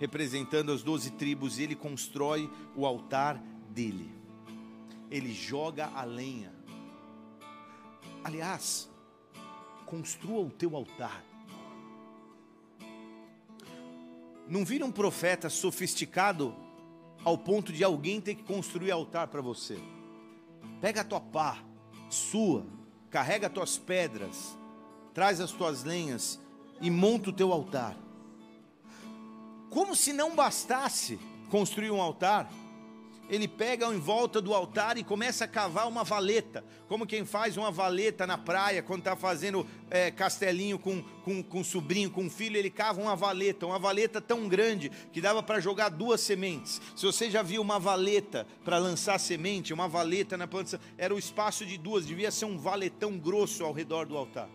representando 0.00 0.72
as 0.72 0.82
12 0.82 1.12
tribos, 1.12 1.58
e 1.58 1.62
ele 1.62 1.76
constrói 1.76 2.50
o 2.74 2.84
altar 2.84 3.40
dele. 3.70 4.10
Ele 5.08 5.32
joga 5.32 5.86
a 5.94 6.02
lenha. 6.02 6.52
Aliás, 8.24 8.90
construa 9.86 10.40
o 10.40 10.50
teu 10.50 10.76
altar. 10.76 11.24
Não 14.48 14.64
vira 14.64 14.84
um 14.84 14.92
profeta 14.92 15.48
sofisticado 15.48 16.54
ao 17.24 17.38
ponto 17.38 17.72
de 17.72 17.82
alguém 17.82 18.20
ter 18.20 18.34
que 18.34 18.42
construir 18.42 18.90
altar 18.90 19.28
para 19.28 19.40
você. 19.40 19.78
Pega 20.80 21.00
a 21.00 21.04
tua 21.04 21.20
pá, 21.20 21.58
sua, 22.10 22.66
carrega 23.10 23.46
as 23.46 23.52
tuas 23.52 23.78
pedras, 23.78 24.56
traz 25.14 25.40
as 25.40 25.50
tuas 25.50 25.82
lenhas 25.82 26.38
e 26.80 26.90
monta 26.90 27.30
o 27.30 27.32
teu 27.32 27.52
altar. 27.52 27.96
Como 29.70 29.96
se 29.96 30.12
não 30.12 30.36
bastasse 30.36 31.18
construir 31.50 31.90
um 31.90 32.00
altar, 32.00 32.50
ele 33.28 33.48
pega 33.48 33.86
em 33.86 33.98
volta 33.98 34.40
do 34.40 34.54
altar 34.54 34.96
e 34.98 35.04
começa 35.04 35.44
a 35.44 35.48
cavar 35.48 35.88
uma 35.88 36.04
valeta, 36.04 36.64
como 36.88 37.06
quem 37.06 37.24
faz 37.24 37.56
uma 37.56 37.70
valeta 37.70 38.26
na 38.26 38.38
praia, 38.38 38.82
quando 38.82 39.00
está 39.00 39.16
fazendo 39.16 39.66
é, 39.90 40.10
castelinho 40.10 40.78
com, 40.78 41.02
com, 41.24 41.42
com 41.42 41.64
sobrinho, 41.64 42.10
com 42.10 42.30
filho, 42.30 42.56
ele 42.56 42.70
cava 42.70 43.00
uma 43.00 43.16
valeta, 43.16 43.66
uma 43.66 43.78
valeta 43.78 44.20
tão 44.20 44.48
grande 44.48 44.90
que 45.12 45.20
dava 45.20 45.42
para 45.42 45.60
jogar 45.60 45.88
duas 45.88 46.20
sementes. 46.20 46.80
Se 46.94 47.04
você 47.04 47.30
já 47.30 47.42
viu 47.42 47.60
uma 47.62 47.78
valeta 47.78 48.46
para 48.64 48.78
lançar 48.78 49.18
semente, 49.18 49.72
uma 49.72 49.88
valeta 49.88 50.36
na 50.36 50.46
planta, 50.46 50.80
era 50.96 51.14
o 51.14 51.18
espaço 51.18 51.66
de 51.66 51.76
duas, 51.76 52.06
devia 52.06 52.30
ser 52.30 52.44
um 52.44 52.58
valetão 52.58 53.18
grosso 53.18 53.64
ao 53.64 53.72
redor 53.72 54.06
do 54.06 54.16
altar. 54.16 54.48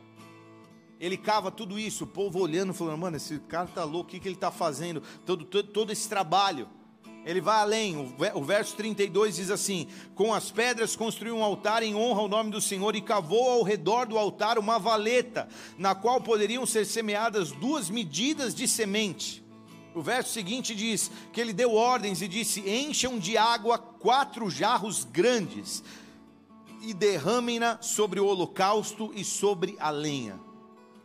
Ele 0.99 1.17
cava 1.17 1.49
tudo 1.49 1.80
isso, 1.80 2.03
o 2.03 2.07
povo 2.07 2.39
olhando, 2.39 2.76
falando: 2.76 2.99
mano, 2.99 3.17
esse 3.17 3.39
cara 3.39 3.67
tá 3.67 3.84
louco, 3.84 4.09
o 4.09 4.11
que, 4.11 4.19
que 4.19 4.28
ele 4.28 4.36
está 4.36 4.51
fazendo? 4.51 5.01
Todo, 5.26 5.43
todo, 5.43 5.67
todo 5.69 5.91
esse 5.91 6.07
trabalho. 6.07 6.69
Ele 7.24 7.39
vai 7.39 7.59
além, 7.59 8.15
o 8.34 8.43
verso 8.43 8.76
32 8.76 9.36
diz 9.36 9.51
assim: 9.51 9.88
Com 10.15 10.34
as 10.34 10.49
pedras 10.49 10.95
construiu 10.95 11.38
um 11.38 11.43
altar 11.43 11.84
em 11.84 11.93
honra 11.93 12.22
ao 12.22 12.28
nome 12.28 12.49
do 12.49 12.59
Senhor 12.59 12.95
e 12.95 13.01
cavou 13.01 13.51
ao 13.51 13.63
redor 13.63 14.07
do 14.07 14.17
altar 14.17 14.57
uma 14.57 14.80
valeta, 14.80 15.47
na 15.78 15.93
qual 15.93 16.19
poderiam 16.19 16.65
ser 16.65 16.86
semeadas 16.86 17.51
duas 17.51 17.89
medidas 17.89 18.55
de 18.55 18.67
semente. 18.67 19.43
O 19.93 20.01
verso 20.01 20.32
seguinte 20.32 20.74
diz 20.74 21.11
que 21.32 21.39
ele 21.39 21.53
deu 21.53 21.76
ordens 21.76 22.24
e 22.24 22.28
disse: 22.28 22.67
Encham 22.67 23.19
de 23.19 23.38
água 23.38 23.78
quatro 23.78 24.49
jarros 24.49 25.03
grandes 25.03 25.84
e 26.82 26.91
derramem-na 26.91 27.80
sobre 27.82 28.19
o 28.19 28.26
holocausto 28.26 29.11
e 29.13 29.24
sobre 29.24 29.76
a 29.80 29.91
lenha. 29.91 30.39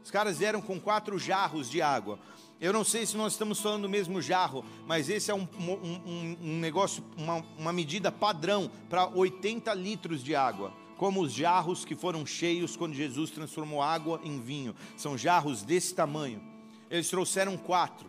Os 0.02 0.10
caras 0.10 0.38
vieram 0.38 0.62
com 0.62 0.80
quatro 0.80 1.18
jarros 1.18 1.68
de 1.68 1.82
água. 1.82 2.18
Eu 2.60 2.72
não 2.72 2.84
sei 2.84 3.04
se 3.04 3.16
nós 3.16 3.32
estamos 3.32 3.60
falando 3.60 3.82
do 3.82 3.88
mesmo 3.88 4.20
jarro, 4.22 4.64
mas 4.86 5.10
esse 5.10 5.30
é 5.30 5.34
um, 5.34 5.46
um, 5.58 6.36
um 6.42 6.58
negócio, 6.58 7.04
uma, 7.16 7.44
uma 7.58 7.72
medida 7.72 8.10
padrão 8.10 8.70
para 8.88 9.06
80 9.08 9.74
litros 9.74 10.24
de 10.24 10.34
água 10.34 10.72
como 10.96 11.20
os 11.20 11.32
jarros 11.32 11.84
que 11.84 11.94
foram 11.94 12.24
cheios 12.24 12.76
quando 12.76 12.94
Jesus 12.94 13.30
transformou 13.30 13.82
água 13.82 14.20
em 14.24 14.40
vinho. 14.40 14.74
São 14.96 15.16
jarros 15.16 15.62
desse 15.62 15.94
tamanho. 15.94 16.42
Eles 16.90 17.08
trouxeram 17.08 17.56
quatro 17.56 18.08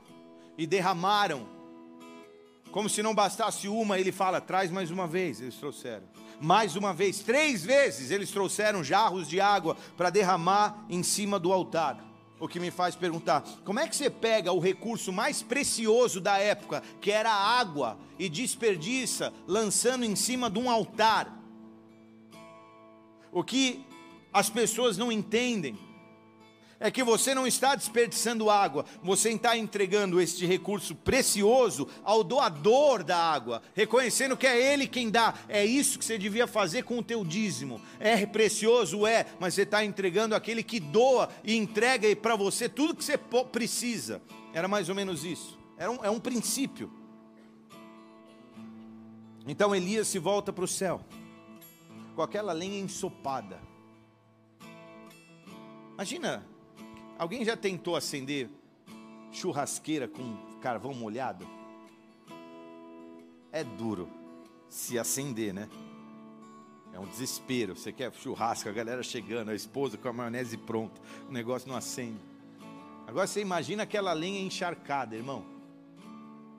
e 0.58 0.66
derramaram. 0.66 1.48
Como 2.72 2.90
se 2.90 3.02
não 3.04 3.14
bastasse 3.14 3.68
uma, 3.68 4.00
ele 4.00 4.12
fala: 4.12 4.40
traz 4.40 4.72
mais 4.72 4.92
uma 4.92 5.08
vez. 5.08 5.42
Eles 5.42 5.56
trouxeram. 5.56 6.08
Mais 6.40 6.76
uma 6.76 6.94
vez, 6.94 7.20
três 7.20 7.66
vezes, 7.66 8.12
eles 8.12 8.30
trouxeram 8.30 8.84
jarros 8.84 9.28
de 9.28 9.42
água 9.42 9.76
para 9.96 10.12
derramar 10.12 10.86
em 10.88 11.02
cima 11.02 11.40
do 11.40 11.52
altar. 11.52 12.07
O 12.40 12.48
que 12.48 12.60
me 12.60 12.70
faz 12.70 12.96
perguntar: 12.96 13.44
como 13.66 13.80
é 13.80 13.88
que 13.88 13.96
você 13.96 14.10
pega 14.10 14.52
o 14.52 14.60
recurso 14.60 15.12
mais 15.12 15.42
precioso 15.42 16.22
da 16.22 16.38
época, 16.38 16.84
que 17.02 17.12
era 17.12 17.32
a 17.32 17.60
água, 17.60 17.98
e 18.20 18.30
desperdiça 18.30 19.34
lançando 19.48 20.06
em 20.06 20.16
cima 20.16 20.50
de 20.50 20.60
um 20.60 20.70
altar? 20.70 21.36
O 23.32 23.44
que 23.44 23.86
as 24.32 24.50
pessoas 24.50 24.98
não 24.98 25.12
entendem 25.12 25.87
é 26.80 26.92
que 26.92 27.04
você 27.04 27.34
não 27.34 27.48
está 27.48 27.76
desperdiçando 27.76 28.50
água, 28.50 28.86
você 29.02 29.32
está 29.32 29.58
entregando 29.58 30.22
este 30.22 30.46
recurso 30.46 30.96
precioso 30.96 31.88
ao 32.04 32.24
doador 32.24 33.04
da 33.04 33.18
água, 33.18 33.62
reconhecendo 33.74 34.38
que 34.38 34.46
é 34.46 34.74
ele 34.74 34.88
quem 34.88 35.10
dá. 35.10 35.34
É 35.50 35.66
isso 35.66 35.98
que 35.98 36.06
você 36.06 36.18
devia 36.18 36.46
fazer 36.46 36.84
com 36.84 37.00
o 37.00 37.04
teu 37.04 37.26
dízimo. 37.26 37.82
É 38.00 38.26
precioso, 38.26 39.08
é, 39.08 39.26
mas 39.40 39.56
você 39.56 39.64
está 39.64 39.84
entregando 39.84 40.36
aquele 40.36 40.62
que 40.62 40.80
doa 40.80 41.30
e 41.44 41.56
entrega 41.56 42.16
para 42.16 42.36
você 42.36 42.70
tudo 42.70 42.96
que 42.96 43.04
você 43.04 43.18
precisa. 43.52 44.22
Era 44.54 44.68
mais 44.68 44.90
ou 44.90 44.96
menos 44.96 45.24
isso. 45.24 45.58
Era 45.78 45.92
um, 45.92 46.06
é 46.06 46.10
um 46.10 46.20
princípio. 46.20 46.92
Então 49.48 49.74
Elias 49.74 50.08
se 50.08 50.20
volta 50.20 50.52
para 50.52 50.66
o 50.66 50.68
céu 50.68 51.02
com 52.16 52.22
aquela 52.22 52.52
lenha 52.52 52.80
ensopada. 52.80 53.60
Imagina 55.94 56.46
Alguém 57.18 57.44
já 57.44 57.58
tentou 57.58 57.96
acender 57.96 58.50
churrasqueira 59.32 60.08
com 60.08 60.38
carvão 60.62 60.94
molhado? 60.94 61.48
É 63.52 63.64
duro 63.64 64.08
se 64.70 65.00
acender, 65.00 65.54
né? 65.54 65.68
É 66.94 67.00
um 67.00 67.06
desespero. 67.06 67.76
Você 67.76 67.92
quer 67.92 68.14
churrasco, 68.14 68.70
a 68.70 68.72
galera 68.72 69.02
chegando, 69.02 69.50
a 69.50 69.56
esposa 69.56 69.98
com 69.98 70.08
a 70.08 70.14
maionese 70.14 70.58
pronta, 70.58 71.02
o 71.28 71.32
negócio 71.32 71.68
não 71.68 71.76
acende. 71.76 72.20
Agora 73.08 73.26
você 73.26 73.42
imagina 73.42 73.84
aquela 73.84 74.14
lenha 74.14 74.42
encharcada, 74.42 75.16
irmão. 75.16 75.46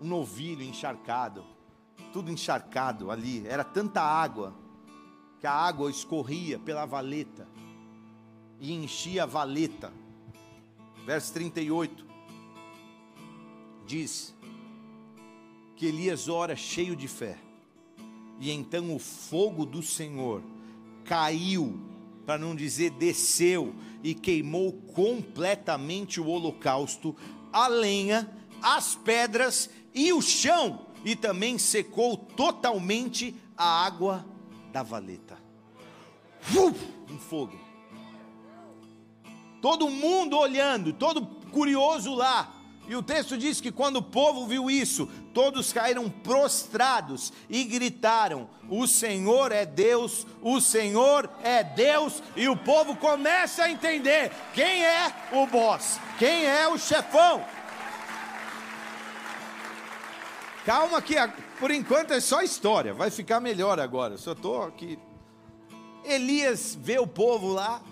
Um 0.00 0.06
novilho 0.06 0.62
encharcado, 0.62 1.44
tudo 2.12 2.32
encharcado 2.32 3.11
ali. 3.11 3.46
Era 3.46 3.62
tanta 3.62 4.00
água 4.00 4.54
que 5.38 5.46
a 5.46 5.52
água 5.52 5.90
escorria 5.90 6.59
pela 6.59 6.84
valeta 6.86 7.46
e 8.59 8.72
enchia 8.72 9.22
a 9.22 9.26
valeta. 9.26 9.92
Verso 11.09 11.32
38 11.32 12.04
diz 13.86 14.34
que 15.74 15.86
Elias 15.86 16.28
ora 16.28 16.54
cheio 16.54 16.94
de 16.94 17.09
fé. 17.09 17.38
E 18.38 18.50
então 18.50 18.94
o 18.94 18.98
fogo 18.98 19.64
do 19.64 19.82
Senhor 19.82 20.42
caiu, 21.06 21.80
para 22.26 22.36
não 22.36 22.54
dizer 22.54 22.90
desceu, 22.90 23.74
e 24.04 24.14
queimou 24.14 24.70
completamente 24.70 26.20
o 26.20 26.26
holocausto, 26.26 27.16
a 27.50 27.68
lenha, 27.68 28.30
as 28.61 28.94
pedras 28.94 29.70
e 29.94 30.12
o 30.12 30.20
chão, 30.20 30.88
e 31.06 31.16
também 31.16 31.56
secou 31.56 32.18
totalmente 32.18 33.34
a 33.56 33.86
água 33.86 34.26
da 34.70 34.82
valeta. 34.82 35.38
Um 37.11 37.18
fogo. 37.18 37.68
Todo 39.61 39.90
mundo 39.90 40.38
olhando, 40.38 40.92
todo 40.92 41.26
curioso 41.50 42.14
lá. 42.14 42.54
E 42.88 42.96
o 42.96 43.02
texto 43.02 43.36
diz 43.36 43.61
que 43.61 43.70
quando 43.70 43.96
o 43.96 44.02
povo 44.02 44.46
viu 44.46 44.70
isso, 44.70 45.06
todos 45.34 45.72
caíram 45.72 46.09
prostrados 46.09 47.32
e 47.50 47.62
gritaram: 47.64 48.48
O 48.68 48.86
Senhor 48.86 49.52
é 49.52 49.66
Deus, 49.66 50.26
o 50.40 50.59
Senhor 50.59 51.28
é 51.42 51.62
Deus. 51.62 52.22
E 52.34 52.48
o 52.48 52.56
povo 52.56 52.96
começa 52.96 53.64
a 53.64 53.70
entender 53.70 54.32
quem 54.54 54.84
é 54.84 55.12
o 55.32 55.46
boss, 55.46 56.00
quem 56.18 56.46
é 56.46 56.66
o 56.66 56.78
chefão. 56.78 57.44
Calma 60.64 61.02
que 61.02 61.14
por 61.59 61.70
enquanto 61.70 62.12
é 62.12 62.20
só 62.20 62.40
história, 62.40 62.94
vai 62.94 63.11
ficar 63.11 63.40
melhor 63.40 63.80
agora. 63.80 64.16
Só 64.16 64.32
estou 64.32 64.62
aqui. 64.62 64.98
Elias 66.04 66.78
vê 66.80 66.98
o 66.98 67.06
povo 67.06 67.48
lá, 67.48 67.82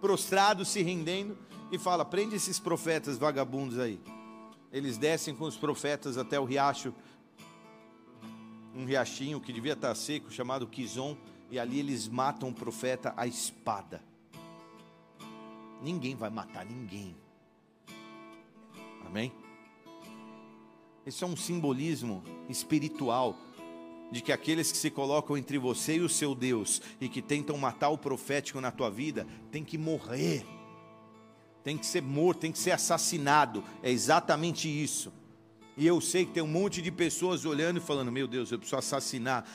prostrado, 0.00 0.64
se 0.64 0.82
rendendo, 0.82 1.36
e 1.70 1.78
fala: 1.78 2.04
prende 2.04 2.36
esses 2.36 2.58
profetas 2.58 3.18
vagabundos 3.18 3.78
aí. 3.78 4.00
Eles 4.72 4.96
descem 4.96 5.34
com 5.34 5.44
os 5.44 5.56
profetas 5.56 6.16
até 6.16 6.38
o 6.38 6.44
riacho, 6.44 6.94
um 8.74 8.84
riachinho 8.84 9.40
que 9.40 9.52
devia 9.52 9.72
estar 9.72 9.94
seco, 9.94 10.30
chamado 10.30 10.66
Quizon, 10.66 11.16
e 11.50 11.58
ali 11.58 11.80
eles 11.80 12.08
matam 12.08 12.48
o 12.48 12.54
profeta 12.54 13.12
à 13.16 13.26
espada. 13.26 14.02
Ninguém 15.82 16.14
vai 16.14 16.30
matar 16.30 16.64
ninguém. 16.64 17.16
Amém? 19.04 19.32
Esse 21.04 21.24
é 21.24 21.26
um 21.26 21.36
simbolismo 21.36 22.22
espiritual 22.48 23.36
de 24.10 24.20
que 24.20 24.32
aqueles 24.32 24.72
que 24.72 24.78
se 24.78 24.90
colocam 24.90 25.36
entre 25.36 25.58
você 25.58 25.96
e 25.96 26.00
o 26.00 26.08
seu 26.08 26.34
Deus 26.34 26.82
e 27.00 27.08
que 27.08 27.22
tentam 27.22 27.56
matar 27.56 27.90
o 27.90 27.98
profético 27.98 28.60
na 28.60 28.70
tua 28.70 28.90
vida, 28.90 29.26
tem 29.50 29.64
que 29.64 29.78
morrer. 29.78 30.44
Tem 31.62 31.76
que 31.76 31.86
ser 31.86 32.02
morto, 32.02 32.40
tem 32.40 32.52
que 32.52 32.58
ser 32.58 32.72
assassinado. 32.72 33.62
É 33.82 33.90
exatamente 33.90 34.68
isso. 34.68 35.12
E 35.76 35.86
eu 35.86 36.00
sei 36.00 36.24
que 36.24 36.32
tem 36.32 36.42
um 36.42 36.48
monte 36.48 36.82
de 36.82 36.90
pessoas 36.90 37.44
olhando 37.44 37.78
e 37.78 37.80
falando: 37.80 38.10
"Meu 38.10 38.26
Deus, 38.26 38.50
eu 38.50 38.58
preciso 38.58 38.76
assassinar 38.76 39.46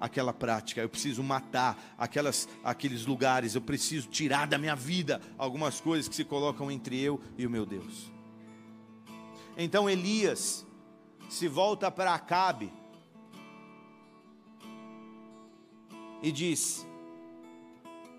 aquela 0.00 0.32
prática, 0.32 0.80
eu 0.80 0.88
preciso 0.88 1.22
matar 1.22 1.94
aquelas, 1.98 2.48
aqueles 2.64 3.04
lugares, 3.04 3.54
eu 3.54 3.60
preciso 3.60 4.08
tirar 4.08 4.46
da 4.46 4.56
minha 4.56 4.74
vida 4.74 5.20
algumas 5.36 5.78
coisas 5.78 6.08
que 6.08 6.14
se 6.14 6.24
colocam 6.24 6.70
entre 6.70 6.98
eu 6.98 7.20
e 7.36 7.46
o 7.46 7.50
meu 7.50 7.66
Deus. 7.66 8.10
Então 9.56 9.90
Elias 9.90 10.66
se 11.28 11.46
volta 11.46 11.90
para 11.90 12.14
Acabe 12.14 12.72
e 16.22 16.30
diz: 16.32 16.86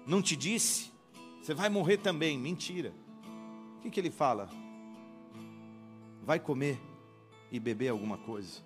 Não 0.06 0.22
te 0.22 0.36
disse? 0.36 0.92
Você 1.42 1.54
vai 1.54 1.70
morrer 1.70 1.98
também. 1.98 2.38
Mentira. 2.38 2.94
O 3.78 3.82
que, 3.82 3.90
que 3.90 4.00
ele 4.00 4.12
fala? 4.12 4.50
Vai 6.24 6.40
comer 6.40 6.80
e 7.52 7.60
beber 7.60 7.90
alguma 7.90 8.18
coisa. 8.18 8.62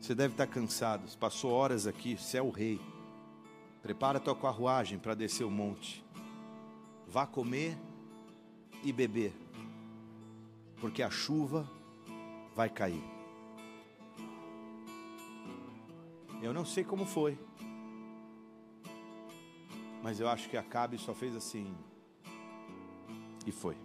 Você 0.00 0.14
deve 0.14 0.34
estar 0.34 0.46
cansado. 0.46 1.10
Passou 1.18 1.50
horas 1.50 1.86
aqui. 1.86 2.16
Você 2.16 2.38
é 2.38 2.42
o 2.42 2.50
rei. 2.50 2.80
Prepara 3.82 4.18
a 4.18 4.20
tua 4.20 4.36
carruagem 4.36 4.98
para 4.98 5.14
descer 5.14 5.44
o 5.44 5.50
monte. 5.50 6.04
Vá 7.06 7.26
comer 7.26 7.78
e 8.82 8.92
beber, 8.92 9.32
porque 10.80 11.02
a 11.02 11.10
chuva 11.10 11.68
vai 12.54 12.68
cair. 12.68 13.02
Eu 16.42 16.52
não 16.52 16.64
sei 16.64 16.84
como 16.84 17.06
foi. 17.06 17.38
Mas 20.06 20.20
eu 20.20 20.28
acho 20.28 20.48
que 20.48 20.56
Acabe 20.56 20.96
só 20.98 21.12
fez 21.12 21.34
assim. 21.34 21.74
E 23.44 23.50
foi. 23.50 23.76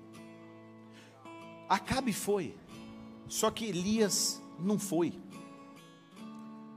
Acabe 1.68 2.14
foi. 2.14 2.56
Só 3.28 3.50
que 3.50 3.66
Elias 3.66 4.40
não 4.60 4.78
foi. 4.78 5.20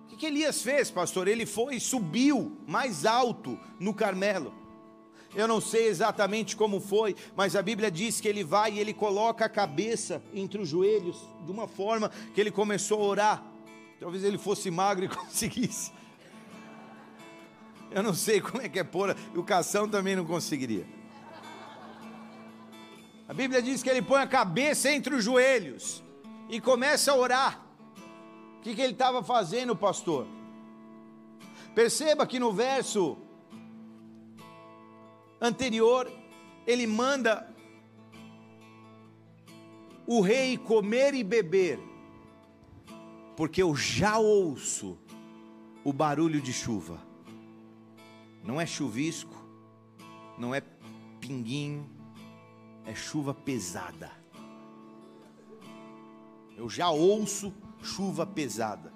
O 0.04 0.06
que, 0.08 0.16
que 0.16 0.24
Elias 0.24 0.62
fez, 0.62 0.90
pastor? 0.90 1.28
Ele 1.28 1.44
foi 1.44 1.74
e 1.74 1.80
subiu 1.80 2.56
mais 2.66 3.04
alto 3.04 3.60
no 3.78 3.92
Carmelo. 3.92 4.54
Eu 5.34 5.46
não 5.46 5.60
sei 5.60 5.88
exatamente 5.88 6.56
como 6.56 6.80
foi, 6.80 7.14
mas 7.36 7.54
a 7.54 7.60
Bíblia 7.60 7.90
diz 7.90 8.22
que 8.22 8.28
ele 8.28 8.42
vai 8.42 8.72
e 8.72 8.78
ele 8.78 8.94
coloca 8.94 9.44
a 9.44 9.48
cabeça 9.50 10.22
entre 10.32 10.58
os 10.58 10.70
joelhos, 10.70 11.18
de 11.44 11.52
uma 11.52 11.68
forma 11.68 12.10
que 12.34 12.40
ele 12.40 12.50
começou 12.50 12.98
a 13.02 13.04
orar. 13.04 13.46
Talvez 14.00 14.24
ele 14.24 14.38
fosse 14.38 14.70
magro 14.70 15.04
e 15.04 15.08
conseguisse. 15.14 15.92
Eu 17.94 18.02
não 18.02 18.12
sei 18.12 18.40
como 18.40 18.60
é 18.60 18.68
que 18.68 18.80
é 18.80 18.82
pôr, 18.82 19.16
o 19.36 19.44
cação 19.44 19.88
também 19.88 20.16
não 20.16 20.24
conseguiria. 20.24 20.84
A 23.28 23.32
Bíblia 23.32 23.62
diz 23.62 23.84
que 23.84 23.88
ele 23.88 24.02
põe 24.02 24.20
a 24.20 24.26
cabeça 24.26 24.90
entre 24.90 25.14
os 25.14 25.22
joelhos 25.22 26.02
e 26.48 26.60
começa 26.60 27.12
a 27.12 27.16
orar. 27.16 27.64
O 28.58 28.62
que, 28.62 28.74
que 28.74 28.82
ele 28.82 28.94
estava 28.94 29.22
fazendo, 29.22 29.76
pastor? 29.76 30.26
Perceba 31.72 32.26
que 32.26 32.40
no 32.40 32.52
verso 32.52 33.16
anterior, 35.40 36.10
ele 36.66 36.88
manda 36.88 37.48
o 40.04 40.20
rei 40.20 40.58
comer 40.58 41.14
e 41.14 41.22
beber, 41.22 41.78
porque 43.36 43.62
eu 43.62 43.76
já 43.76 44.18
ouço 44.18 44.98
o 45.84 45.92
barulho 45.92 46.40
de 46.40 46.52
chuva. 46.52 47.03
Não 48.44 48.60
é 48.60 48.66
chuvisco, 48.66 49.34
não 50.38 50.54
é 50.54 50.62
pinguinho, 51.18 51.90
é 52.84 52.94
chuva 52.94 53.32
pesada. 53.32 54.12
Eu 56.54 56.68
já 56.68 56.90
ouço 56.90 57.52
chuva 57.82 58.26
pesada. 58.26 58.92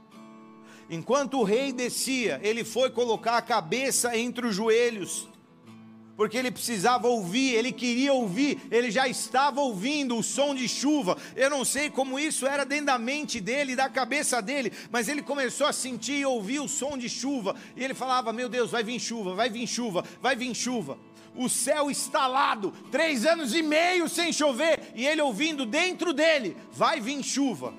Enquanto 0.90 1.38
o 1.38 1.44
rei 1.44 1.72
descia, 1.72 2.38
ele 2.42 2.62
foi 2.62 2.90
colocar 2.90 3.38
a 3.38 3.42
cabeça 3.42 4.16
entre 4.16 4.46
os 4.46 4.54
joelhos 4.54 5.28
porque 6.18 6.36
ele 6.36 6.50
precisava 6.50 7.06
ouvir, 7.06 7.54
ele 7.54 7.70
queria 7.70 8.12
ouvir, 8.12 8.60
ele 8.72 8.90
já 8.90 9.06
estava 9.06 9.60
ouvindo 9.60 10.16
o 10.16 10.22
som 10.22 10.52
de 10.52 10.68
chuva. 10.68 11.16
Eu 11.36 11.48
não 11.48 11.64
sei 11.64 11.88
como 11.88 12.18
isso 12.18 12.44
era 12.44 12.66
dentro 12.66 12.86
da 12.86 12.98
mente 12.98 13.40
dele, 13.40 13.76
da 13.76 13.88
cabeça 13.88 14.42
dele, 14.42 14.72
mas 14.90 15.08
ele 15.08 15.22
começou 15.22 15.68
a 15.68 15.72
sentir 15.72 16.18
e 16.18 16.26
ouvir 16.26 16.58
o 16.58 16.66
som 16.66 16.98
de 16.98 17.08
chuva, 17.08 17.54
e 17.76 17.84
ele 17.84 17.94
falava: 17.94 18.32
Meu 18.32 18.48
Deus, 18.48 18.72
vai 18.72 18.82
vir 18.82 18.98
chuva, 18.98 19.36
vai 19.36 19.48
vir 19.48 19.64
chuva, 19.68 20.04
vai 20.20 20.34
vir 20.34 20.52
chuva. 20.56 20.98
O 21.36 21.48
céu 21.48 21.88
instalado, 21.88 22.72
três 22.90 23.24
anos 23.24 23.54
e 23.54 23.62
meio 23.62 24.08
sem 24.08 24.32
chover, 24.32 24.90
e 24.96 25.06
ele 25.06 25.22
ouvindo 25.22 25.64
dentro 25.64 26.12
dele: 26.12 26.56
Vai 26.72 27.00
vir 27.00 27.22
chuva. 27.22 27.72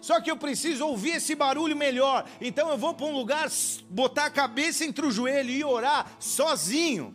Só 0.00 0.20
que 0.20 0.28
eu 0.28 0.36
preciso 0.36 0.84
ouvir 0.84 1.18
esse 1.18 1.36
barulho 1.36 1.76
melhor. 1.76 2.28
Então 2.40 2.68
eu 2.68 2.76
vou 2.76 2.94
para 2.94 3.06
um 3.06 3.14
lugar, 3.14 3.48
botar 3.88 4.24
a 4.24 4.30
cabeça 4.30 4.84
entre 4.84 5.06
o 5.06 5.10
joelho 5.12 5.50
e 5.50 5.62
orar 5.62 6.16
sozinho 6.18 7.14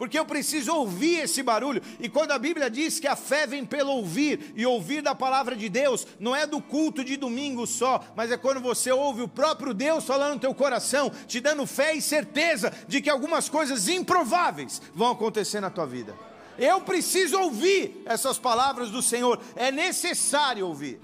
porque 0.00 0.18
eu 0.18 0.24
preciso 0.24 0.74
ouvir 0.74 1.18
esse 1.24 1.42
barulho. 1.42 1.82
E 2.00 2.08
quando 2.08 2.30
a 2.30 2.38
Bíblia 2.38 2.70
diz 2.70 2.98
que 2.98 3.06
a 3.06 3.14
fé 3.14 3.46
vem 3.46 3.66
pelo 3.66 3.92
ouvir, 3.92 4.54
e 4.56 4.64
ouvir 4.64 5.02
da 5.02 5.14
palavra 5.14 5.54
de 5.54 5.68
Deus, 5.68 6.06
não 6.18 6.34
é 6.34 6.46
do 6.46 6.58
culto 6.58 7.04
de 7.04 7.18
domingo 7.18 7.66
só, 7.66 8.02
mas 8.16 8.30
é 8.30 8.38
quando 8.38 8.62
você 8.62 8.90
ouve 8.90 9.20
o 9.20 9.28
próprio 9.28 9.74
Deus 9.74 10.06
falando 10.06 10.36
no 10.36 10.40
teu 10.40 10.54
coração, 10.54 11.12
te 11.26 11.38
dando 11.38 11.66
fé 11.66 11.94
e 11.94 12.00
certeza 12.00 12.72
de 12.88 13.02
que 13.02 13.10
algumas 13.10 13.50
coisas 13.50 13.88
improváveis 13.88 14.80
vão 14.94 15.10
acontecer 15.10 15.60
na 15.60 15.68
tua 15.68 15.84
vida. 15.84 16.16
Eu 16.56 16.80
preciso 16.80 17.38
ouvir 17.38 18.02
essas 18.06 18.38
palavras 18.38 18.88
do 18.88 19.02
Senhor, 19.02 19.38
é 19.54 19.70
necessário 19.70 20.66
ouvir. 20.66 20.98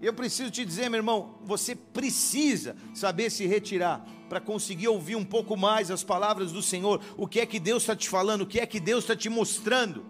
Eu 0.00 0.14
preciso 0.14 0.48
te 0.48 0.64
dizer, 0.64 0.88
meu 0.88 0.98
irmão, 0.98 1.40
você 1.42 1.74
precisa 1.74 2.76
saber 2.94 3.30
se 3.30 3.46
retirar 3.46 4.06
para 4.28 4.40
conseguir 4.40 4.88
ouvir 4.88 5.16
um 5.16 5.24
pouco 5.24 5.56
mais 5.56 5.90
as 5.90 6.04
palavras 6.04 6.52
do 6.52 6.62
Senhor, 6.62 7.00
o 7.16 7.26
que 7.26 7.40
é 7.40 7.46
que 7.46 7.58
Deus 7.58 7.82
está 7.82 7.96
te 7.96 8.08
falando, 8.08 8.42
o 8.42 8.46
que 8.46 8.60
é 8.60 8.66
que 8.66 8.78
Deus 8.78 9.04
está 9.04 9.16
te 9.16 9.28
mostrando. 9.28 10.04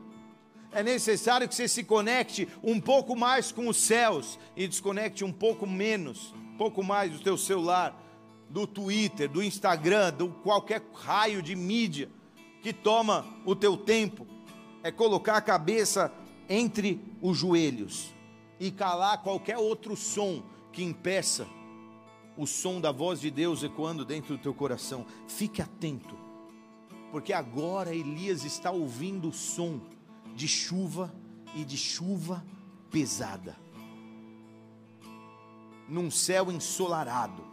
É 0.70 0.82
necessário 0.82 1.48
que 1.48 1.54
você 1.54 1.66
se 1.66 1.82
conecte 1.82 2.46
um 2.62 2.78
pouco 2.78 3.16
mais 3.16 3.50
com 3.50 3.68
os 3.68 3.76
céus 3.76 4.38
e 4.56 4.66
desconecte 4.68 5.24
um 5.24 5.32
pouco 5.32 5.66
menos, 5.66 6.34
um 6.52 6.56
pouco 6.58 6.82
mais 6.82 7.12
do 7.12 7.20
teu 7.20 7.38
celular, 7.38 7.98
do 8.50 8.66
Twitter, 8.66 9.28
do 9.28 9.42
Instagram, 9.42 10.12
do 10.12 10.28
qualquer 10.28 10.82
raio 10.92 11.42
de 11.42 11.54
mídia 11.54 12.10
que 12.62 12.72
toma 12.72 13.24
o 13.46 13.54
teu 13.54 13.76
tempo. 13.76 14.26
É 14.82 14.90
colocar 14.90 15.36
a 15.36 15.42
cabeça 15.42 16.12
entre 16.48 17.00
os 17.20 17.36
joelhos 17.36 18.14
e 18.60 18.70
calar 18.70 19.22
qualquer 19.22 19.58
outro 19.58 19.96
som 19.96 20.42
que 20.72 20.82
impeça 20.82 21.46
o 22.38 22.46
som 22.46 22.80
da 22.80 22.92
voz 22.92 23.20
de 23.20 23.32
Deus 23.32 23.64
ecoando 23.64 24.04
dentro 24.04 24.36
do 24.36 24.42
teu 24.42 24.54
coração. 24.54 25.04
Fique 25.26 25.60
atento, 25.60 26.16
porque 27.10 27.32
agora 27.32 27.92
Elias 27.92 28.44
está 28.44 28.70
ouvindo 28.70 29.28
o 29.28 29.32
som 29.32 29.80
de 30.36 30.46
chuva 30.46 31.12
e 31.56 31.64
de 31.64 31.76
chuva 31.76 32.44
pesada, 32.92 33.58
num 35.88 36.12
céu 36.12 36.52
ensolarado, 36.52 37.44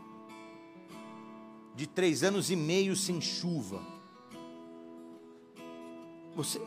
de 1.76 1.88
três 1.88 2.22
anos 2.24 2.52
e 2.52 2.56
meio 2.56 2.96
sem 2.96 3.20
chuva. 3.20 3.82
Você 6.36 6.62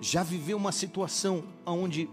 já 0.00 0.22
viveu 0.22 0.56
uma 0.56 0.72
situação 0.72 1.44
onde 1.66 2.08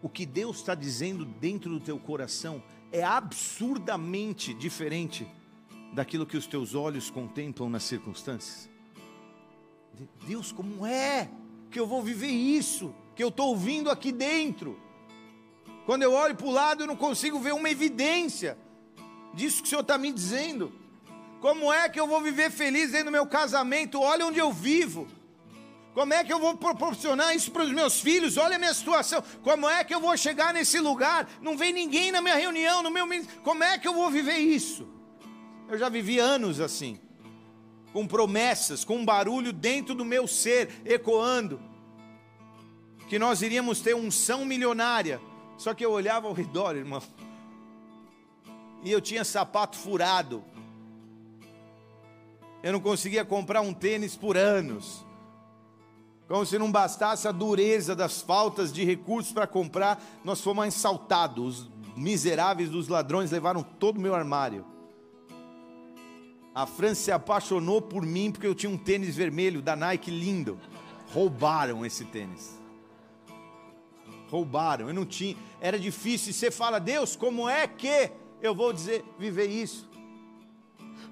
o 0.00 0.08
que 0.08 0.24
Deus 0.24 0.58
está 0.58 0.74
dizendo 0.74 1.24
dentro 1.24 1.70
do 1.70 1.80
teu 1.80 1.98
coração 1.98 2.62
é 2.94 3.02
absurdamente 3.02 4.54
diferente 4.54 5.26
daquilo 5.92 6.24
que 6.24 6.36
os 6.36 6.46
teus 6.46 6.76
olhos 6.76 7.10
contemplam 7.10 7.68
nas 7.68 7.82
circunstâncias. 7.82 8.70
Deus, 10.24 10.52
como 10.52 10.86
é 10.86 11.28
que 11.72 11.80
eu 11.80 11.88
vou 11.88 12.04
viver 12.04 12.28
isso 12.28 12.94
que 13.16 13.24
eu 13.24 13.30
estou 13.30 13.48
ouvindo 13.48 13.90
aqui 13.90 14.12
dentro? 14.12 14.78
Quando 15.84 16.02
eu 16.02 16.12
olho 16.12 16.36
para 16.36 16.46
o 16.46 16.52
lado, 16.52 16.84
eu 16.84 16.86
não 16.86 16.94
consigo 16.94 17.40
ver 17.40 17.52
uma 17.52 17.68
evidência 17.68 18.56
disso 19.34 19.60
que 19.60 19.66
o 19.66 19.70
Senhor 19.70 19.82
está 19.82 19.98
me 19.98 20.12
dizendo. 20.12 20.72
Como 21.40 21.72
é 21.72 21.88
que 21.88 21.98
eu 21.98 22.06
vou 22.06 22.20
viver 22.20 22.52
feliz 22.52 22.92
dentro 22.92 23.06
do 23.06 23.12
meu 23.12 23.26
casamento? 23.26 24.00
Olha 24.00 24.24
onde 24.24 24.38
eu 24.38 24.52
vivo. 24.52 25.08
Como 25.94 26.12
é 26.12 26.24
que 26.24 26.32
eu 26.32 26.40
vou 26.40 26.56
proporcionar 26.56 27.34
isso 27.36 27.52
para 27.52 27.62
os 27.62 27.70
meus 27.70 28.00
filhos? 28.00 28.36
Olha 28.36 28.56
a 28.56 28.58
minha 28.58 28.74
situação. 28.74 29.22
Como 29.44 29.68
é 29.68 29.84
que 29.84 29.94
eu 29.94 30.00
vou 30.00 30.16
chegar 30.16 30.52
nesse 30.52 30.80
lugar? 30.80 31.30
Não 31.40 31.56
vem 31.56 31.72
ninguém 31.72 32.10
na 32.10 32.20
minha 32.20 32.34
reunião, 32.34 32.82
no 32.82 32.90
meu 32.90 33.06
Como 33.44 33.62
é 33.62 33.78
que 33.78 33.86
eu 33.86 33.94
vou 33.94 34.10
viver 34.10 34.38
isso? 34.38 34.88
Eu 35.68 35.78
já 35.78 35.88
vivi 35.88 36.18
anos 36.18 36.58
assim, 36.58 37.00
com 37.92 38.08
promessas, 38.08 38.84
com 38.84 38.96
um 38.96 39.04
barulho 39.04 39.52
dentro 39.52 39.94
do 39.94 40.04
meu 40.04 40.26
ser 40.26 40.68
ecoando, 40.84 41.62
que 43.08 43.18
nós 43.18 43.40
iríamos 43.40 43.80
ter 43.80 43.94
unção 43.94 44.44
milionária. 44.44 45.20
Só 45.56 45.72
que 45.72 45.84
eu 45.84 45.92
olhava 45.92 46.26
ao 46.26 46.34
redor, 46.34 46.74
irmão, 46.74 47.00
e 48.82 48.90
eu 48.90 49.00
tinha 49.00 49.24
sapato 49.24 49.76
furado. 49.76 50.44
Eu 52.64 52.72
não 52.72 52.80
conseguia 52.80 53.24
comprar 53.24 53.60
um 53.60 53.72
tênis 53.72 54.16
por 54.16 54.36
anos. 54.36 55.04
Como 56.26 56.44
se 56.46 56.58
não 56.58 56.72
bastasse 56.72 57.28
a 57.28 57.32
dureza 57.32 57.94
das 57.94 58.22
faltas 58.22 58.72
de 58.72 58.82
recursos 58.84 59.32
para 59.32 59.46
comprar, 59.46 60.02
nós 60.24 60.40
fomos 60.40 60.66
assaltados. 60.66 61.60
Os 61.60 61.70
miseráveis 61.96 62.70
dos 62.70 62.88
ladrões 62.88 63.30
levaram 63.30 63.62
todo 63.62 63.98
o 63.98 64.00
meu 64.00 64.14
armário. 64.14 64.64
A 66.54 66.66
França 66.66 67.02
se 67.02 67.12
apaixonou 67.12 67.82
por 67.82 68.06
mim 68.06 68.30
porque 68.30 68.46
eu 68.46 68.54
tinha 68.54 68.70
um 68.70 68.78
tênis 68.78 69.16
vermelho 69.16 69.60
da 69.60 69.76
Nike 69.76 70.10
lindo. 70.10 70.58
Roubaram 71.12 71.84
esse 71.84 72.04
tênis. 72.04 72.58
Roubaram, 74.30 74.88
eu 74.88 74.94
não 74.94 75.04
tinha. 75.04 75.36
Era 75.60 75.78
difícil. 75.78 76.30
E 76.30 76.32
você 76.32 76.50
fala, 76.50 76.78
Deus, 76.78 77.16
como 77.16 77.48
é 77.48 77.66
que 77.66 78.10
eu 78.40 78.54
vou 78.54 78.72
dizer, 78.72 79.04
viver 79.18 79.46
isso? 79.46 79.88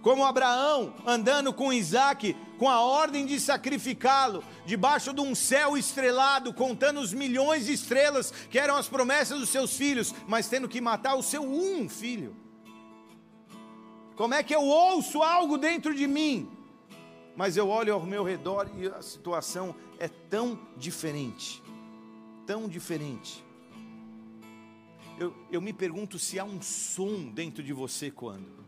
Como 0.03 0.25
Abraão 0.25 0.93
andando 1.07 1.53
com 1.55 1.73
Isaac, 1.73 2.37
com 2.59 2.69
a 2.69 2.81
ordem 2.81 3.25
de 3.25 3.39
sacrificá-lo, 3.39 4.45
debaixo 4.67 5.15
de 5.15 5.21
um 5.21 5.35
céu 5.35 5.77
estrelado, 5.77 6.53
contando 6.53 7.01
os 7.01 7.13
milhões 7.15 7.67
de 7.67 7.73
estrelas 7.73 8.33
que 8.51 8.59
eram 8.59 8.77
as 8.77 8.89
promessas 8.89 9.39
dos 9.39 9.49
seus 9.49 9.77
filhos, 9.77 10.13
mas 10.27 10.49
tendo 10.49 10.69
que 10.69 10.81
matar 10.81 11.15
o 11.15 11.23
seu 11.23 11.43
um 11.43 11.89
filho. 11.89 12.37
Como 14.17 14.35
é 14.35 14.43
que 14.43 14.55
eu 14.55 14.63
ouço 14.63 15.23
algo 15.23 15.57
dentro 15.57 15.95
de 15.95 16.07
mim, 16.07 16.51
mas 17.37 17.57
eu 17.57 17.69
olho 17.69 17.95
ao 17.95 18.05
meu 18.05 18.25
redor 18.25 18.69
e 18.77 18.89
a 18.89 19.01
situação 19.01 19.75
é 19.99 20.09
tão 20.09 20.59
diferente, 20.77 21.63
tão 22.45 22.69
diferente. 22.69 23.43
Eu, 25.19 25.33
eu 25.51 25.61
me 25.61 25.73
pergunto 25.73 26.19
se 26.19 26.41
há 26.41 26.45
um 26.45 26.61
som 26.61 27.31
dentro 27.31 27.63
de 27.63 27.73
você 27.73 28.11
quando 28.11 28.62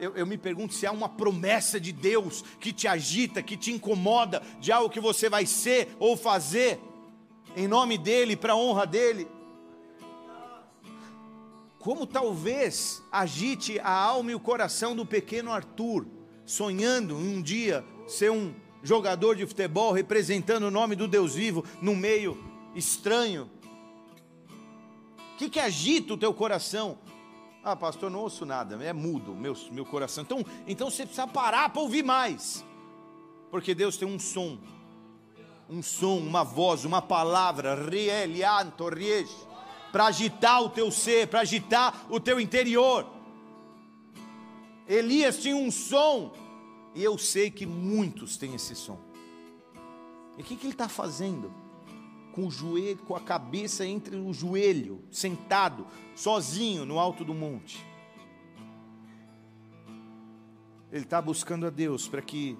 eu, 0.00 0.16
eu 0.16 0.26
me 0.26 0.38
pergunto 0.38 0.72
se 0.72 0.86
há 0.86 0.92
uma 0.92 1.08
promessa 1.08 1.78
de 1.78 1.92
Deus 1.92 2.42
que 2.58 2.72
te 2.72 2.88
agita, 2.88 3.42
que 3.42 3.56
te 3.56 3.70
incomoda, 3.70 4.42
de 4.58 4.72
algo 4.72 4.88
que 4.88 4.98
você 4.98 5.28
vai 5.28 5.44
ser 5.44 5.94
ou 5.98 6.16
fazer, 6.16 6.80
em 7.54 7.68
nome 7.68 7.98
dEle, 7.98 8.34
para 8.34 8.54
a 8.54 8.56
honra 8.56 8.86
dEle. 8.86 9.28
Como 11.78 12.06
talvez 12.06 13.02
agite 13.12 13.78
a 13.80 13.90
alma 13.90 14.32
e 14.32 14.34
o 14.34 14.40
coração 14.40 14.96
do 14.96 15.04
pequeno 15.04 15.52
Arthur, 15.52 16.06
sonhando 16.44 17.14
em 17.14 17.36
um 17.36 17.42
dia 17.42 17.84
ser 18.06 18.30
um 18.30 18.54
jogador 18.82 19.36
de 19.36 19.46
futebol 19.46 19.92
representando 19.92 20.64
o 20.64 20.70
nome 20.70 20.96
do 20.96 21.06
Deus 21.06 21.34
vivo 21.34 21.64
no 21.80 21.94
meio 21.94 22.42
estranho. 22.74 23.50
O 25.34 25.36
que, 25.36 25.48
que 25.48 25.60
agita 25.60 26.14
o 26.14 26.18
teu 26.18 26.34
coração? 26.34 26.98
Ah, 27.62 27.76
pastor, 27.76 28.10
não 28.10 28.20
ouço 28.20 28.46
nada, 28.46 28.82
é 28.82 28.92
mudo 28.92 29.34
meu, 29.34 29.54
meu 29.70 29.84
coração. 29.84 30.24
Então, 30.24 30.44
então 30.66 30.90
você 30.90 31.04
precisa 31.04 31.26
parar 31.26 31.68
para 31.68 31.82
ouvir 31.82 32.02
mais, 32.02 32.64
porque 33.50 33.74
Deus 33.74 33.98
tem 33.98 34.08
um 34.08 34.18
som, 34.18 34.58
um 35.68 35.82
som, 35.82 36.16
uma 36.16 36.42
voz, 36.42 36.86
uma 36.86 37.02
palavra, 37.02 37.76
para 39.92 40.06
agitar 40.06 40.62
o 40.62 40.70
teu 40.70 40.90
ser, 40.90 41.28
para 41.28 41.40
agitar 41.40 42.06
o 42.08 42.18
teu 42.18 42.40
interior. 42.40 43.06
Elias 44.88 45.38
tinha 45.38 45.54
um 45.54 45.70
som, 45.70 46.32
e 46.94 47.04
eu 47.04 47.18
sei 47.18 47.50
que 47.50 47.66
muitos 47.66 48.38
têm 48.38 48.54
esse 48.54 48.74
som. 48.74 48.98
E 50.38 50.42
o 50.42 50.44
que, 50.44 50.56
que 50.56 50.64
ele 50.64 50.72
está 50.72 50.88
fazendo? 50.88 51.52
Com 52.32 52.46
o 52.46 52.50
joelho, 52.50 52.98
com 52.98 53.14
a 53.14 53.20
cabeça 53.20 53.86
entre 53.86 54.16
o 54.16 54.32
joelho, 54.32 55.02
sentado, 55.10 55.86
sozinho 56.14 56.84
no 56.84 56.98
alto 56.98 57.24
do 57.24 57.34
monte. 57.34 57.84
Ele 60.92 61.04
está 61.04 61.20
buscando 61.22 61.66
a 61.66 61.70
Deus 61.70 62.08
para 62.08 62.20
que 62.20 62.58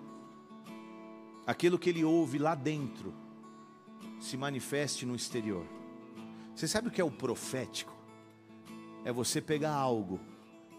aquilo 1.47 1.79
que 1.79 1.91
ele 1.91 2.05
ouve 2.05 2.39
lá 2.39 2.55
dentro 2.55 3.13
se 4.21 4.37
manifeste 4.37 5.05
no 5.05 5.17
exterior. 5.17 5.67
Você 6.55 6.69
sabe 6.69 6.89
o 6.89 6.91
que 6.91 7.01
é 7.01 7.05
o 7.05 7.11
profético? 7.11 7.93
É 9.05 9.13
você 9.13 9.41
pegar 9.41 9.75
algo 9.75 10.21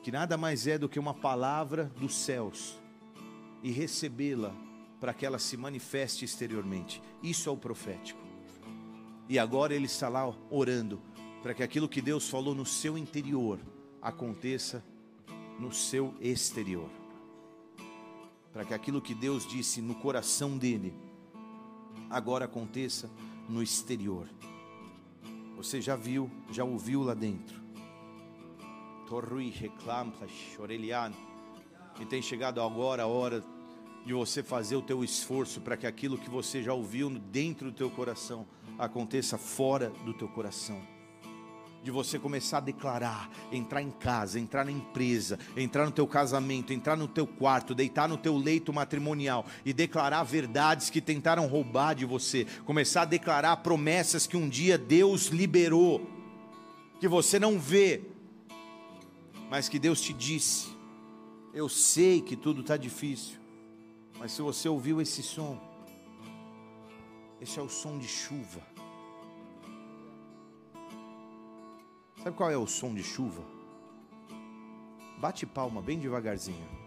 que 0.02 0.12
nada 0.12 0.38
mais 0.38 0.68
é 0.68 0.78
do 0.78 0.88
que 0.88 1.00
uma 1.00 1.14
palavra 1.14 1.86
dos 1.98 2.16
céus 2.16 2.80
e 3.62 3.72
recebê-la 3.72 4.54
para 5.00 5.14
que 5.14 5.26
ela 5.26 5.40
se 5.40 5.58
manifeste 5.58 6.24
exteriormente. 6.24 7.02
Isso 7.22 7.50
é 7.50 7.52
o 7.52 7.58
profético. 7.58 8.21
E 9.32 9.40
agora 9.40 9.74
ele 9.74 9.86
está 9.86 10.10
lá 10.10 10.30
orando 10.50 11.02
para 11.42 11.54
que 11.54 11.64
aquilo 11.64 11.88
que 11.88 12.02
Deus 12.02 12.30
falou 12.30 12.54
no 12.54 12.66
seu 12.66 12.98
interior 12.98 13.62
aconteça 14.02 14.84
no 15.58 15.72
seu 15.72 16.14
exterior. 16.20 16.90
Para 18.52 18.66
que 18.66 18.74
aquilo 18.74 19.02
que 19.02 19.16
Deus 19.16 19.48
disse 19.48 19.82
no 19.82 19.96
coração 19.96 20.58
dele 20.58 20.94
agora 22.10 22.44
aconteça 22.44 23.10
no 23.48 23.64
exterior. 23.64 24.28
Você 25.56 25.80
já 25.80 25.96
viu, 25.96 26.30
já 26.52 26.66
ouviu 26.66 27.02
lá 27.02 27.14
dentro. 27.14 27.58
Torrui 29.08 29.50
reclampa, 29.50 30.28
choreliano. 30.28 31.16
E 32.02 32.06
tem 32.06 32.22
chegado 32.22 32.60
agora 32.60 33.04
a 33.04 33.08
hora 33.08 33.42
de 34.06 34.14
você 34.14 34.44
fazer 34.44 34.76
o 34.76 34.82
teu 34.82 35.06
esforço 35.06 35.62
para 35.62 35.78
que 35.78 35.88
aquilo 35.88 36.18
que 36.18 36.30
você 36.30 36.62
já 36.62 36.74
ouviu 36.74 37.10
dentro 37.10 37.72
do 37.72 37.78
teu 37.78 37.90
coração 37.90 38.46
aconteça 38.78 39.38
fora 39.38 39.92
do 40.06 40.14
teu 40.14 40.28
coração. 40.28 40.82
De 41.84 41.90
você 41.90 42.20
começar 42.20 42.58
a 42.58 42.62
declarar, 42.62 43.30
entrar 43.52 43.82
em 43.82 43.90
casa, 43.90 44.40
entrar 44.40 44.64
na 44.64 44.72
empresa, 44.72 45.40
entrar 45.58 45.86
no 45.86 45.92
teu 45.92 46.06
casamento, 46.06 46.72
entrar 46.72 46.96
no 46.96 47.08
teu 47.08 47.26
quarto, 47.26 47.74
deitar 47.74 48.08
no 48.08 48.18
teu 48.18 48.38
leito 48.38 48.72
matrimonial 48.72 49.46
e 49.66 49.74
declarar 49.74 50.24
verdades 50.24 50.92
que 50.92 51.02
tentaram 51.02 51.48
roubar 51.48 51.96
de 51.96 52.06
você, 52.06 52.46
começar 52.66 53.02
a 53.02 53.06
declarar 53.06 53.58
promessas 53.58 54.28
que 54.28 54.38
um 54.38 54.48
dia 54.48 54.78
Deus 54.78 55.28
liberou 55.28 56.08
que 57.02 57.08
você 57.08 57.40
não 57.40 57.60
vê, 57.60 58.04
mas 59.50 59.68
que 59.68 59.80
Deus 59.80 60.00
te 60.00 60.14
disse. 60.14 60.70
Eu 61.52 61.68
sei 61.68 62.22
que 62.22 62.36
tudo 62.36 62.62
está 62.62 62.78
difícil, 62.78 63.40
mas 64.20 64.34
se 64.34 64.42
você 64.44 64.70
ouviu 64.70 65.02
esse 65.02 65.24
som, 65.24 65.60
esse 67.42 67.60
é 67.60 67.62
o 67.62 67.68
som 67.68 67.98
de 67.98 68.08
chuva. 68.08 68.62
Sabe 72.24 72.38
qual 72.38 72.52
é 72.52 72.58
o 72.58 72.68
som 72.68 72.94
de 72.94 73.04
chuva? 73.04 73.44
Bate 75.20 75.46
palma 75.46 75.82
bem 75.82 76.00
devagarzinho. 76.00 76.82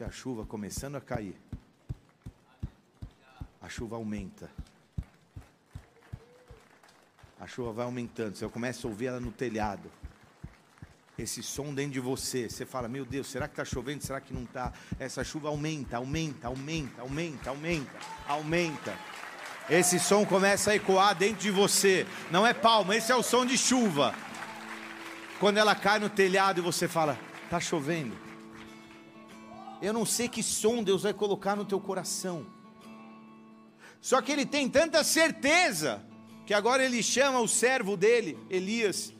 É 0.00 0.04
a 0.04 0.10
chuva 0.12 0.46
começando 0.46 0.94
a 0.94 1.00
cair. 1.00 1.34
A 3.60 3.68
chuva 3.68 3.96
aumenta. 3.96 4.48
A 7.40 7.48
chuva 7.48 7.72
vai 7.72 7.84
aumentando. 7.84 8.36
Você 8.36 8.48
começa 8.48 8.86
a 8.86 8.90
ouvir 8.90 9.06
ela 9.06 9.18
no 9.18 9.32
telhado. 9.32 9.90
Esse 11.18 11.42
som 11.42 11.74
dentro 11.74 11.92
de 11.92 12.00
você. 12.00 12.48
Você 12.48 12.64
fala: 12.64 12.86
Meu 12.86 13.04
Deus, 13.04 13.26
será 13.26 13.48
que 13.48 13.52
está 13.52 13.64
chovendo? 13.64 14.04
Será 14.04 14.20
que 14.20 14.32
não 14.32 14.44
está? 14.44 14.72
Essa 15.00 15.24
chuva 15.24 15.48
aumenta, 15.48 15.96
aumenta, 15.96 16.46
aumenta, 16.46 17.00
aumenta, 17.00 17.50
aumenta, 17.50 17.90
aumenta. 18.28 18.96
Esse 19.68 19.98
som 19.98 20.24
começa 20.24 20.70
a 20.70 20.76
ecoar 20.76 21.16
dentro 21.16 21.42
de 21.42 21.50
você. 21.50 22.06
Não 22.30 22.46
é 22.46 22.54
palma, 22.54 22.94
esse 22.94 23.10
é 23.10 23.16
o 23.16 23.22
som 23.22 23.44
de 23.44 23.58
chuva. 23.58 24.14
Quando 25.40 25.58
ela 25.58 25.74
cai 25.74 25.98
no 25.98 26.08
telhado 26.08 26.60
e 26.60 26.62
você 26.62 26.86
fala: 26.86 27.18
Está 27.44 27.58
chovendo. 27.58 28.16
Eu 29.82 29.92
não 29.92 30.06
sei 30.06 30.28
que 30.28 30.42
som 30.42 30.84
Deus 30.84 31.02
vai 31.02 31.12
colocar 31.12 31.56
no 31.56 31.64
teu 31.64 31.80
coração. 31.80 32.46
Só 34.00 34.22
que 34.22 34.30
ele 34.30 34.46
tem 34.46 34.68
tanta 34.68 35.02
certeza 35.02 36.00
que 36.46 36.54
agora 36.54 36.84
ele 36.84 37.02
chama 37.02 37.40
o 37.40 37.48
servo 37.48 37.96
dele, 37.96 38.38
Elias, 38.48 39.12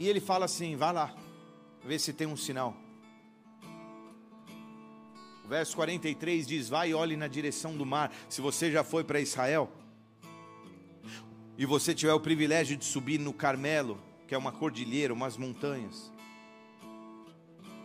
e 0.00 0.08
ele 0.08 0.18
fala 0.18 0.46
assim: 0.46 0.74
vá 0.74 0.90
lá, 0.90 1.14
vê 1.84 1.98
se 1.98 2.14
tem 2.14 2.26
um 2.26 2.36
sinal. 2.36 2.74
O 5.44 5.48
verso 5.48 5.76
43 5.76 6.46
diz: 6.46 6.70
Vai 6.70 6.90
e 6.90 6.94
olhe 6.94 7.16
na 7.16 7.28
direção 7.28 7.76
do 7.76 7.84
mar. 7.84 8.10
Se 8.28 8.40
você 8.40 8.72
já 8.72 8.82
foi 8.82 9.04
para 9.04 9.20
Israel, 9.20 9.70
e 11.58 11.66
você 11.66 11.94
tiver 11.94 12.14
o 12.14 12.20
privilégio 12.20 12.78
de 12.78 12.84
subir 12.86 13.20
no 13.20 13.34
Carmelo, 13.34 14.00
que 14.26 14.34
é 14.34 14.38
uma 14.38 14.50
cordilheira, 14.50 15.12
umas 15.12 15.36
montanhas. 15.36 16.10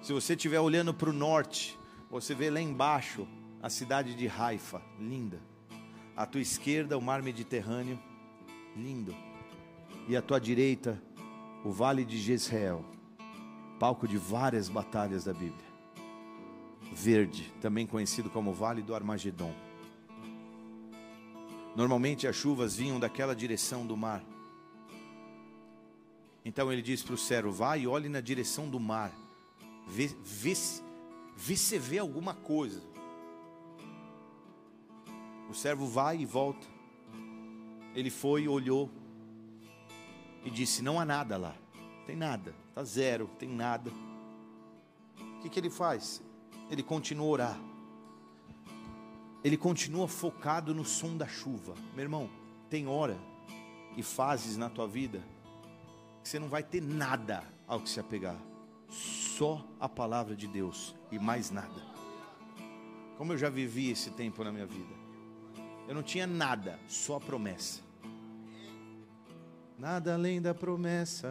Se 0.02 0.14
você 0.14 0.34
estiver 0.36 0.62
olhando 0.62 0.94
para 0.94 1.10
o 1.10 1.14
norte, 1.14 1.78
você 2.10 2.34
vê 2.34 2.50
lá 2.50 2.62
embaixo 2.62 3.28
a 3.62 3.70
cidade 3.70 4.16
de 4.16 4.30
Haifa, 4.30 4.82
linda. 4.98 5.42
À 6.16 6.26
tua 6.26 6.40
esquerda, 6.40 6.98
o 6.98 7.02
mar 7.02 7.22
Mediterrâneo, 7.22 8.00
lindo. 8.74 9.14
E 10.08 10.16
à 10.16 10.22
tua 10.22 10.40
direita, 10.40 11.02
o 11.66 11.72
vale 11.72 12.06
de 12.06 12.20
Jezreel, 12.20 12.86
palco 13.80 14.08
de 14.08 14.20
várias 14.20 14.70
batalhas 14.70 15.24
da 15.24 15.34
Bíblia. 15.34 15.66
Verde, 16.94 17.52
também 17.60 17.88
conhecido 17.88 18.30
como 18.30 18.54
Vale 18.54 18.84
do 18.84 18.94
Armagedon. 18.94 19.52
Normalmente 21.76 22.28
as 22.28 22.36
chuvas 22.36 22.76
vinham 22.76 23.00
daquela 23.00 23.36
direção 23.36 23.84
do 23.86 23.98
mar. 23.98 24.24
Então 26.46 26.72
ele 26.72 26.84
diz 26.84 27.02
para 27.02 27.16
o 27.16 27.18
servo: 27.18 27.52
Vai 27.52 27.82
e 27.82 27.88
olhe 27.88 28.08
na 28.10 28.22
direção 28.22 28.70
do 28.70 28.80
mar, 28.80 29.12
vê, 29.88 30.08
vê, 30.24 30.54
vê 31.36 31.58
se 31.58 31.80
vê 31.80 31.98
alguma 31.98 32.36
coisa. 32.36 32.84
O 35.50 35.54
servo 35.56 35.88
vai 35.88 36.20
e 36.20 36.26
volta. 36.26 36.68
Ele 37.96 38.12
foi, 38.12 38.48
olhou 38.48 38.88
e 40.46 40.52
disse: 40.52 40.82
Não 40.82 41.00
há 41.00 41.04
nada 41.04 41.36
lá, 41.36 41.56
tem 42.06 42.16
nada, 42.16 42.56
está 42.70 42.84
zero, 42.84 43.28
tem 43.40 43.50
nada. 43.50 43.92
O 45.20 45.40
que, 45.42 45.50
que 45.50 45.60
ele 45.60 45.70
faz? 45.70 46.22
Ele 46.70 46.84
continua 46.84 47.26
a 47.26 47.30
orar, 47.30 47.60
ele 49.44 49.58
continua 49.58 50.08
focado 50.08 50.74
no 50.74 50.86
som 50.86 51.18
da 51.18 51.28
chuva. 51.28 51.74
Meu 51.94 52.04
irmão, 52.04 52.30
tem 52.70 52.88
hora 52.88 53.18
e 53.98 54.04
fases 54.04 54.56
na 54.56 54.70
tua 54.70 54.88
vida 54.88 55.22
que 56.24 56.30
você 56.30 56.40
não 56.40 56.48
vai 56.48 56.64
ter 56.64 56.82
nada 56.82 57.44
ao 57.68 57.80
que 57.80 57.90
se 57.90 58.00
apegar, 58.00 58.38
só 58.90 59.64
a 59.80 59.88
palavra 59.88 60.36
de 60.36 60.48
Deus 60.48 60.96
e 61.12 61.20
mais 61.20 61.52
nada. 61.52 61.84
Como 63.18 63.34
eu 63.34 63.38
já 63.38 63.50
vivi 63.50 63.92
esse 63.92 64.10
tempo 64.12 64.44
na 64.44 64.52
minha 64.52 64.66
vida. 64.66 64.94
Eu 65.88 65.94
não 65.94 66.02
tinha 66.02 66.26
nada, 66.26 66.80
só 66.88 67.18
a 67.18 67.20
promessa. 67.22 67.85
Nada 69.78 70.14
além 70.14 70.42
da 70.42 70.54
promessa, 70.54 71.30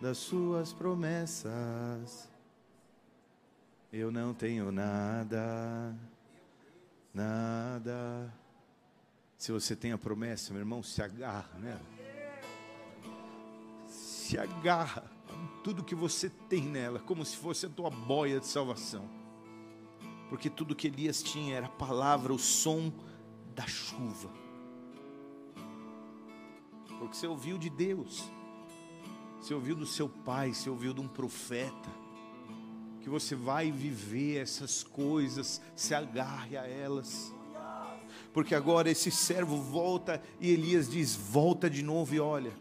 das 0.00 0.18
suas 0.18 0.72
promessas. 0.72 2.30
Eu 3.92 4.12
não 4.12 4.32
tenho 4.32 4.70
nada, 4.70 5.94
nada. 7.12 8.32
Se 9.36 9.50
você 9.50 9.74
tem 9.74 9.90
a 9.90 9.98
promessa, 9.98 10.52
meu 10.52 10.60
irmão, 10.60 10.84
se 10.84 11.02
agarra 11.02 11.58
nela. 11.58 11.82
Se 13.88 14.38
agarra 14.38 15.02
com 15.26 15.62
tudo 15.62 15.84
que 15.84 15.96
você 15.96 16.30
tem 16.48 16.62
nela, 16.62 17.00
como 17.00 17.24
se 17.24 17.36
fosse 17.36 17.66
a 17.66 17.68
tua 17.68 17.90
boia 17.90 18.38
de 18.38 18.46
salvação. 18.46 19.04
Porque 20.28 20.48
tudo 20.48 20.76
que 20.76 20.86
Elias 20.86 21.22
tinha 21.22 21.56
era 21.56 21.66
a 21.66 21.70
palavra, 21.70 22.32
o 22.32 22.38
som 22.38 22.92
da 23.52 23.66
chuva. 23.66 24.41
Porque 27.02 27.16
você 27.16 27.26
ouviu 27.26 27.58
de 27.58 27.68
Deus, 27.68 28.30
você 29.40 29.52
ouviu 29.52 29.74
do 29.74 29.84
seu 29.84 30.08
pai, 30.08 30.54
você 30.54 30.70
ouviu 30.70 30.94
de 30.94 31.00
um 31.00 31.08
profeta, 31.08 31.90
que 33.00 33.08
você 33.10 33.34
vai 33.34 33.72
viver 33.72 34.40
essas 34.40 34.84
coisas, 34.84 35.60
se 35.74 35.96
agarre 35.96 36.56
a 36.56 36.64
elas. 36.64 37.34
Porque 38.32 38.54
agora 38.54 38.88
esse 38.88 39.10
servo 39.10 39.56
volta 39.56 40.22
e 40.40 40.52
Elias 40.52 40.88
diz: 40.88 41.12
volta 41.16 41.68
de 41.68 41.82
novo 41.82 42.14
e 42.14 42.20
olha. 42.20 42.52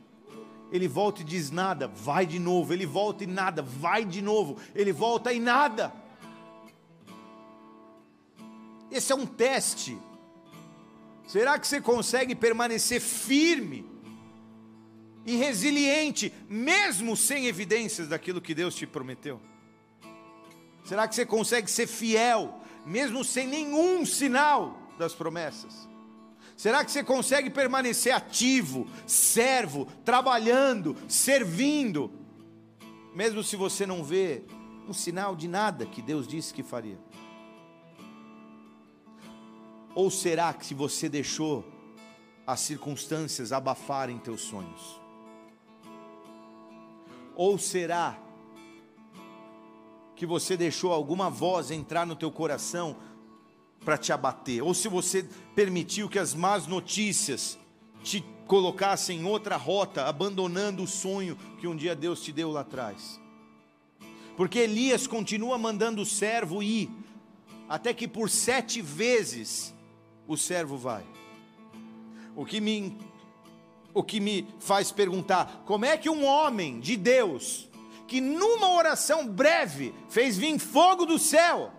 Ele 0.72 0.88
volta 0.88 1.22
e 1.22 1.24
diz 1.24 1.52
nada, 1.52 1.88
vai 1.88 2.26
de 2.26 2.39
novo. 2.39 2.74
Ele 2.74 2.88
volta 2.88 3.24
e 3.24 3.28
nada, 3.28 3.62
vai 3.62 4.04
de 4.04 4.24
novo. 4.24 4.58
Ele 4.74 4.92
volta 4.92 5.32
e 5.32 5.39
nada. 5.39 5.94
Esse 8.89 9.12
é 9.12 9.16
um 9.16 9.28
teste 9.28 9.96
Será 11.32 11.58
que 11.58 11.66
você 11.66 11.80
consegue 11.80 12.36
permanecer 12.36 13.00
firme 13.00 13.91
e 15.26 15.36
resiliente, 15.36 16.34
mesmo 16.50 17.16
sem 17.16 17.48
evidências 17.48 18.08
daquilo 18.08 18.42
que 18.42 18.56
Deus 18.56 18.76
te 18.76 18.88
prometeu? 18.88 19.40
Será 20.84 21.08
que 21.08 21.16
você 21.16 21.26
consegue 21.26 21.70
ser 21.70 21.88
fiel, 21.88 22.60
mesmo 22.86 23.24
sem 23.24 23.48
nenhum 23.48 24.06
sinal 24.06 24.78
das 24.98 25.14
promessas? 25.14 25.88
Será 26.58 26.86
que 26.86 26.92
você 26.92 27.04
consegue 27.04 27.50
permanecer 27.50 28.14
ativo, 28.14 28.88
servo, 29.08 29.86
trabalhando, 30.06 30.96
servindo, 31.08 32.12
mesmo 33.16 33.44
se 33.44 33.56
você 33.56 33.86
não 33.86 34.04
vê 34.04 34.44
um 34.88 34.94
sinal 34.94 35.36
de 35.36 35.48
nada 35.48 35.86
que 35.86 36.02
Deus 36.02 36.28
disse 36.28 36.54
que 36.54 36.64
faria? 36.64 37.00
Ou 39.96 40.10
será 40.10 40.54
que 40.54 40.66
se 40.66 40.74
você 40.74 41.10
deixou 41.10 41.66
as 42.46 42.60
circunstâncias 42.62 43.52
abafarem 43.52 44.18
teus 44.20 44.42
sonhos? 44.42 45.01
Ou 47.36 47.58
será 47.58 48.18
que 50.16 50.26
você 50.26 50.56
deixou 50.56 50.92
alguma 50.92 51.30
voz 51.30 51.72
entrar 51.72 52.06
no 52.06 52.16
teu 52.16 52.32
coração 52.32 52.96
para 53.84 53.98
te 53.98 54.14
abater? 54.14 54.62
Ou 54.62 54.74
se 54.74 54.88
você 54.88 55.28
permitiu 55.56 56.08
que 56.08 56.20
as 56.20 56.34
más 56.34 56.68
notícias 56.68 57.58
te 58.04 58.24
colocassem 58.46 59.20
em 59.20 59.26
outra 59.26 59.56
rota, 59.56 60.06
abandonando 60.06 60.84
o 60.84 60.88
sonho 60.88 61.38
que 61.60 61.68
um 61.68 61.76
dia 61.76 61.96
Deus 61.96 62.22
te 62.22 62.32
deu 62.32 62.52
lá 62.52 62.62
atrás? 62.62 63.20
Porque 64.36 64.60
Elias 64.60 65.08
continua 65.08 65.58
mandando 65.58 66.02
o 66.02 66.06
servo 66.06 66.62
ir, 66.62 66.90
até 67.68 67.94
que 67.94 68.08
por 68.08 68.30
sete 68.30 68.82
vezes 68.82 69.74
o 70.28 70.38
servo 70.38 70.78
vai. 70.78 71.06
O 72.36 72.46
que 72.46 72.62
me 72.62 72.98
o 73.94 74.04
que 74.04 74.20
me 74.20 74.48
faz 74.60 74.92
perguntar, 74.92 75.64
como 75.66 75.86
é 75.86 75.98
que 75.98 76.10
um 76.10 76.26
homem 76.26 76.80
de 76.80 76.96
Deus, 76.96 77.70
que 78.08 78.22
numa 78.22 78.72
oração 78.72 79.28
breve 79.28 79.94
fez 80.10 80.38
vir 80.38 80.58
fogo 80.60 81.06
do 81.06 81.20
céu, 81.20 81.72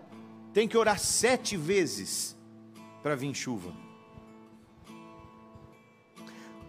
tem 0.53 0.67
que 0.67 0.77
orar 0.77 0.99
sete 0.99 1.57
vezes 1.57 2.35
para 3.01 3.15
vir 3.15 3.33
chuva? 3.33 3.73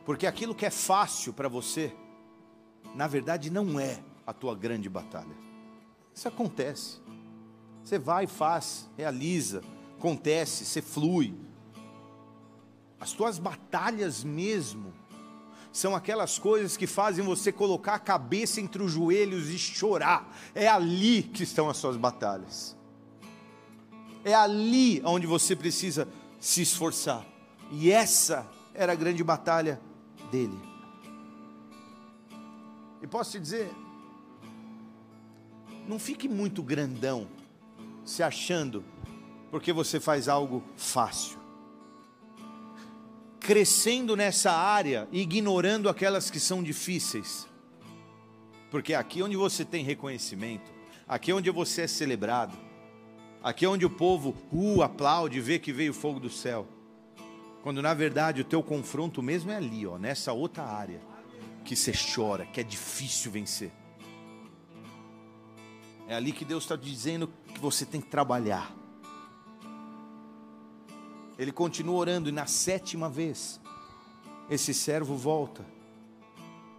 Porque 0.04 0.26
aquilo 0.26 0.54
que 0.54 0.66
é 0.66 0.70
fácil 0.70 1.32
para 1.32 1.48
você, 1.48 1.94
na 2.94 3.06
verdade 3.06 3.50
não 3.50 3.80
é 3.80 4.02
a 4.26 4.32
tua 4.32 4.54
grande 4.54 4.88
batalha. 4.88 5.34
Isso 6.14 6.28
acontece. 6.28 7.00
Você 7.82 7.98
vai, 7.98 8.26
faz, 8.26 8.88
realiza, 8.96 9.62
acontece, 9.98 10.64
você 10.64 10.80
flui, 10.80 11.34
As 13.00 13.12
tuas 13.12 13.38
batalhas 13.38 14.24
mesmo 14.24 14.94
são 15.74 15.96
aquelas 15.96 16.38
coisas 16.38 16.76
que 16.76 16.86
fazem 16.86 17.24
você 17.24 17.50
colocar 17.50 17.94
a 17.94 17.98
cabeça 17.98 18.60
entre 18.60 18.80
os 18.80 18.92
joelhos 18.92 19.48
e 19.48 19.58
chorar. 19.58 20.32
É 20.54 20.68
ali 20.68 21.24
que 21.24 21.42
estão 21.42 21.68
as 21.68 21.76
suas 21.78 21.96
batalhas. 21.96 22.76
É 24.24 24.32
ali 24.32 25.02
onde 25.04 25.26
você 25.26 25.56
precisa 25.56 26.06
se 26.38 26.62
esforçar. 26.62 27.26
E 27.72 27.90
essa 27.90 28.48
era 28.72 28.92
a 28.92 28.94
grande 28.94 29.24
batalha 29.24 29.80
dele. 30.30 30.56
E 33.02 33.06
posso 33.08 33.32
te 33.32 33.40
dizer, 33.40 33.68
não 35.88 35.98
fique 35.98 36.28
muito 36.28 36.62
grandão 36.62 37.26
se 38.04 38.22
achando 38.22 38.84
porque 39.50 39.72
você 39.72 39.98
faz 39.98 40.28
algo 40.28 40.62
fácil. 40.76 41.43
Crescendo 43.44 44.16
nessa 44.16 44.50
área, 44.52 45.06
ignorando 45.12 45.90
aquelas 45.90 46.30
que 46.30 46.40
são 46.40 46.62
difíceis. 46.62 47.46
Porque 48.70 48.94
aqui 48.94 49.22
onde 49.22 49.36
você 49.36 49.66
tem 49.66 49.84
reconhecimento, 49.84 50.72
aqui 51.06 51.30
onde 51.30 51.50
você 51.50 51.82
é 51.82 51.86
celebrado, 51.86 52.56
aqui 53.42 53.66
onde 53.66 53.84
o 53.84 53.90
povo 53.90 54.34
uh, 54.50 54.80
aplaude, 54.82 55.42
vê 55.42 55.58
que 55.58 55.74
veio 55.74 55.92
fogo 55.92 56.18
do 56.18 56.30
céu. 56.30 56.66
Quando 57.62 57.82
na 57.82 57.92
verdade 57.92 58.40
o 58.40 58.44
teu 58.44 58.62
confronto 58.62 59.22
mesmo 59.22 59.50
é 59.50 59.56
ali, 59.56 59.86
ó, 59.86 59.98
nessa 59.98 60.32
outra 60.32 60.64
área 60.64 61.02
que 61.66 61.76
você 61.76 61.92
chora, 61.92 62.46
que 62.46 62.60
é 62.60 62.64
difícil 62.64 63.30
vencer. 63.30 63.70
É 66.08 66.14
ali 66.14 66.32
que 66.32 66.46
Deus 66.46 66.64
está 66.64 66.76
dizendo 66.76 67.30
que 67.52 67.60
você 67.60 67.84
tem 67.84 68.00
que 68.00 68.08
trabalhar. 68.08 68.74
Ele 71.38 71.52
continua 71.52 71.96
orando 71.96 72.28
e 72.28 72.32
na 72.32 72.46
sétima 72.46 73.08
vez, 73.08 73.60
esse 74.48 74.72
servo 74.72 75.16
volta. 75.16 75.64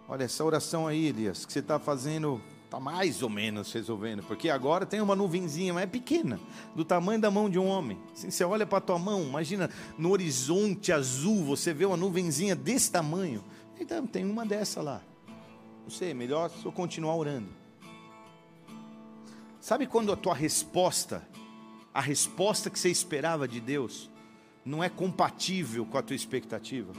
Olha, 0.08 0.24
essa 0.24 0.44
oração 0.44 0.86
aí, 0.86 1.06
Elias, 1.06 1.44
que 1.44 1.52
você 1.52 1.58
está 1.58 1.78
fazendo, 1.78 2.40
está 2.64 2.78
mais 2.78 3.22
ou 3.22 3.28
menos 3.28 3.72
resolvendo, 3.72 4.22
porque 4.22 4.48
agora 4.48 4.86
tem 4.86 5.00
uma 5.00 5.16
nuvenzinha, 5.16 5.74
mas 5.74 5.82
é 5.82 5.86
pequena, 5.86 6.40
do 6.74 6.84
tamanho 6.84 7.20
da 7.20 7.30
mão 7.30 7.50
de 7.50 7.58
um 7.58 7.66
homem. 7.66 7.98
Assim, 8.12 8.30
você 8.30 8.44
olha 8.44 8.64
para 8.64 8.78
a 8.78 8.80
tua 8.80 8.98
mão, 8.98 9.22
imagina 9.24 9.68
no 9.98 10.10
horizonte 10.10 10.92
azul, 10.92 11.44
você 11.44 11.74
vê 11.74 11.84
uma 11.84 11.96
nuvenzinha 11.96 12.54
desse 12.54 12.90
tamanho. 12.90 13.44
Então, 13.78 14.06
tem 14.06 14.24
uma 14.24 14.46
dessa 14.46 14.80
lá. 14.80 15.02
Não 15.82 15.90
sei, 15.90 16.14
melhor 16.14 16.50
eu 16.64 16.72
continuar 16.72 17.16
orando. 17.16 17.48
Sabe 19.60 19.86
quando 19.86 20.12
a 20.12 20.16
tua 20.16 20.34
resposta, 20.34 21.26
a 21.92 22.00
resposta 22.00 22.70
que 22.70 22.78
você 22.78 22.88
esperava 22.88 23.48
de 23.48 23.60
Deus, 23.60 24.08
não 24.66 24.82
é 24.82 24.88
compatível 24.88 25.86
com 25.86 25.96
a 25.96 26.02
tua 26.02 26.16
expectativa? 26.16 26.92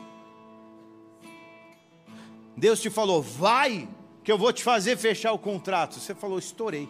Deus 2.56 2.82
te 2.82 2.90
falou, 2.90 3.22
vai, 3.22 3.88
que 4.24 4.32
eu 4.32 4.38
vou 4.38 4.52
te 4.52 4.64
fazer 4.64 4.98
fechar 4.98 5.34
o 5.34 5.38
contrato. 5.38 6.00
Você 6.00 6.16
falou, 6.16 6.40
estourei. 6.40 6.90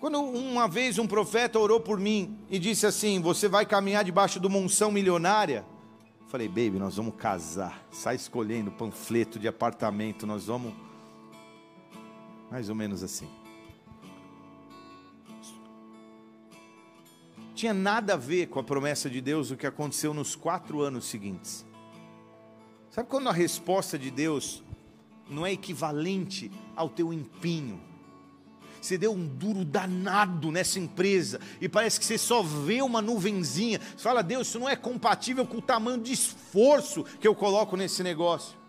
Quando 0.00 0.18
uma 0.18 0.66
vez 0.66 0.98
um 0.98 1.06
profeta 1.06 1.58
orou 1.58 1.78
por 1.78 2.00
mim 2.00 2.38
e 2.48 2.58
disse 2.58 2.86
assim: 2.86 3.20
Você 3.20 3.48
vai 3.48 3.66
caminhar 3.66 4.02
debaixo 4.02 4.40
do 4.40 4.48
monção 4.48 4.90
milionária. 4.90 5.62
Falei, 6.26 6.48
baby, 6.48 6.78
nós 6.78 6.96
vamos 6.96 7.16
casar. 7.16 7.86
Sai 7.90 8.14
escolhendo 8.14 8.70
panfleto 8.70 9.38
de 9.38 9.46
apartamento, 9.46 10.26
nós 10.26 10.46
vamos. 10.46 10.72
Mais 12.50 12.70
ou 12.70 12.74
menos 12.74 13.02
assim. 13.02 13.28
Tinha 17.54 17.74
nada 17.74 18.14
a 18.14 18.16
ver 18.16 18.48
com 18.48 18.58
a 18.58 18.64
promessa 18.64 19.08
de 19.10 19.20
Deus 19.20 19.50
o 19.50 19.56
que 19.56 19.66
aconteceu 19.66 20.14
nos 20.14 20.34
quatro 20.34 20.80
anos 20.80 21.06
seguintes. 21.06 21.64
Sabe 22.90 23.08
quando 23.08 23.28
a 23.28 23.32
resposta 23.32 23.98
de 23.98 24.10
Deus 24.10 24.62
não 25.28 25.46
é 25.46 25.52
equivalente 25.52 26.50
ao 26.74 26.88
teu 26.88 27.12
empenho? 27.12 27.80
Você 28.80 28.96
deu 28.96 29.12
um 29.12 29.26
duro 29.26 29.64
danado 29.64 30.50
nessa 30.50 30.78
empresa 30.78 31.38
e 31.60 31.68
parece 31.68 32.00
que 32.00 32.06
você 32.06 32.16
só 32.16 32.42
vê 32.42 32.80
uma 32.80 33.02
nuvenzinha. 33.02 33.78
Você 33.78 34.02
fala, 34.02 34.22
Deus, 34.22 34.48
isso 34.48 34.58
não 34.58 34.68
é 34.68 34.74
compatível 34.74 35.46
com 35.46 35.58
o 35.58 35.62
tamanho 35.62 36.00
de 36.00 36.12
esforço 36.12 37.04
que 37.20 37.28
eu 37.28 37.34
coloco 37.34 37.76
nesse 37.76 38.02
negócio. 38.02 38.59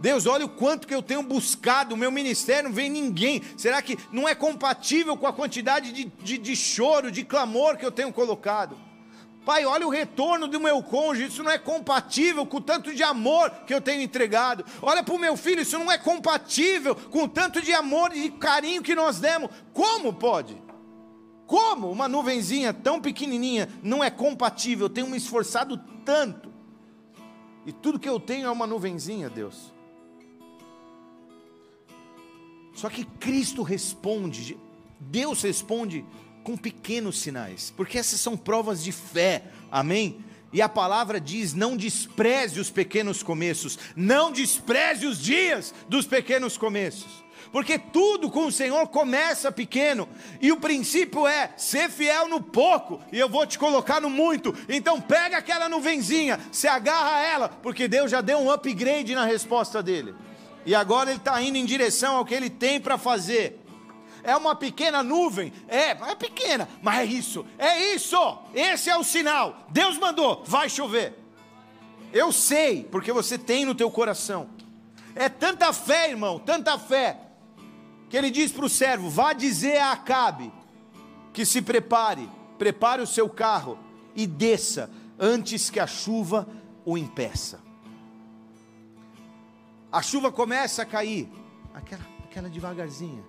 Deus, 0.00 0.26
olha 0.26 0.44
o 0.44 0.48
quanto 0.48 0.86
que 0.86 0.94
eu 0.94 1.02
tenho 1.02 1.22
buscado, 1.22 1.94
o 1.94 1.98
meu 1.98 2.10
ministério 2.10 2.68
não 2.68 2.74
vem 2.74 2.88
ninguém. 2.88 3.42
Será 3.56 3.82
que 3.82 3.98
não 4.12 4.28
é 4.28 4.34
compatível 4.34 5.16
com 5.16 5.26
a 5.26 5.32
quantidade 5.32 5.90
de, 5.90 6.04
de, 6.04 6.38
de 6.38 6.56
choro, 6.56 7.10
de 7.10 7.24
clamor 7.24 7.76
que 7.76 7.84
eu 7.84 7.90
tenho 7.90 8.12
colocado? 8.12 8.76
Pai, 9.44 9.64
olha 9.64 9.86
o 9.86 9.90
retorno 9.90 10.46
do 10.46 10.60
meu 10.60 10.82
cônjuge, 10.82 11.28
isso 11.28 11.42
não 11.42 11.50
é 11.50 11.58
compatível 11.58 12.44
com 12.44 12.58
o 12.58 12.60
tanto 12.60 12.94
de 12.94 13.02
amor 13.02 13.50
que 13.66 13.72
eu 13.72 13.80
tenho 13.80 14.02
entregado. 14.02 14.64
Olha 14.82 15.02
para 15.02 15.14
o 15.14 15.18
meu 15.18 15.36
filho, 15.36 15.62
isso 15.62 15.78
não 15.78 15.90
é 15.90 15.96
compatível 15.96 16.94
com 16.94 17.24
o 17.24 17.28
tanto 17.28 17.62
de 17.62 17.72
amor 17.72 18.14
e 18.14 18.24
de 18.24 18.30
carinho 18.32 18.82
que 18.82 18.94
nós 18.94 19.18
demos. 19.18 19.50
Como 19.72 20.12
pode? 20.12 20.62
Como 21.46 21.90
uma 21.90 22.06
nuvenzinha 22.06 22.74
tão 22.74 23.00
pequenininha 23.00 23.70
não 23.82 24.04
é 24.04 24.10
compatível? 24.10 24.84
Eu 24.84 24.90
tenho 24.90 25.08
me 25.08 25.16
esforçado 25.16 25.78
tanto. 26.04 26.52
E 27.64 27.72
tudo 27.72 27.98
que 27.98 28.08
eu 28.08 28.20
tenho 28.20 28.46
é 28.46 28.50
uma 28.50 28.66
nuvenzinha, 28.66 29.30
Deus. 29.30 29.72
Só 32.78 32.88
que 32.88 33.02
Cristo 33.02 33.64
responde, 33.64 34.56
Deus 35.00 35.42
responde 35.42 36.04
com 36.44 36.56
pequenos 36.56 37.18
sinais, 37.18 37.74
porque 37.76 37.98
essas 37.98 38.20
são 38.20 38.36
provas 38.36 38.84
de 38.84 38.92
fé, 38.92 39.42
amém? 39.68 40.24
E 40.52 40.62
a 40.62 40.68
palavra 40.68 41.20
diz: 41.20 41.54
não 41.54 41.76
despreze 41.76 42.60
os 42.60 42.70
pequenos 42.70 43.20
começos, 43.20 43.76
não 43.96 44.30
despreze 44.30 45.08
os 45.08 45.20
dias 45.20 45.74
dos 45.88 46.06
pequenos 46.06 46.56
começos, 46.56 47.24
porque 47.50 47.80
tudo 47.80 48.30
com 48.30 48.46
o 48.46 48.52
Senhor 48.52 48.86
começa 48.86 49.50
pequeno, 49.50 50.08
e 50.40 50.52
o 50.52 50.60
princípio 50.60 51.26
é 51.26 51.52
ser 51.56 51.90
fiel 51.90 52.28
no 52.28 52.40
pouco, 52.40 53.00
e 53.10 53.18
eu 53.18 53.28
vou 53.28 53.44
te 53.44 53.58
colocar 53.58 54.00
no 54.00 54.08
muito. 54.08 54.54
Então 54.68 55.00
pega 55.00 55.38
aquela 55.38 55.68
nuvenzinha, 55.68 56.38
se 56.52 56.68
agarra 56.68 57.16
a 57.16 57.22
ela, 57.26 57.48
porque 57.48 57.88
Deus 57.88 58.08
já 58.08 58.20
deu 58.20 58.38
um 58.38 58.52
upgrade 58.52 59.16
na 59.16 59.24
resposta 59.24 59.82
dele 59.82 60.14
e 60.68 60.74
agora 60.74 61.08
ele 61.08 61.18
está 61.18 61.40
indo 61.40 61.56
em 61.56 61.64
direção 61.64 62.16
ao 62.16 62.26
que 62.26 62.34
ele 62.34 62.50
tem 62.50 62.78
para 62.78 62.98
fazer. 62.98 63.58
É 64.22 64.36
uma 64.36 64.54
pequena 64.54 65.02
nuvem? 65.02 65.50
É, 65.66 65.92
é 65.92 66.14
pequena, 66.14 66.68
mas 66.82 66.98
é 66.98 67.04
isso, 67.06 67.46
é 67.56 67.94
isso, 67.94 68.38
esse 68.54 68.90
é 68.90 68.98
o 68.98 69.02
sinal. 69.02 69.66
Deus 69.70 69.96
mandou, 69.96 70.42
vai 70.44 70.68
chover. 70.68 71.14
Eu 72.12 72.30
sei, 72.30 72.84
porque 72.84 73.10
você 73.14 73.38
tem 73.38 73.64
no 73.64 73.74
teu 73.74 73.90
coração. 73.90 74.50
É 75.14 75.30
tanta 75.30 75.72
fé, 75.72 76.10
irmão, 76.10 76.38
tanta 76.38 76.78
fé, 76.78 77.18
que 78.10 78.16
ele 78.18 78.30
diz 78.30 78.52
para 78.52 78.66
o 78.66 78.68
servo: 78.68 79.08
vá 79.08 79.32
dizer 79.32 79.78
a 79.78 79.92
Acabe 79.92 80.52
que 81.32 81.46
se 81.46 81.62
prepare, 81.62 82.28
prepare 82.58 83.00
o 83.00 83.06
seu 83.06 83.26
carro 83.26 83.78
e 84.14 84.26
desça 84.26 84.90
antes 85.18 85.70
que 85.70 85.80
a 85.80 85.86
chuva 85.86 86.46
o 86.84 86.98
impeça. 86.98 87.67
A 89.90 90.02
chuva 90.02 90.30
começa 90.30 90.82
a 90.82 90.86
cair, 90.86 91.30
aquela, 91.72 92.04
aquela 92.24 92.48
devagarzinha. 92.48 93.24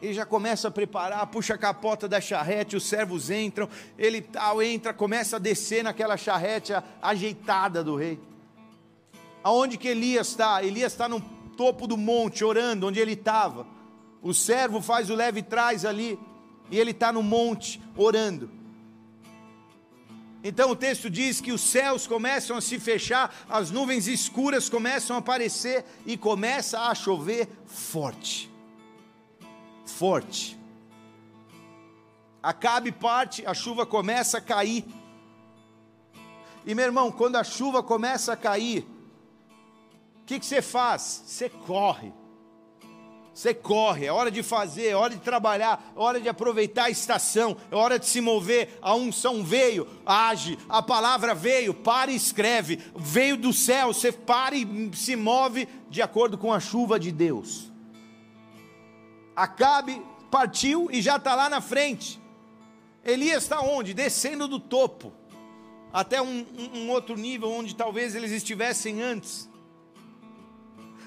Ele 0.00 0.14
já 0.14 0.24
começa 0.24 0.68
a 0.68 0.70
preparar, 0.70 1.26
puxa 1.26 1.54
a 1.54 1.58
capota 1.58 2.08
da 2.08 2.20
charrete, 2.20 2.76
os 2.76 2.84
servos 2.84 3.30
entram, 3.30 3.68
ele 3.98 4.20
tal 4.20 4.62
entra, 4.62 4.94
começa 4.94 5.36
a 5.36 5.38
descer 5.38 5.84
naquela 5.84 6.16
charrete 6.16 6.72
ajeitada 7.00 7.84
do 7.84 7.96
rei. 7.96 8.20
Aonde 9.42 9.76
que 9.76 9.88
Elias 9.88 10.28
está? 10.28 10.62
Elias 10.62 10.92
está 10.92 11.08
no 11.08 11.20
topo 11.56 11.86
do 11.86 11.96
monte, 11.96 12.44
orando, 12.44 12.86
onde 12.86 12.98
ele 12.98 13.12
estava. 13.12 13.66
O 14.22 14.34
servo 14.34 14.80
faz 14.80 15.08
o 15.08 15.14
leve 15.14 15.42
trás 15.42 15.84
ali, 15.84 16.18
e 16.70 16.78
ele 16.78 16.90
está 16.90 17.12
no 17.12 17.22
monte, 17.22 17.80
orando. 17.96 18.50
Então 20.48 20.70
o 20.70 20.76
texto 20.76 21.10
diz 21.10 21.40
que 21.40 21.50
os 21.50 21.60
céus 21.60 22.06
começam 22.06 22.56
a 22.56 22.60
se 22.60 22.78
fechar, 22.78 23.34
as 23.48 23.72
nuvens 23.72 24.06
escuras 24.06 24.68
começam 24.68 25.16
a 25.16 25.18
aparecer 25.18 25.84
e 26.06 26.16
começa 26.16 26.82
a 26.82 26.94
chover 26.94 27.48
forte. 27.66 28.48
Forte. 29.84 30.56
Acabe 32.40 32.92
parte, 32.92 33.44
a 33.44 33.52
chuva 33.52 33.84
começa 33.84 34.38
a 34.38 34.40
cair. 34.40 34.84
E 36.64 36.76
meu 36.76 36.84
irmão, 36.84 37.10
quando 37.10 37.34
a 37.34 37.42
chuva 37.42 37.82
começa 37.82 38.32
a 38.32 38.36
cair, 38.36 38.86
o 40.22 40.24
que, 40.26 40.38
que 40.38 40.46
você 40.46 40.62
faz? 40.62 41.24
Você 41.26 41.48
corre. 41.48 42.12
Você 43.36 43.52
corre, 43.52 44.06
é 44.06 44.10
hora 44.10 44.30
de 44.30 44.42
fazer, 44.42 44.86
é 44.86 44.96
hora 44.96 45.12
de 45.12 45.20
trabalhar, 45.20 45.92
é 45.94 46.00
hora 46.00 46.18
de 46.18 46.26
aproveitar 46.26 46.84
a 46.84 46.90
estação, 46.90 47.54
é 47.70 47.76
hora 47.76 47.98
de 47.98 48.06
se 48.06 48.18
mover. 48.18 48.78
A 48.80 48.94
unção 48.94 49.44
veio, 49.44 49.86
age, 50.06 50.58
a 50.66 50.80
palavra 50.80 51.34
veio, 51.34 51.74
para 51.74 52.10
e 52.10 52.16
escreve. 52.16 52.80
Veio 52.96 53.36
do 53.36 53.52
céu, 53.52 53.92
você 53.92 54.10
para 54.10 54.56
e 54.56 54.90
se 54.94 55.14
move 55.16 55.68
de 55.90 56.00
acordo 56.00 56.38
com 56.38 56.50
a 56.50 56.58
chuva 56.58 56.98
de 56.98 57.12
Deus. 57.12 57.70
Acabe, 59.36 60.02
partiu 60.30 60.88
e 60.90 61.02
já 61.02 61.16
está 61.16 61.34
lá 61.34 61.50
na 61.50 61.60
frente. 61.60 62.18
Elias 63.04 63.42
está 63.42 63.60
onde? 63.60 63.92
Descendo 63.92 64.48
do 64.48 64.58
topo. 64.58 65.12
até 65.92 66.22
um, 66.22 66.46
um, 66.72 66.88
outro 66.88 67.18
nível 67.18 67.50
onde 67.50 67.74
talvez 67.74 68.14
eles 68.14 68.32
estivessem 68.32 69.02
antes. 69.02 69.46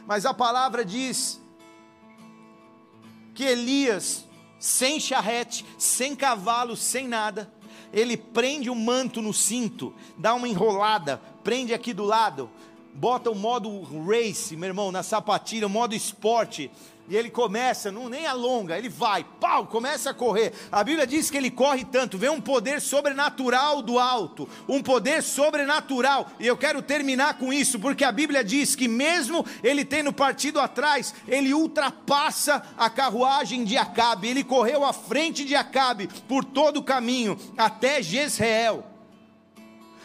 Mas 0.05 0.27
a 0.27 0.33
palavra 0.33 0.85
diz 0.85 1.38
que 3.39 3.45
Elias, 3.45 4.25
sem 4.59 4.99
charrete, 4.99 5.65
sem 5.77 6.13
cavalo, 6.13 6.75
sem 6.75 7.07
nada, 7.07 7.49
ele 7.93 8.17
prende 8.17 8.69
o 8.69 8.75
manto 8.75 9.21
no 9.21 9.33
cinto, 9.33 9.93
dá 10.17 10.33
uma 10.33 10.45
enrolada, 10.45 11.21
prende 11.41 11.73
aqui 11.73 11.93
do 11.93 12.03
lado, 12.03 12.49
bota 12.93 13.31
o 13.31 13.35
modo 13.35 13.81
race, 14.05 14.57
meu 14.57 14.67
irmão, 14.67 14.91
na 14.91 15.03
sapatilha, 15.03 15.67
o 15.67 15.69
modo 15.69 15.95
esporte, 15.95 16.69
e 17.09 17.17
ele 17.17 17.29
começa, 17.29 17.91
não 17.91 18.07
nem 18.07 18.27
alonga, 18.27 18.77
ele 18.77 18.87
vai, 18.87 19.25
pau, 19.39 19.65
começa 19.65 20.11
a 20.11 20.13
correr. 20.13 20.53
A 20.71 20.83
Bíblia 20.83 21.07
diz 21.07 21.31
que 21.31 21.37
ele 21.37 21.49
corre 21.49 21.83
tanto, 21.83 22.17
vê 22.17 22.29
um 22.29 22.39
poder 22.39 22.79
sobrenatural 22.79 23.81
do 23.81 23.97
alto, 23.97 24.47
um 24.67 24.81
poder 24.81 25.23
sobrenatural. 25.23 26.29
E 26.39 26.45
eu 26.45 26.55
quero 26.55 26.81
terminar 26.81 27.39
com 27.39 27.51
isso, 27.51 27.79
porque 27.79 28.03
a 28.03 28.11
Bíblia 28.11 28.43
diz 28.43 28.75
que 28.75 28.87
mesmo 28.87 29.45
ele 29.63 29.83
tendo 29.83 30.13
partido 30.13 30.59
atrás, 30.59 31.13
ele 31.27 31.53
ultrapassa 31.53 32.63
a 32.77 32.89
carruagem 32.89 33.63
de 33.63 33.75
Acabe. 33.75 34.27
Ele 34.27 34.43
correu 34.43 34.85
à 34.85 34.93
frente 34.93 35.43
de 35.43 35.55
Acabe 35.55 36.07
por 36.27 36.45
todo 36.45 36.77
o 36.77 36.83
caminho 36.83 37.37
até 37.57 38.01
Jezreel. 38.03 38.88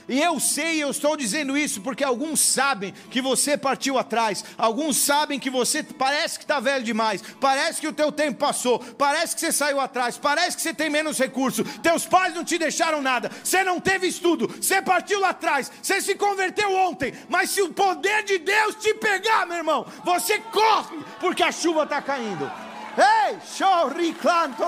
E 0.09 0.21
eu 0.21 0.39
sei, 0.39 0.83
eu 0.83 0.91
estou 0.91 1.17
dizendo 1.17 1.57
isso 1.57 1.81
porque 1.81 2.05
alguns 2.05 2.41
sabem 2.41 2.93
que 3.11 3.21
você 3.23 3.57
partiu 3.57 3.99
atrás, 3.99 4.45
alguns 4.59 4.97
sabem 4.97 5.39
que 5.39 5.49
você 5.49 5.83
parece 5.83 6.39
que 6.39 6.45
está 6.45 6.61
velho 6.61 6.85
demais, 6.85 7.23
parece 7.41 7.81
que 7.81 7.89
o 7.89 7.93
teu 7.93 8.13
tempo 8.13 8.39
passou, 8.39 8.79
parece 8.79 9.35
que 9.35 9.41
você 9.41 9.53
saiu 9.53 9.81
atrás, 9.81 10.19
parece 10.19 10.57
que 10.57 10.63
você 10.63 10.75
tem 10.75 10.91
menos 10.91 11.19
recurso, 11.19 11.65
teus 11.81 12.05
pais 12.05 12.35
não 12.35 12.45
te 12.45 12.59
deixaram 12.59 13.01
nada, 13.01 13.31
você 13.43 13.65
não 13.65 13.81
teve 13.81 14.07
estudo, 14.07 14.47
você 14.49 14.83
partiu 14.83 15.21
lá 15.21 15.31
atrás, 15.31 15.73
você 15.83 16.01
se 16.01 16.15
converteu 16.15 16.71
ontem, 16.73 17.15
mas 17.29 17.51
se 17.51 17.63
o 17.63 17.73
poder 17.73 18.25
de 18.25 18.39
Deus 18.39 18.75
te 18.77 18.93
pegar, 18.95 19.47
meu 19.47 19.57
irmão, 19.57 19.87
você 20.05 20.39
corre, 20.39 20.99
porque 21.19 21.43
a 21.43 21.53
chuva 21.53 21.85
está 21.85 22.03
caindo. 22.03 22.51
Ei, 22.97 23.39
chorri, 23.57 24.13
canto, 24.15 24.63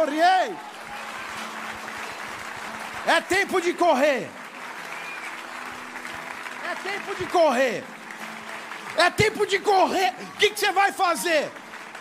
É 3.07 3.21
tempo 3.21 3.61
de 3.61 3.73
correr. 3.73 4.29
É 6.67 6.75
tempo 6.75 7.15
de 7.15 7.27
correr. 7.27 7.85
É 8.97 9.11
tempo 9.11 9.47
de 9.47 9.59
correr. 9.61 10.15
O 10.35 10.39
que, 10.39 10.51
que 10.51 10.59
você 10.59 10.73
vai 10.73 10.91
fazer? 10.91 11.49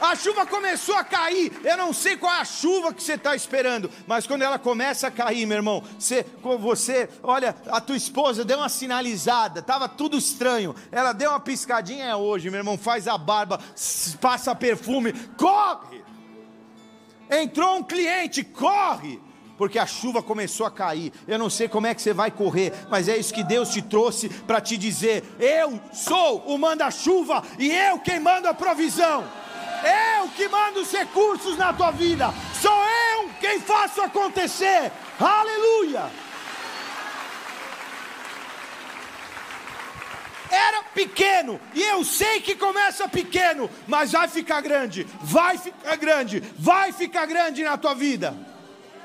A 0.02 0.16
chuva 0.16 0.46
começou 0.46 0.96
a 0.96 1.04
cair. 1.04 1.52
Eu 1.64 1.78
não 1.78 1.94
sei 1.94 2.18
qual 2.18 2.34
é 2.34 2.40
a 2.40 2.46
chuva 2.46 2.92
que 2.94 3.02
você 3.02 3.14
está 3.14 3.36
esperando, 3.36 3.90
mas 4.08 4.26
quando 4.26 4.42
ela 4.42 4.58
começa 4.58 5.08
a 5.08 5.12
cair, 5.12 5.46
meu 5.46 5.58
irmão, 5.58 5.84
você, 6.00 6.26
você, 6.60 7.10
olha, 7.22 7.56
a 7.68 7.80
tua 7.80 7.96
esposa 7.96 8.44
deu 8.44 8.58
uma 8.58 8.68
sinalizada, 8.68 9.60
estava 9.60 9.88
tudo 9.88 10.18
estranho. 10.18 10.76
Ela 10.92 11.14
deu 11.14 11.30
uma 11.30 11.40
piscadinha 11.40 12.06
é 12.06 12.16
hoje, 12.16 12.50
meu 12.50 12.60
irmão, 12.60 12.78
faz 12.78 13.08
a 13.08 13.18
barba, 13.18 13.60
passa 14.20 14.56
perfume, 14.56 15.14
corre. 15.38 16.04
Entrou 17.30 17.78
um 17.78 17.84
cliente, 17.84 18.44
corre 18.44 19.22
porque 19.58 19.80
a 19.80 19.86
chuva 19.86 20.22
começou 20.22 20.66
a 20.66 20.72
cair. 20.72 21.12
Eu 21.28 21.40
não 21.40 21.50
sei 21.50 21.68
como 21.68 21.88
é 21.88 21.96
que 21.96 22.02
você 22.02 22.14
vai 22.14 22.32
correr, 22.32 22.74
mas 22.90 23.08
é 23.08 23.18
isso 23.18 23.34
que 23.34 23.44
Deus 23.44 23.70
te 23.70 23.82
trouxe 23.82 24.30
para 24.30 24.62
te 24.62 24.78
dizer: 24.78 25.24
eu 25.40 25.80
sou 25.94 26.40
o 26.48 26.58
manda-chuva 26.58 27.44
e 27.58 27.72
eu 27.72 28.00
quem 28.00 28.20
mando 28.20 28.48
a 28.48 28.54
provisão. 28.54 29.24
Eu 30.20 30.30
que 30.30 30.48
mando 30.48 30.82
os 30.82 30.92
recursos 30.92 31.58
na 31.58 31.72
tua 31.72 31.92
vida. 31.92 32.34
Sou 32.60 32.84
eu 33.14 33.30
quem 33.40 33.60
faço 33.60 34.02
acontecer. 34.02 34.92
Aleluia! 35.20 36.10
Era 40.50 40.84
pequeno, 40.84 41.60
e 41.74 41.82
eu 41.82 42.04
sei 42.04 42.40
que 42.40 42.56
começa 42.56 43.10
pequeno, 43.10 43.70
mas 43.88 44.14
vai 44.14 44.28
ficar 44.28 44.62
grande, 44.62 45.06
vai 45.22 45.58
ficar 45.58 45.96
grande, 45.98 46.42
vai 46.58 46.92
ficar 46.94 47.26
grande 47.26 47.64
na 47.64 47.78
tua 47.78 47.94
vida. 47.94 48.55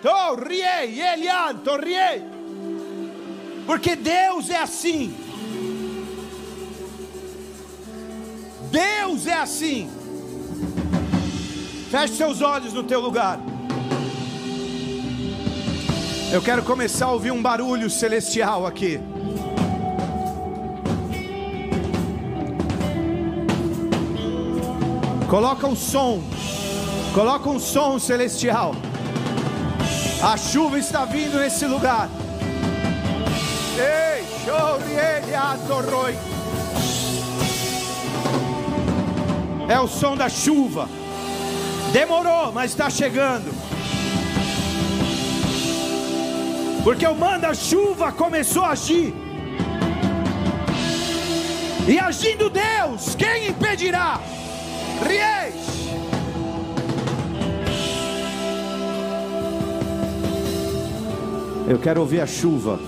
Torriei, 0.03 1.01
Elian, 1.01 1.57
torriei. 1.57 2.25
Porque 3.67 3.95
Deus 3.95 4.49
é 4.51 4.57
assim. 4.57 5.15
Deus 8.71 9.27
é 9.27 9.35
assim. 9.35 9.91
Feche 11.91 12.15
seus 12.15 12.41
olhos 12.41 12.73
no 12.73 12.83
teu 12.85 13.01
lugar. 13.01 13.39
Eu 16.33 16.41
quero 16.41 16.63
começar 16.63 17.07
a 17.07 17.13
ouvir 17.13 17.33
um 17.33 17.43
barulho 17.43 17.91
celestial 17.91 18.65
aqui. 18.65 19.01
Coloca 25.29 25.67
um 25.67 25.77
som. 25.77 26.23
Coloca 27.13 27.49
um 27.51 27.59
som 27.59 27.99
celestial. 27.99 28.75
A 30.23 30.37
chuva 30.37 30.79
está 30.79 31.07
vindo 31.07 31.39
nesse 31.39 31.65
lugar. 31.67 32.09
Ei, 33.79 34.23
ele 35.25 35.35
atorroi. 35.35 36.15
É 39.67 39.81
o 39.81 39.89
som 39.89 40.15
da 40.15 40.29
chuva. 40.29 40.89
Demorou, 41.93 42.53
mas 42.53 42.73
está 42.73 42.91
chegando. 42.91 43.51
Porque 46.85 47.07
o 47.07 47.15
manda-chuva 47.15 48.13
começou 48.13 48.65
a 48.65 48.71
agir. 48.71 49.15
E 51.89 51.99
agindo 51.99 52.51
Deus, 52.51 53.15
quem 53.15 53.49
impedirá? 53.49 54.21
Riei. 55.03 55.70
Eu 61.71 61.79
quero 61.79 62.01
ouvir 62.01 62.21
a 62.21 62.27
chuva. 62.27 62.81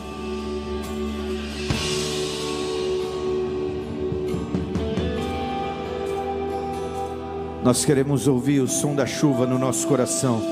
Nós 7.63 7.85
queremos 7.85 8.27
ouvir 8.27 8.59
o 8.59 8.67
som 8.67 8.93
da 8.97 9.07
chuva 9.07 9.47
no 9.47 9.57
nosso 9.57 9.87
coração. 9.87 10.43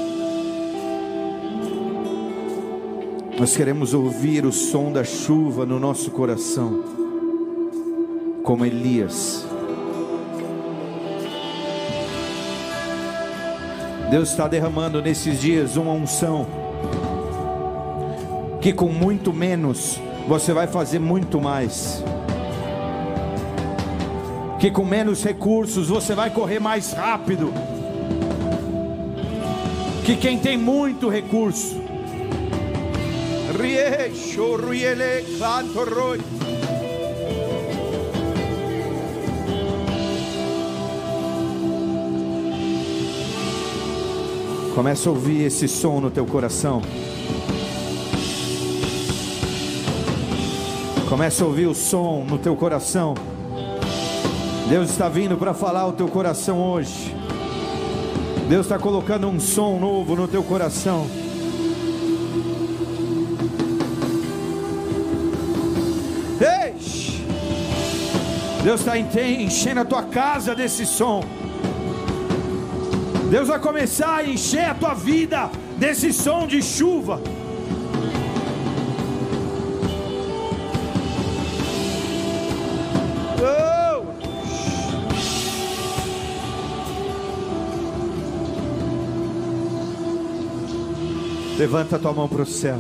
Nós 3.37 3.57
queremos 3.57 3.95
ouvir 3.95 4.47
o 4.47 4.53
som 4.53 4.93
da 4.93 5.03
chuva 5.03 5.67
no 5.67 5.81
nosso 5.81 6.13
coração, 6.13 6.85
como 8.45 8.65
Elias. 8.65 9.45
Deus 14.09 14.31
está 14.31 14.47
derramando 14.47 15.03
nesses 15.03 15.41
dias 15.41 15.77
uma 15.77 15.91
unção 15.91 16.60
que 18.61 18.73
com 18.75 18.89
muito 18.89 19.33
menos 19.33 19.99
você 20.29 20.53
vai 20.53 20.67
fazer 20.67 20.99
muito 20.99 21.41
mais. 21.41 22.05
Que 24.59 24.71
com 24.71 24.85
menos 24.85 25.25
recursos 25.25 25.89
você 25.89 26.15
vai 26.15 26.31
correr 26.31 26.61
mais 26.61 26.93
rápido. 26.93 27.53
Que 30.05 30.17
quem 30.17 30.39
tem 30.39 30.59
muito 30.59 31.09
recurso, 31.09 31.81
Começa 44.75 45.09
a 45.09 45.13
ouvir 45.13 45.45
esse 45.45 45.67
som 45.67 46.01
no 46.01 46.11
teu 46.11 46.27
coração. 46.27 46.83
Começa 51.21 51.45
a 51.45 51.47
ouvir 51.47 51.67
o 51.67 51.75
som 51.75 52.25
no 52.25 52.39
teu 52.39 52.57
coração. 52.57 53.13
Deus 54.71 54.89
está 54.89 55.07
vindo 55.07 55.37
para 55.37 55.53
falar 55.53 55.87
o 55.87 55.93
teu 55.93 56.09
coração 56.09 56.59
hoje. 56.59 57.15
Deus 58.49 58.65
está 58.65 58.79
colocando 58.79 59.29
um 59.29 59.39
som 59.39 59.79
novo 59.79 60.17
no 60.17 60.27
teu 60.27 60.43
coração. 60.43 61.07
Deus 68.65 68.81
está 68.81 68.99
enchendo 68.99 69.81
a 69.81 69.85
tua 69.85 70.05
casa 70.05 70.55
desse 70.55 70.87
som. 70.87 71.23
Deus 73.31 73.47
vai 73.47 73.59
começar 73.61 74.15
a 74.17 74.27
encher 74.27 74.71
a 74.71 74.75
tua 74.75 74.95
vida 74.95 75.51
desse 75.77 76.15
som 76.15 76.47
de 76.47 76.63
chuva. 76.63 77.21
Levanta 91.61 91.99
tua 91.99 92.15
mão 92.15 92.27
para 92.27 92.41
o 92.41 92.47
céu. 92.47 92.79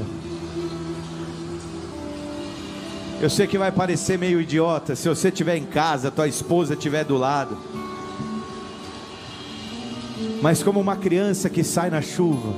Eu 3.20 3.28
sei 3.28 3.46
que 3.46 3.58
vai 3.58 3.70
parecer 3.70 4.16
meio 4.18 4.40
idiota 4.40 4.96
se 4.96 5.06
você 5.06 5.28
estiver 5.28 5.54
em 5.58 5.66
casa, 5.66 6.10
tua 6.10 6.26
esposa 6.26 6.72
estiver 6.72 7.04
do 7.04 7.18
lado. 7.18 7.58
Mas 10.40 10.62
como 10.62 10.80
uma 10.80 10.96
criança 10.96 11.50
que 11.50 11.62
sai 11.62 11.90
na 11.90 12.00
chuva, 12.00 12.54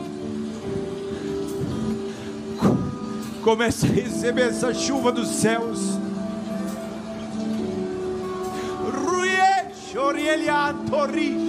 começa 3.43 3.89
a 3.89 3.91
receber 3.91 4.43
essa 4.43 4.73
chuva 4.73 5.11
dos 5.11 5.27
céus. 5.27 5.99
Ruie, 8.95 9.75
chorielia, 9.91 10.73
torri. 10.89 11.42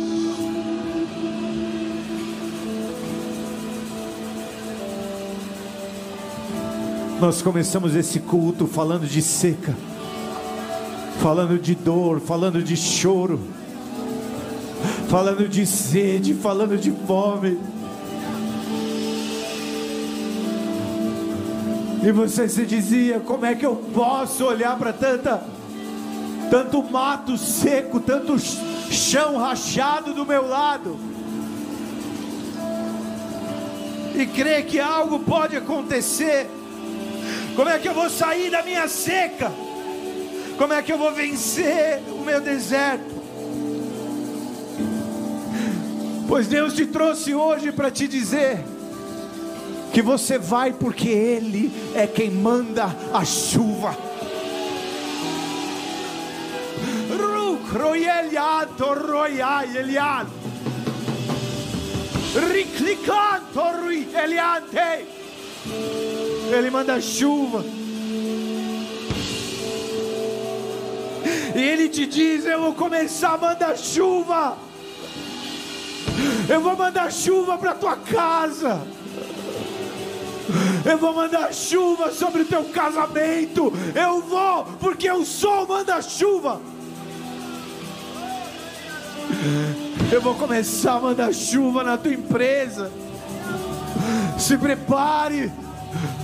Nós 7.23 7.41
começamos 7.41 7.95
esse 7.95 8.19
culto 8.19 8.67
falando 8.67 9.07
de 9.07 9.21
seca, 9.21 9.73
falando 11.21 11.57
de 11.57 11.73
dor, 11.73 12.19
falando 12.19 12.61
de 12.61 12.75
choro, 12.75 13.39
falando 15.07 15.47
de 15.47 15.65
sede, 15.65 16.33
falando 16.33 16.77
de 16.77 16.91
fome. 16.91 17.57
E 22.05 22.11
você 22.11 22.49
se 22.49 22.65
dizia: 22.65 23.21
como 23.21 23.45
é 23.45 23.55
que 23.55 23.65
eu 23.65 23.77
posso 23.77 24.43
olhar 24.43 24.77
para 24.77 24.91
tanta, 24.91 25.41
tanto 26.51 26.83
mato 26.83 27.37
seco, 27.37 28.01
tanto 28.01 28.37
chão 28.37 29.37
rachado 29.37 30.13
do 30.13 30.25
meu 30.25 30.45
lado? 30.45 30.97
E 34.13 34.25
crer 34.25 34.65
que 34.65 34.77
algo 34.77 35.19
pode 35.19 35.55
acontecer 35.55 36.49
como 37.55 37.69
é 37.69 37.79
que 37.79 37.87
eu 37.87 37.93
vou 37.93 38.09
sair 38.09 38.49
da 38.49 38.61
minha 38.63 38.87
seca? 38.87 39.51
Como 40.57 40.73
é 40.73 40.81
que 40.81 40.91
eu 40.91 40.97
vou 40.97 41.11
vencer 41.11 42.01
o 42.09 42.23
meu 42.23 42.41
deserto? 42.41 43.13
Pois 46.27 46.47
Deus 46.47 46.73
te 46.73 46.85
trouxe 46.85 47.33
hoje 47.33 47.71
para 47.71 47.91
te 47.91 48.07
dizer 48.07 48.63
que 49.91 50.01
você 50.01 50.37
vai 50.37 50.73
porque 50.73 51.09
Ele 51.09 51.71
é 51.93 52.07
quem 52.07 52.31
manda 52.31 52.85
a 53.13 53.23
chuva. 53.23 53.95
Riclicanto 62.51 63.61
eliante. 64.15 65.07
Ele 66.53 66.69
manda 66.69 67.01
chuva. 67.01 67.63
E 71.55 71.59
Ele 71.59 71.89
te 71.89 72.05
diz: 72.05 72.45
Eu 72.45 72.61
vou 72.61 72.73
começar 72.73 73.33
a 73.33 73.37
mandar 73.37 73.77
chuva. 73.77 74.57
Eu 76.47 76.61
vou 76.61 76.75
mandar 76.75 77.11
chuva 77.11 77.57
para 77.57 77.73
tua 77.73 77.95
casa. 77.95 78.81
Eu 80.85 80.97
vou 80.97 81.13
mandar 81.13 81.53
chuva 81.53 82.11
sobre 82.11 82.41
o 82.41 82.45
teu 82.45 82.65
casamento. 82.65 83.71
Eu 83.95 84.21
vou, 84.21 84.65
porque 84.79 85.09
o 85.09 85.25
sol 85.25 85.65
manda 85.67 86.01
chuva. 86.01 86.61
Eu 90.11 90.21
vou 90.21 90.35
começar 90.35 90.93
a 90.93 90.99
mandar 90.99 91.33
chuva 91.33 91.83
na 91.83 91.97
tua 91.97 92.13
empresa. 92.13 92.91
Se 94.37 94.57
prepare 94.57 95.51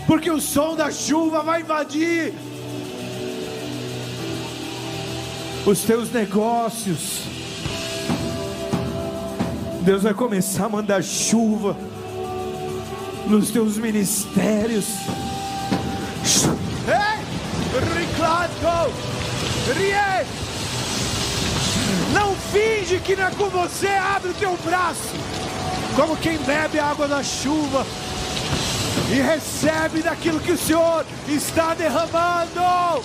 porque 0.07 0.31
o 0.31 0.41
som 0.41 0.75
da 0.75 0.91
chuva 0.91 1.43
vai 1.43 1.61
invadir 1.61 2.33
os 5.65 5.81
teus 5.81 6.11
negócios. 6.11 7.23
Deus 9.81 10.03
vai 10.03 10.13
começar 10.13 10.65
a 10.65 10.69
mandar 10.69 11.03
chuva 11.03 11.77
nos 13.27 13.51
teus 13.51 13.77
ministérios. 13.77 14.85
Não 22.13 22.35
finge 22.51 22.99
que 22.99 23.15
não 23.15 23.27
é 23.27 23.31
com 23.31 23.49
você, 23.49 23.87
abre 23.87 24.31
o 24.31 24.33
teu 24.33 24.57
braço, 24.65 25.13
como 25.95 26.17
quem 26.17 26.37
bebe 26.39 26.79
a 26.79 26.87
água 26.87 27.07
da 27.07 27.23
chuva 27.23 27.85
e 29.11 29.22
recebe 29.22 30.02
daquilo 30.02 30.40
que 30.40 30.52
o 30.52 30.57
Senhor 30.57 31.06
está 31.27 31.73
derramando. 31.73 33.03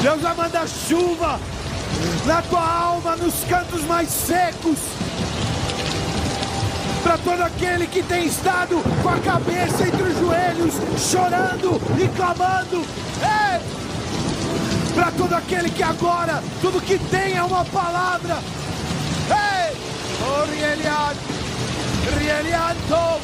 Deus 0.00 0.20
vai 0.20 0.34
mandar 0.36 0.68
chuva 0.68 1.40
na 2.24 2.42
tua 2.42 2.60
alma, 2.60 3.16
nos 3.16 3.42
cantos 3.44 3.82
mais 3.84 4.08
secos. 4.08 4.78
Para 7.02 7.18
todo 7.18 7.42
aquele 7.42 7.86
que 7.86 8.02
tem 8.02 8.26
estado 8.26 8.82
com 9.02 9.08
a 9.08 9.18
cabeça 9.18 9.86
entre 9.86 10.02
os 10.02 10.18
joelhos, 10.18 10.74
chorando 11.10 11.80
e 12.00 12.08
clamando. 12.16 12.84
Para 14.94 15.10
todo 15.10 15.34
aquele 15.34 15.70
que 15.70 15.82
agora, 15.82 16.42
tudo 16.60 16.80
que 16.80 16.98
tem 16.98 17.36
é 17.36 17.42
uma 17.42 17.64
palavra. 17.64 18.38
Ei! 19.28 19.76
Orieliado. 20.42 21.45
Rielianto. 22.18 23.20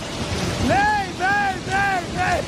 Vem, 0.66 1.12
vem, 1.18 1.54
vem, 1.66 2.02
vem. 2.14 2.42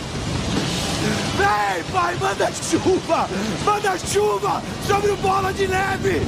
Vem, 1.37 1.85
Pai, 1.93 2.15
manda 2.21 2.51
chuva. 2.53 3.29
Manda 3.65 3.99
chuva 3.99 4.63
sobre 4.87 5.11
o 5.11 5.17
bola 5.17 5.53
de 5.53 5.67
neve. 5.67 6.27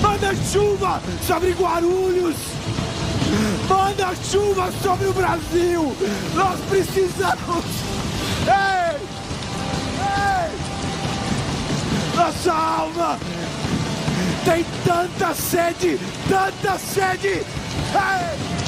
Manda 0.00 0.34
chuva 0.50 1.00
sobre 1.26 1.52
Guarulhos. 1.52 2.36
Manda 3.68 4.14
chuva 4.30 4.70
sobre 4.82 5.06
o 5.06 5.12
Brasil. 5.12 5.96
Nós 6.34 6.60
precisamos. 6.68 7.64
Ei! 8.46 8.96
Ei! 10.00 10.50
Nossa 12.16 12.52
alma 12.52 13.18
tem 14.44 14.64
tanta 14.84 15.34
sede, 15.34 15.98
tanta 16.28 16.78
sede. 16.78 17.28
Ei! 17.94 18.61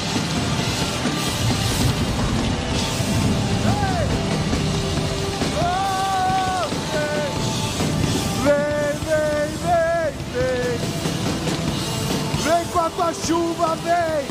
A 12.85 12.89
tua 12.91 13.13
chuva, 13.13 13.75
vem. 13.77 14.27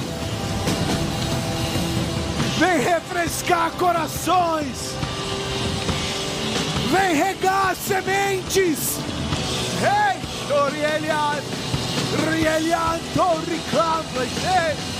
Vem 2.58 2.78
refrescar 2.78 3.72
corações. 3.72 4.94
Vem 6.92 7.16
regar 7.16 7.74
sementes. 7.74 8.98
Ei, 9.82 10.20
Torielian, 10.46 11.42
Rielian, 12.30 13.00
Torri 13.14 13.60
Clamley, 13.70 14.28
ei. 14.68 14.93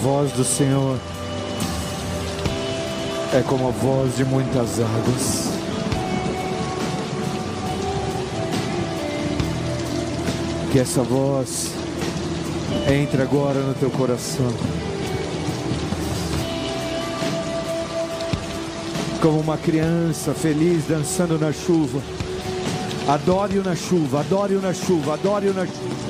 Voz 0.00 0.32
do 0.32 0.42
Senhor 0.42 0.98
é 3.34 3.42
como 3.42 3.68
a 3.68 3.70
voz 3.70 4.16
de 4.16 4.24
muitas 4.24 4.80
águas. 4.80 5.50
Que 10.72 10.78
essa 10.78 11.02
voz 11.02 11.72
entre 12.88 13.20
agora 13.20 13.60
no 13.60 13.74
teu 13.74 13.90
coração. 13.90 14.50
Como 19.20 19.38
uma 19.38 19.58
criança 19.58 20.32
feliz 20.32 20.84
dançando 20.88 21.38
na 21.38 21.52
chuva. 21.52 22.00
Adore-o 23.06 23.62
na 23.62 23.76
chuva, 23.76 24.20
adore-o 24.20 24.62
na 24.62 24.72
chuva, 24.72 25.14
adore-o 25.14 25.52
na 25.52 25.66
chuva. 25.66 26.09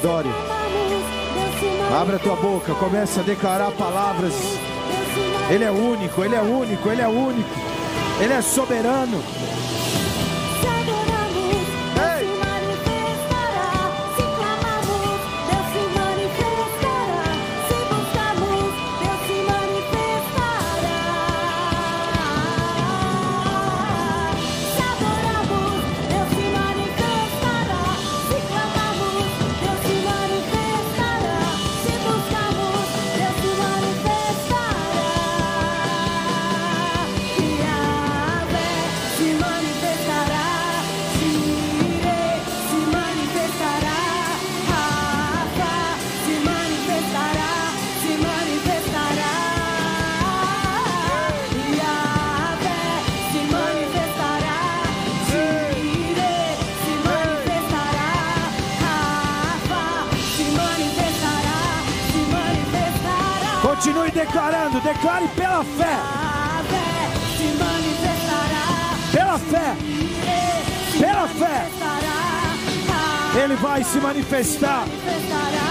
Adore. 0.00 0.30
Abra 2.00 2.18
tua 2.18 2.34
boca, 2.36 2.74
comece 2.74 3.20
a 3.20 3.22
declarar 3.22 3.70
palavras. 3.72 4.32
Ele 5.50 5.62
é 5.62 5.70
único, 5.70 6.24
ele 6.24 6.34
é 6.34 6.40
único, 6.40 6.88
ele 6.88 7.02
é 7.02 7.08
único. 7.08 7.50
Ele 8.18 8.32
é 8.32 8.40
soberano. 8.40 9.22
Vai 73.70 73.84
se 73.84 74.00
manifestar. 74.00 74.84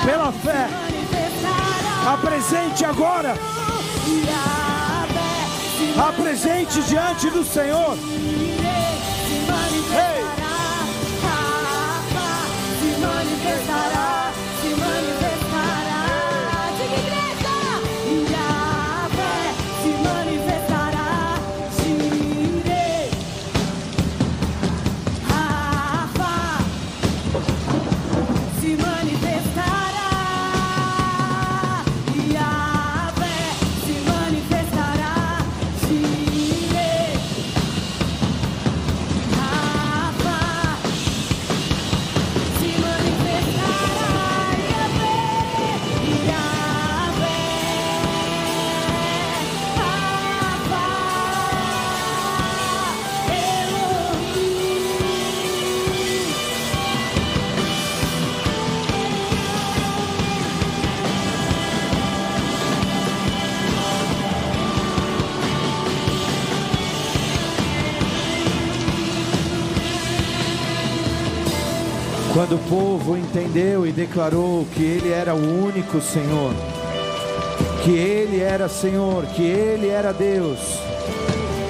Pela 0.05 0.31
fé. 0.31 0.69
Apresente 2.07 2.85
agora. 2.85 3.35
Apresente 6.07 6.81
diante 6.83 7.29
do 7.29 7.43
Senhor. 7.43 7.97
Ei. 9.91 10.23
Se 12.79 13.01
Quando 72.49 72.65
o 72.65 72.67
povo 72.67 73.15
entendeu 73.15 73.85
e 73.85 73.91
declarou 73.91 74.65
que 74.73 74.81
Ele 74.81 75.11
era 75.11 75.35
o 75.35 75.65
único 75.65 76.01
Senhor, 76.01 76.51
que 77.83 77.91
Ele 77.91 78.41
era 78.41 78.67
Senhor, 78.67 79.23
que 79.35 79.43
Ele 79.43 79.87
era 79.87 80.11
Deus, 80.11 80.57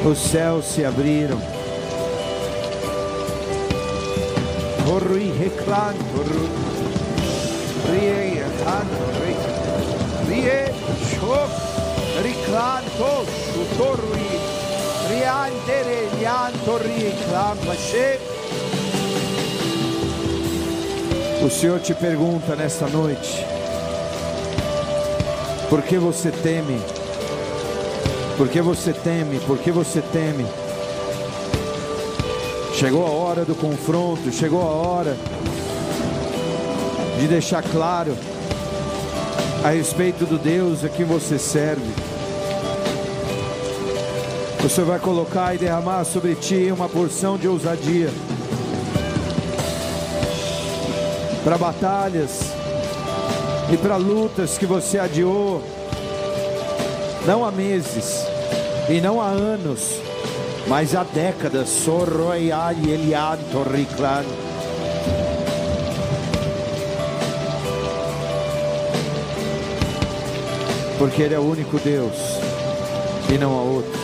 os 0.10 0.18
céus 0.18 0.64
se 0.64 0.86
abriram. 0.86 1.38
Corri. 4.86 5.30
O 21.42 21.50
Senhor 21.50 21.80
te 21.80 21.94
pergunta 21.94 22.54
nesta 22.54 22.86
noite: 22.88 23.46
por 25.70 25.82
que 25.82 25.98
você 25.98 26.32
teme? 26.32 26.82
Por 28.36 28.50
que 28.50 28.62
você 28.62 28.92
teme? 28.92 29.40
Por 29.40 29.58
que 29.58 29.72
você 29.72 30.02
teme? 30.02 30.46
Chegou 32.74 33.06
a 33.06 33.10
hora 33.10 33.46
do 33.46 33.56
confronto, 33.56 34.32
chegou 34.34 34.62
a 34.62 34.66
hora 34.66 35.16
de 37.20 37.28
deixar 37.28 37.64
claro 37.64 38.16
a 39.64 39.70
respeito 39.70 40.26
do 40.26 40.38
Deus 40.38 40.84
a 40.84 40.90
quem 40.90 41.06
você 41.06 41.40
serve. 41.40 41.90
O 44.64 44.68
Senhor 44.68 44.88
vai 44.88 45.00
colocar 45.00 45.56
e 45.56 45.58
derramar 45.58 46.04
sobre 46.04 46.36
ti 46.36 46.70
uma 46.70 46.90
porção 46.90 47.38
de 47.38 47.48
ousadia. 47.48 48.10
Para 51.44 51.58
batalhas 51.58 52.42
e 53.72 53.78
para 53.78 53.98
lutas 53.98 54.58
que 54.58 54.66
você 54.66 55.00
adiou, 55.00 55.62
não 57.26 57.46
há 57.46 57.52
meses 57.52 58.26
e 58.90 59.00
não 59.00 59.22
há 59.22 59.28
anos, 59.28 60.02
mas 60.68 60.96
há 60.96 61.04
décadas. 61.04 61.70
Soroyai 61.70 62.76
Elianto 62.88 63.64
Riclan. 63.64 64.26
Porque 70.98 71.22
Ele 71.22 71.36
é 71.36 71.40
o 71.40 71.44
único 71.44 71.80
Deus 71.80 72.16
e 73.34 73.38
não 73.38 73.58
há 73.58 73.62
outro. 73.62 74.00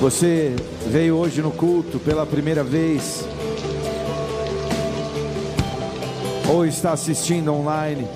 Você 0.00 0.54
veio 0.86 1.16
hoje 1.16 1.42
no 1.42 1.50
culto 1.50 1.98
pela 1.98 2.26
primeira 2.26 2.62
vez, 2.62 3.26
ou 6.48 6.64
está 6.66 6.92
assistindo 6.92 7.52
online, 7.52 8.06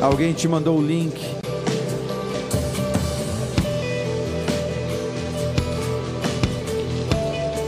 alguém 0.00 0.32
te 0.32 0.48
mandou 0.48 0.78
o 0.78 0.82
link. 0.82 1.20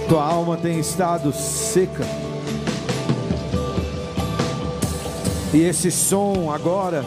Tua 0.08 0.24
alma 0.24 0.56
tem 0.56 0.78
estado 0.78 1.32
seca. 1.32 2.04
E 5.52 5.62
esse 5.62 5.90
som 5.90 6.50
agora, 6.52 7.04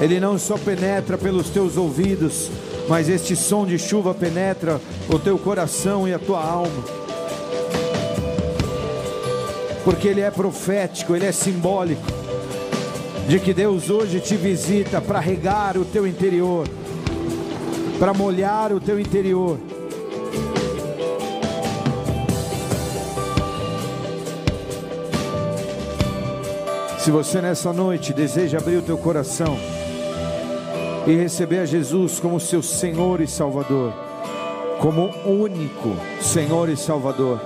ele 0.00 0.20
não 0.20 0.38
só 0.38 0.56
penetra 0.56 1.18
pelos 1.18 1.50
teus 1.50 1.76
ouvidos, 1.76 2.50
mas 2.88 3.08
este 3.08 3.34
som 3.34 3.66
de 3.66 3.78
chuva 3.78 4.14
penetra 4.14 4.80
o 5.08 5.18
teu 5.18 5.38
coração 5.38 6.06
e 6.06 6.12
a 6.12 6.18
tua 6.18 6.44
alma. 6.44 6.84
Porque 9.84 10.08
ele 10.08 10.20
é 10.20 10.30
profético, 10.30 11.14
ele 11.14 11.26
é 11.26 11.32
simbólico 11.32 12.24
de 13.28 13.38
que 13.40 13.54
Deus 13.54 13.88
hoje 13.88 14.20
te 14.20 14.36
visita 14.36 15.00
para 15.00 15.18
regar 15.18 15.78
o 15.78 15.84
teu 15.84 16.06
interior, 16.06 16.68
para 17.98 18.12
molhar 18.12 18.72
o 18.72 18.80
teu 18.80 19.00
interior. 19.00 19.58
Se 26.98 27.10
você 27.10 27.40
nessa 27.40 27.70
noite 27.70 28.14
deseja 28.14 28.56
abrir 28.56 28.76
o 28.76 28.82
teu 28.82 28.96
coração, 28.96 29.58
e 31.06 31.14
receber 31.14 31.58
a 31.58 31.66
Jesus 31.66 32.18
como 32.18 32.40
seu 32.40 32.62
Senhor 32.62 33.20
e 33.20 33.26
Salvador, 33.26 33.92
como 34.80 35.10
único 35.26 35.96
Senhor 36.20 36.68
e 36.68 36.76
Salvador. 36.76 37.40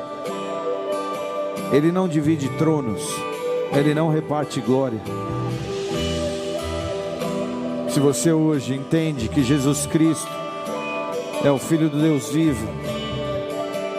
Ele 1.72 1.90
não 1.90 2.08
divide 2.08 2.48
tronos, 2.50 3.02
ele 3.72 3.94
não 3.94 4.08
reparte 4.08 4.60
glória. 4.60 5.00
Se 7.88 8.00
você 8.00 8.32
hoje 8.32 8.74
entende 8.74 9.28
que 9.28 9.42
Jesus 9.42 9.86
Cristo 9.86 10.30
é 11.44 11.50
o 11.50 11.58
Filho 11.58 11.88
do 11.88 12.00
Deus 12.00 12.30
vivo, 12.30 12.66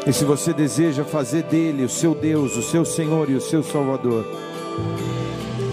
e 0.07 0.13
se 0.13 0.23
você 0.23 0.53
deseja 0.53 1.03
fazer 1.03 1.43
dele 1.43 1.83
o 1.83 1.89
seu 1.89 2.15
Deus, 2.15 2.55
o 2.55 2.63
seu 2.63 2.85
Senhor 2.85 3.29
e 3.29 3.35
o 3.35 3.41
seu 3.41 3.61
Salvador, 3.61 4.25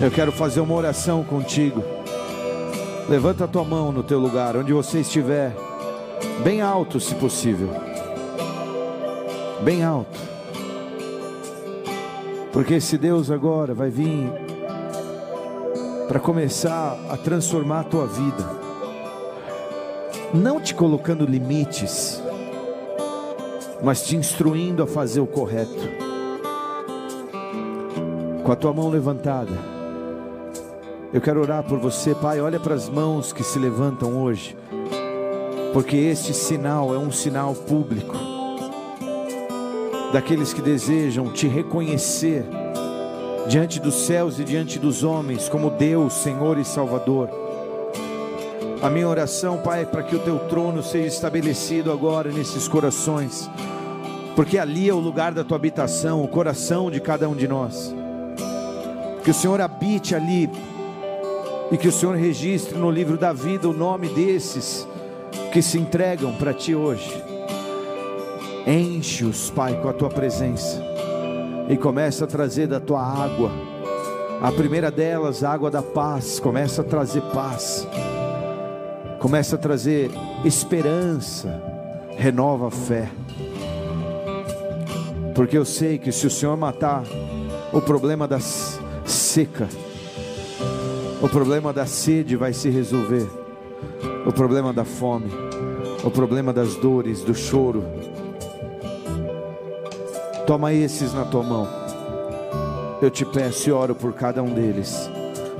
eu 0.00 0.10
quero 0.10 0.32
fazer 0.32 0.60
uma 0.60 0.74
oração 0.74 1.22
contigo. 1.22 1.95
Levanta 3.08 3.44
a 3.44 3.48
tua 3.48 3.62
mão 3.62 3.92
no 3.92 4.02
teu 4.02 4.18
lugar, 4.18 4.56
onde 4.56 4.72
você 4.72 4.98
estiver, 4.98 5.54
bem 6.42 6.60
alto, 6.60 6.98
se 6.98 7.14
possível. 7.14 7.70
Bem 9.62 9.84
alto. 9.84 10.18
Porque 12.52 12.74
esse 12.74 12.98
Deus 12.98 13.30
agora 13.30 13.74
vai 13.74 13.90
vir 13.90 14.28
para 16.08 16.18
começar 16.18 16.98
a 17.08 17.16
transformar 17.16 17.80
a 17.80 17.84
tua 17.84 18.06
vida. 18.06 18.44
Não 20.34 20.60
te 20.60 20.74
colocando 20.74 21.24
limites, 21.24 22.20
mas 23.84 24.04
te 24.04 24.16
instruindo 24.16 24.82
a 24.82 24.86
fazer 24.86 25.20
o 25.20 25.28
correto. 25.28 25.88
Com 28.42 28.50
a 28.50 28.56
tua 28.56 28.72
mão 28.72 28.88
levantada. 28.88 29.76
Eu 31.16 31.22
quero 31.22 31.40
orar 31.40 31.62
por 31.62 31.78
você, 31.78 32.14
Pai. 32.14 32.43
Olha 32.43 32.60
para 32.60 32.74
as 32.74 32.90
mãos 32.90 33.32
que 33.32 33.43
se 33.43 33.59
levantam 33.59 34.22
hoje, 34.22 34.55
porque 35.72 35.97
este 35.97 36.34
sinal 36.34 36.94
é 36.94 36.98
um 36.98 37.10
sinal 37.10 37.55
público 37.55 38.14
daqueles 40.12 40.52
que 40.52 40.60
desejam 40.60 41.32
te 41.32 41.48
reconhecer 41.48 42.44
diante 43.48 43.80
dos 43.80 43.94
céus 43.94 44.38
e 44.38 44.44
diante 44.44 44.78
dos 44.78 45.02
homens 45.02 45.48
como 45.48 45.70
Deus, 45.70 46.12
Senhor 46.12 46.59
e 46.59 46.66
Salvador. 46.66 47.30
A 48.82 48.90
minha 48.90 49.09
oração, 49.09 49.56
Pai, 49.56 49.84
é 49.84 49.86
para 49.86 50.02
que 50.02 50.14
o 50.14 50.18
teu 50.18 50.38
trono 50.51 50.82
seja 50.82 51.06
estabelecido 51.06 51.90
agora 51.90 52.30
nesses 52.30 52.68
corações, 52.68 53.48
porque 54.34 54.59
ali 54.59 54.86
é 54.86 54.93
o 54.93 55.01
lugar 55.01 55.32
da 55.32 55.43
tua 55.43 55.56
habitação, 55.56 56.22
o 56.22 56.28
coração 56.28 56.90
de 56.90 57.01
cada 57.01 57.26
um 57.26 57.34
de 57.34 57.48
nós. 57.48 57.94
Que 59.24 59.30
o 59.30 59.34
Senhor 59.34 59.62
habite 59.62 60.14
ali 60.14 60.51
e 61.70 61.76
que 61.76 61.88
o 61.88 61.93
Senhor 61.93 62.14
registre 62.14 62.78
no 62.78 62.90
livro 62.90 63.16
da 63.16 63.32
vida 63.32 63.68
o 63.68 63.72
nome 63.72 64.09
desses 64.09 64.86
que 65.52 65.60
se 65.60 65.78
entregam 65.78 66.34
para 66.36 66.55
Ti 66.55 66.74
hoje. 66.74 67.22
Enche-os, 68.66 69.51
Pai, 69.51 69.80
com 69.80 69.88
a 69.88 69.93
Tua 69.93 70.09
presença 70.09 70.82
e 71.68 71.76
começa 71.76 72.24
a 72.24 72.28
trazer 72.28 72.66
da 72.66 72.78
Tua 72.78 73.02
água. 73.02 73.51
A 74.40 74.52
primeira 74.52 74.90
delas, 74.90 75.43
a 75.43 75.52
água 75.52 75.70
da 75.70 75.82
paz, 75.82 76.38
começa 76.38 76.82
a 76.82 76.84
trazer 76.84 77.22
paz. 77.32 77.86
Começa 79.18 79.56
a 79.56 79.59
trazer 79.59 80.10
esperança, 80.44 81.62
renova 82.16 82.68
a 82.68 82.70
fé. 82.70 83.09
Porque 85.34 85.56
eu 85.56 85.64
sei 85.64 85.98
que 85.98 86.12
se 86.12 86.26
o 86.26 86.30
Senhor 86.30 86.56
matar 86.56 87.02
o 87.72 87.80
problema 87.80 88.28
da 88.28 88.38
seca, 88.40 89.68
o 91.27 91.28
problema 91.28 91.73
da 91.73 91.85
sede 91.86 92.36
vai 92.36 92.53
se 92.53 92.70
resolver. 92.70 93.28
O 94.24 94.32
problema 94.32 94.73
da 94.73 94.85
fome. 94.85 95.28
O 96.05 96.09
problema 96.09 96.53
das 96.53 96.77
dores, 96.77 97.23
do 97.23 97.35
choro. 97.35 97.85
Toma 100.47 100.73
esses 100.73 101.12
na 101.12 101.24
tua 101.24 101.43
mão. 101.43 101.69
Eu 103.03 103.11
te 103.11 103.24
peço 103.24 103.69
e 103.69 103.73
oro 103.73 103.93
por 103.93 104.12
cada 104.12 104.40
um 104.40 104.55
deles. 104.55 105.11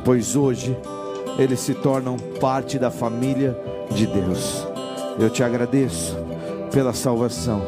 Pois 0.05 0.37
hoje 0.37 0.77
eles 1.37 1.59
se 1.59 1.75
tornam 1.75 2.17
parte 2.41 2.79
da 2.79 2.91
família 2.91 3.59
de 3.91 4.07
Deus. 4.07 4.65
Eu 5.19 5.29
te 5.29 5.43
agradeço 5.43 6.17
pela 6.71 6.93
salvação 6.93 7.61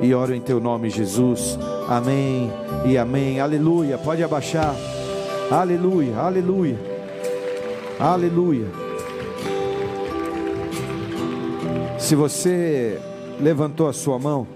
e 0.00 0.14
oro 0.14 0.32
em 0.32 0.40
teu 0.40 0.60
nome, 0.60 0.88
Jesus. 0.88 1.58
Amém 1.88 2.48
e 2.86 2.96
amém. 2.96 3.40
Aleluia. 3.40 3.98
Pode 3.98 4.22
abaixar. 4.22 4.72
Aleluia, 5.50 6.16
aleluia. 6.16 6.89
Aleluia. 8.00 8.66
Se 11.98 12.14
você 12.14 12.98
levantou 13.38 13.88
a 13.88 13.92
sua 13.92 14.18
mão, 14.18 14.46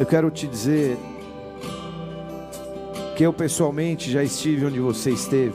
Eu 0.00 0.06
quero 0.06 0.30
te 0.30 0.46
dizer 0.46 0.96
que 3.14 3.22
eu 3.22 3.34
pessoalmente 3.34 4.10
já 4.10 4.24
estive 4.24 4.64
onde 4.64 4.80
você 4.80 5.10
esteve. 5.10 5.52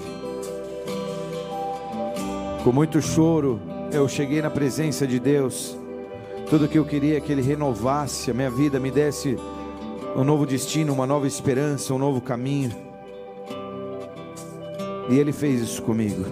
Com 2.64 2.72
muito 2.72 3.02
choro, 3.02 3.60
eu 3.92 4.08
cheguei 4.08 4.44
na 4.44 4.52
presença 4.52 5.08
de 5.08 5.20
Deus. 5.20 5.76
Tudo 6.48 6.68
que 6.68 6.78
eu 6.78 6.86
queria 6.86 7.18
é 7.18 7.20
que 7.20 7.32
Ele 7.32 7.42
renovasse 7.42 8.30
a 8.30 8.36
minha 8.36 8.52
vida, 8.52 8.80
me 8.80 8.92
desse 8.92 9.36
um 10.16 10.24
novo 10.24 10.46
destino, 10.46 10.94
uma 10.94 11.08
nova 11.08 11.26
esperança, 11.26 11.92
um 11.92 11.98
novo 11.98 12.22
caminho. 12.22 12.85
E 15.10 15.18
Ele 15.18 15.32
fez 15.32 15.62
isso 15.62 15.82
comigo, 15.82 16.26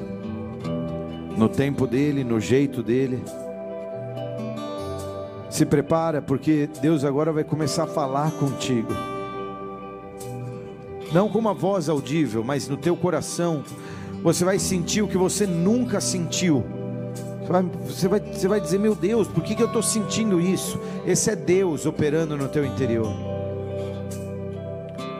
no 1.38 1.48
tempo 1.48 1.86
dele, 1.86 2.24
no 2.24 2.40
jeito 2.40 2.82
dele. 2.82 3.24
Se 5.50 5.66
prepara, 5.66 6.22
porque 6.22 6.68
Deus 6.82 7.04
agora 7.04 7.32
vai 7.32 7.44
começar 7.44 7.84
a 7.84 7.88
falar 7.88 8.32
contigo. 8.32 8.92
Não 11.12 11.30
com 11.30 11.38
uma 11.38 11.54
voz 11.54 11.90
audível, 11.90 12.44
mas 12.44 12.68
no 12.68 12.78
teu 12.78 12.98
coração. 12.98 13.64
Você 14.24 14.46
vai 14.46 14.58
sentir 14.58 15.02
o 15.02 15.08
que 15.08 15.18
você 15.18 15.46
nunca 15.46 16.00
sentiu 16.00 16.64
você 17.44 17.52
vai, 17.52 17.64
você 17.64 18.08
vai, 18.08 18.20
você 18.20 18.48
vai 18.48 18.62
dizer: 18.62 18.80
Meu 18.80 18.96
Deus, 18.96 19.28
por 19.28 19.44
que, 19.44 19.56
que 19.56 19.62
eu 19.62 19.68
estou 19.68 19.84
sentindo 19.84 20.40
isso? 20.40 20.80
Esse 21.06 21.30
é 21.30 21.36
Deus 21.36 21.86
operando 21.86 22.38
no 22.38 22.48
teu 22.48 22.66
interior. 22.66 23.14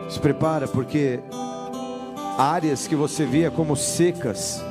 Se 0.08 0.18
prepara, 0.18 0.66
porque 0.66 1.20
áreas 2.38 2.86
que 2.86 2.96
você 2.96 3.24
via 3.24 3.50
como 3.50 3.76
secas 3.76 4.62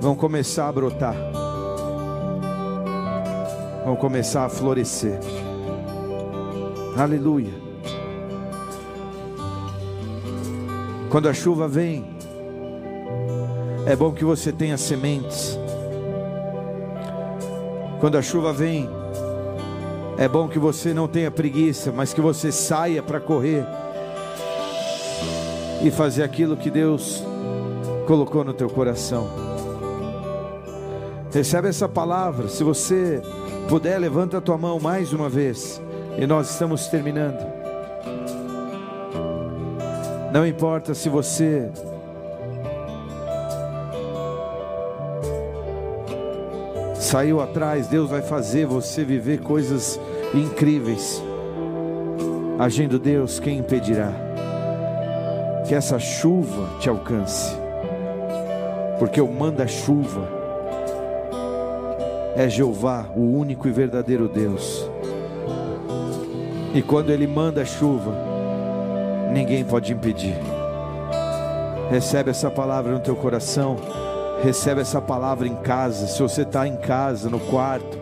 vão 0.00 0.14
começar 0.14 0.68
a 0.68 0.72
brotar, 0.72 1.14
vão 3.84 3.96
começar 3.96 4.44
a 4.44 4.48
florescer. 4.48 5.18
Aleluia. 6.96 7.52
Quando 11.10 11.28
a 11.28 11.34
chuva 11.34 11.68
vem, 11.68 12.04
é 13.86 13.94
bom 13.94 14.12
que 14.12 14.24
você 14.24 14.52
tenha 14.52 14.76
sementes 14.76 15.58
quando 17.98 18.18
a 18.18 18.22
chuva 18.22 18.52
vem, 18.52 18.90
é 20.18 20.28
bom 20.28 20.46
que 20.48 20.58
você 20.58 20.92
não 20.92 21.08
tenha 21.08 21.30
preguiça, 21.30 21.90
mas 21.90 22.12
que 22.12 22.20
você 22.20 22.52
saia 22.52 23.02
para 23.02 23.18
correr 23.18 23.66
e 25.86 25.90
fazer 25.90 26.24
aquilo 26.24 26.56
que 26.56 26.68
Deus 26.68 27.22
colocou 28.06 28.42
no 28.42 28.52
teu 28.52 28.68
coração. 28.68 29.28
Recebe 31.32 31.68
essa 31.68 31.88
palavra. 31.88 32.48
Se 32.48 32.64
você 32.64 33.22
puder, 33.68 33.96
levanta 33.98 34.38
a 34.38 34.40
tua 34.40 34.58
mão 34.58 34.80
mais 34.80 35.12
uma 35.12 35.28
vez. 35.28 35.80
E 36.18 36.26
nós 36.26 36.50
estamos 36.50 36.88
terminando. 36.88 37.38
Não 40.32 40.44
importa 40.44 40.92
se 40.92 41.08
você 41.08 41.70
saiu 46.94 47.40
atrás, 47.40 47.86
Deus 47.86 48.10
vai 48.10 48.22
fazer 48.22 48.66
você 48.66 49.04
viver 49.04 49.40
coisas 49.40 50.00
incríveis. 50.34 51.22
Agindo 52.58 52.98
Deus, 52.98 53.38
quem 53.38 53.58
impedirá? 53.58 54.25
Que 55.66 55.74
essa 55.74 55.98
chuva 55.98 56.78
te 56.78 56.88
alcance, 56.88 57.56
porque 58.98 59.20
o 59.20 59.26
manda-chuva 59.26 60.28
é 62.36 62.48
Jeová, 62.48 63.06
o 63.16 63.20
único 63.20 63.66
e 63.66 63.72
verdadeiro 63.72 64.28
Deus. 64.28 64.88
E 66.72 66.82
quando 66.82 67.10
Ele 67.10 67.26
manda 67.26 67.62
a 67.62 67.64
chuva, 67.64 68.12
ninguém 69.32 69.64
pode 69.64 69.92
impedir. 69.92 70.36
Recebe 71.90 72.30
essa 72.30 72.50
palavra 72.50 72.92
no 72.92 73.00
teu 73.00 73.16
coração. 73.16 73.76
Recebe 74.42 74.82
essa 74.82 75.00
palavra 75.00 75.48
em 75.48 75.54
casa. 75.56 76.06
Se 76.06 76.20
você 76.20 76.42
está 76.42 76.68
em 76.68 76.76
casa, 76.76 77.30
no 77.30 77.40
quarto, 77.40 77.98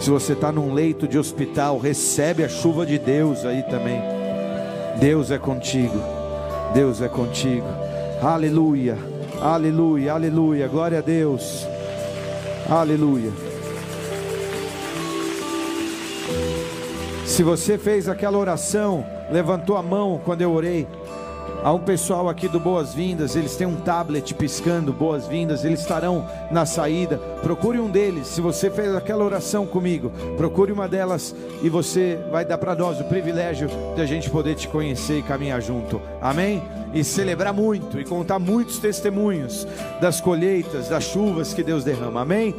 se 0.00 0.10
você 0.10 0.32
está 0.32 0.50
num 0.50 0.74
leito 0.74 1.06
de 1.06 1.18
hospital, 1.18 1.78
recebe 1.78 2.42
a 2.42 2.48
chuva 2.48 2.84
de 2.84 2.98
Deus 2.98 3.44
aí 3.44 3.62
também. 3.62 4.00
Deus 4.98 5.30
é 5.30 5.38
contigo. 5.38 6.15
Deus 6.72 7.00
é 7.00 7.08
contigo. 7.08 7.66
Aleluia. 8.22 8.96
Aleluia. 9.40 10.12
Aleluia. 10.12 10.68
Glória 10.68 10.98
a 10.98 11.02
Deus. 11.02 11.66
Aleluia. 12.68 13.32
Se 17.24 17.42
você 17.42 17.76
fez 17.76 18.08
aquela 18.08 18.38
oração, 18.38 19.04
levantou 19.30 19.76
a 19.76 19.82
mão 19.82 20.20
quando 20.24 20.40
eu 20.40 20.52
orei, 20.52 20.86
Há 21.66 21.72
um 21.72 21.80
pessoal 21.80 22.28
aqui 22.28 22.46
do 22.46 22.60
Boas-Vindas, 22.60 23.34
eles 23.34 23.56
têm 23.56 23.66
um 23.66 23.74
tablet 23.74 24.32
piscando 24.34 24.92
Boas-Vindas, 24.92 25.64
eles 25.64 25.80
estarão 25.80 26.24
na 26.48 26.64
saída. 26.64 27.18
Procure 27.42 27.80
um 27.80 27.90
deles, 27.90 28.28
se 28.28 28.40
você 28.40 28.70
fez 28.70 28.94
aquela 28.94 29.24
oração 29.24 29.66
comigo, 29.66 30.12
procure 30.36 30.70
uma 30.70 30.86
delas 30.86 31.34
e 31.60 31.68
você 31.68 32.20
vai 32.30 32.44
dar 32.44 32.56
para 32.56 32.76
nós 32.76 33.00
o 33.00 33.04
privilégio 33.06 33.68
de 33.96 34.00
a 34.00 34.06
gente 34.06 34.30
poder 34.30 34.54
te 34.54 34.68
conhecer 34.68 35.18
e 35.18 35.22
caminhar 35.24 35.60
junto. 35.60 36.00
Amém? 36.22 36.62
E 36.94 37.02
celebrar 37.02 37.52
muito 37.52 37.98
e 37.98 38.04
contar 38.04 38.38
muitos 38.38 38.78
testemunhos 38.78 39.66
das 40.00 40.20
colheitas, 40.20 40.88
das 40.88 41.02
chuvas 41.02 41.52
que 41.52 41.64
Deus 41.64 41.82
derrama. 41.82 42.20
Amém? 42.20 42.54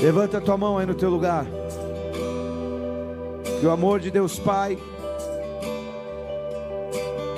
Levanta 0.00 0.38
a 0.38 0.40
tua 0.40 0.56
mão 0.56 0.78
aí 0.78 0.86
no 0.86 0.94
teu 0.94 1.10
lugar. 1.10 1.44
Que 3.58 3.66
o 3.66 3.70
amor 3.72 3.98
de 3.98 4.12
Deus 4.12 4.38
Pai 4.38 4.78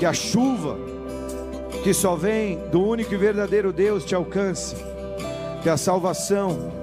que 0.00 0.06
a 0.06 0.14
chuva 0.14 0.89
que 1.82 1.94
só 1.94 2.14
vem 2.14 2.58
do 2.70 2.82
único 2.82 3.14
e 3.14 3.16
verdadeiro 3.16 3.72
Deus 3.72 4.04
te 4.04 4.14
alcance, 4.14 4.76
que 5.62 5.68
a 5.68 5.76
salvação 5.76 6.80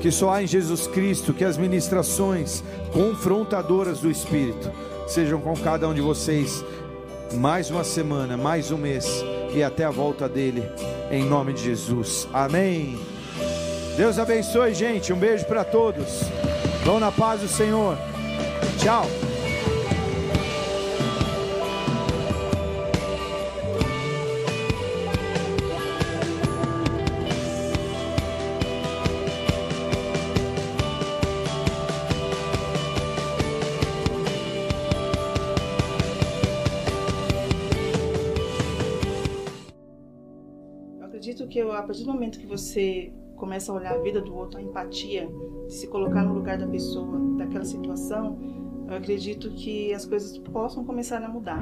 que 0.00 0.10
só 0.10 0.30
há 0.30 0.42
em 0.42 0.46
Jesus 0.46 0.86
Cristo, 0.86 1.34
que 1.34 1.44
as 1.44 1.58
ministrações 1.58 2.64
confrontadoras 2.92 4.00
do 4.00 4.10
Espírito 4.10 4.70
sejam 5.06 5.40
com 5.40 5.54
cada 5.54 5.88
um 5.88 5.94
de 5.94 6.00
vocês 6.00 6.64
mais 7.34 7.70
uma 7.70 7.84
semana, 7.84 8.36
mais 8.36 8.70
um 8.70 8.78
mês 8.78 9.22
e 9.54 9.62
até 9.62 9.84
a 9.84 9.90
volta 9.90 10.28
dele, 10.28 10.64
em 11.10 11.24
nome 11.24 11.52
de 11.52 11.62
Jesus. 11.64 12.26
Amém. 12.32 12.98
Deus 13.96 14.18
abençoe, 14.18 14.72
gente. 14.74 15.12
Um 15.12 15.18
beijo 15.18 15.44
para 15.44 15.64
todos. 15.64 16.22
Vão 16.84 16.98
na 16.98 17.12
paz 17.12 17.40
do 17.40 17.48
Senhor. 17.48 17.98
Tchau. 18.78 19.29
A 41.72 41.82
partir 41.82 42.04
do 42.04 42.12
momento 42.12 42.38
que 42.38 42.46
você 42.46 43.12
começa 43.36 43.72
a 43.72 43.74
olhar 43.74 43.94
a 43.94 43.98
vida 43.98 44.20
do 44.20 44.34
outro, 44.34 44.58
a 44.58 44.62
empatia, 44.62 45.28
se 45.68 45.86
colocar 45.86 46.22
no 46.22 46.34
lugar 46.34 46.58
da 46.58 46.66
pessoa, 46.66 47.18
daquela 47.36 47.64
situação, 47.64 48.38
eu 48.88 48.96
acredito 48.96 49.50
que 49.52 49.92
as 49.94 50.04
coisas 50.04 50.36
possam 50.38 50.84
começar 50.84 51.22
a 51.22 51.28
mudar. 51.28 51.60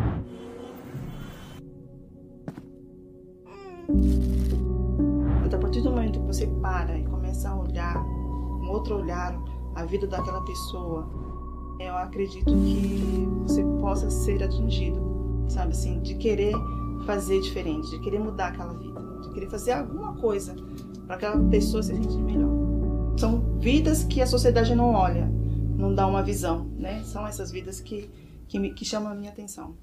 Então, 5.47 5.59
a 5.59 5.62
partir 5.62 5.80
do 5.82 5.90
momento 5.90 6.20
que 6.20 6.26
você 6.26 6.47
para 6.60 6.98
e 6.98 7.05
começa 7.05 7.48
a 7.48 7.56
olhar, 7.56 7.97
um 7.97 8.70
outro 8.70 8.97
olhar, 8.97 9.39
a 9.74 9.85
vida 9.85 10.06
daquela 10.06 10.40
pessoa, 10.44 11.09
eu 11.78 11.97
acredito 11.97 12.52
que 12.52 13.28
você 13.43 13.62
possa 13.80 14.10
ser 14.10 14.43
atingido, 14.43 15.01
sabe 15.48 15.70
assim, 15.70 16.01
de 16.01 16.16
querer 16.16 16.52
fazer 17.06 17.40
diferente, 17.40 17.89
de 17.90 18.01
querer 18.01 18.18
mudar 18.18 18.48
aquela 18.48 18.74
vida 18.74 18.88
querer 19.39 19.51
fazer 19.51 19.73
alguma 19.73 20.16
coisa 20.16 20.56
para 21.06 21.15
aquela 21.15 21.39
pessoa 21.48 21.82
se 21.82 21.94
sentir 21.94 22.19
melhor. 22.19 22.51
São 23.16 23.59
vidas 23.59 24.02
que 24.05 24.20
a 24.20 24.27
sociedade 24.27 24.74
não 24.74 24.93
olha, 24.93 25.27
não 25.77 25.94
dá 25.94 26.06
uma 26.06 26.23
visão, 26.23 26.65
né? 26.77 27.02
São 27.05 27.27
essas 27.27 27.52
vidas 27.52 27.81
que, 27.81 28.10
que, 28.48 28.59
me, 28.59 28.74
que 28.74 28.85
chamam 28.85 29.12
a 29.12 29.15
minha 29.15 29.31
atenção. 29.31 29.77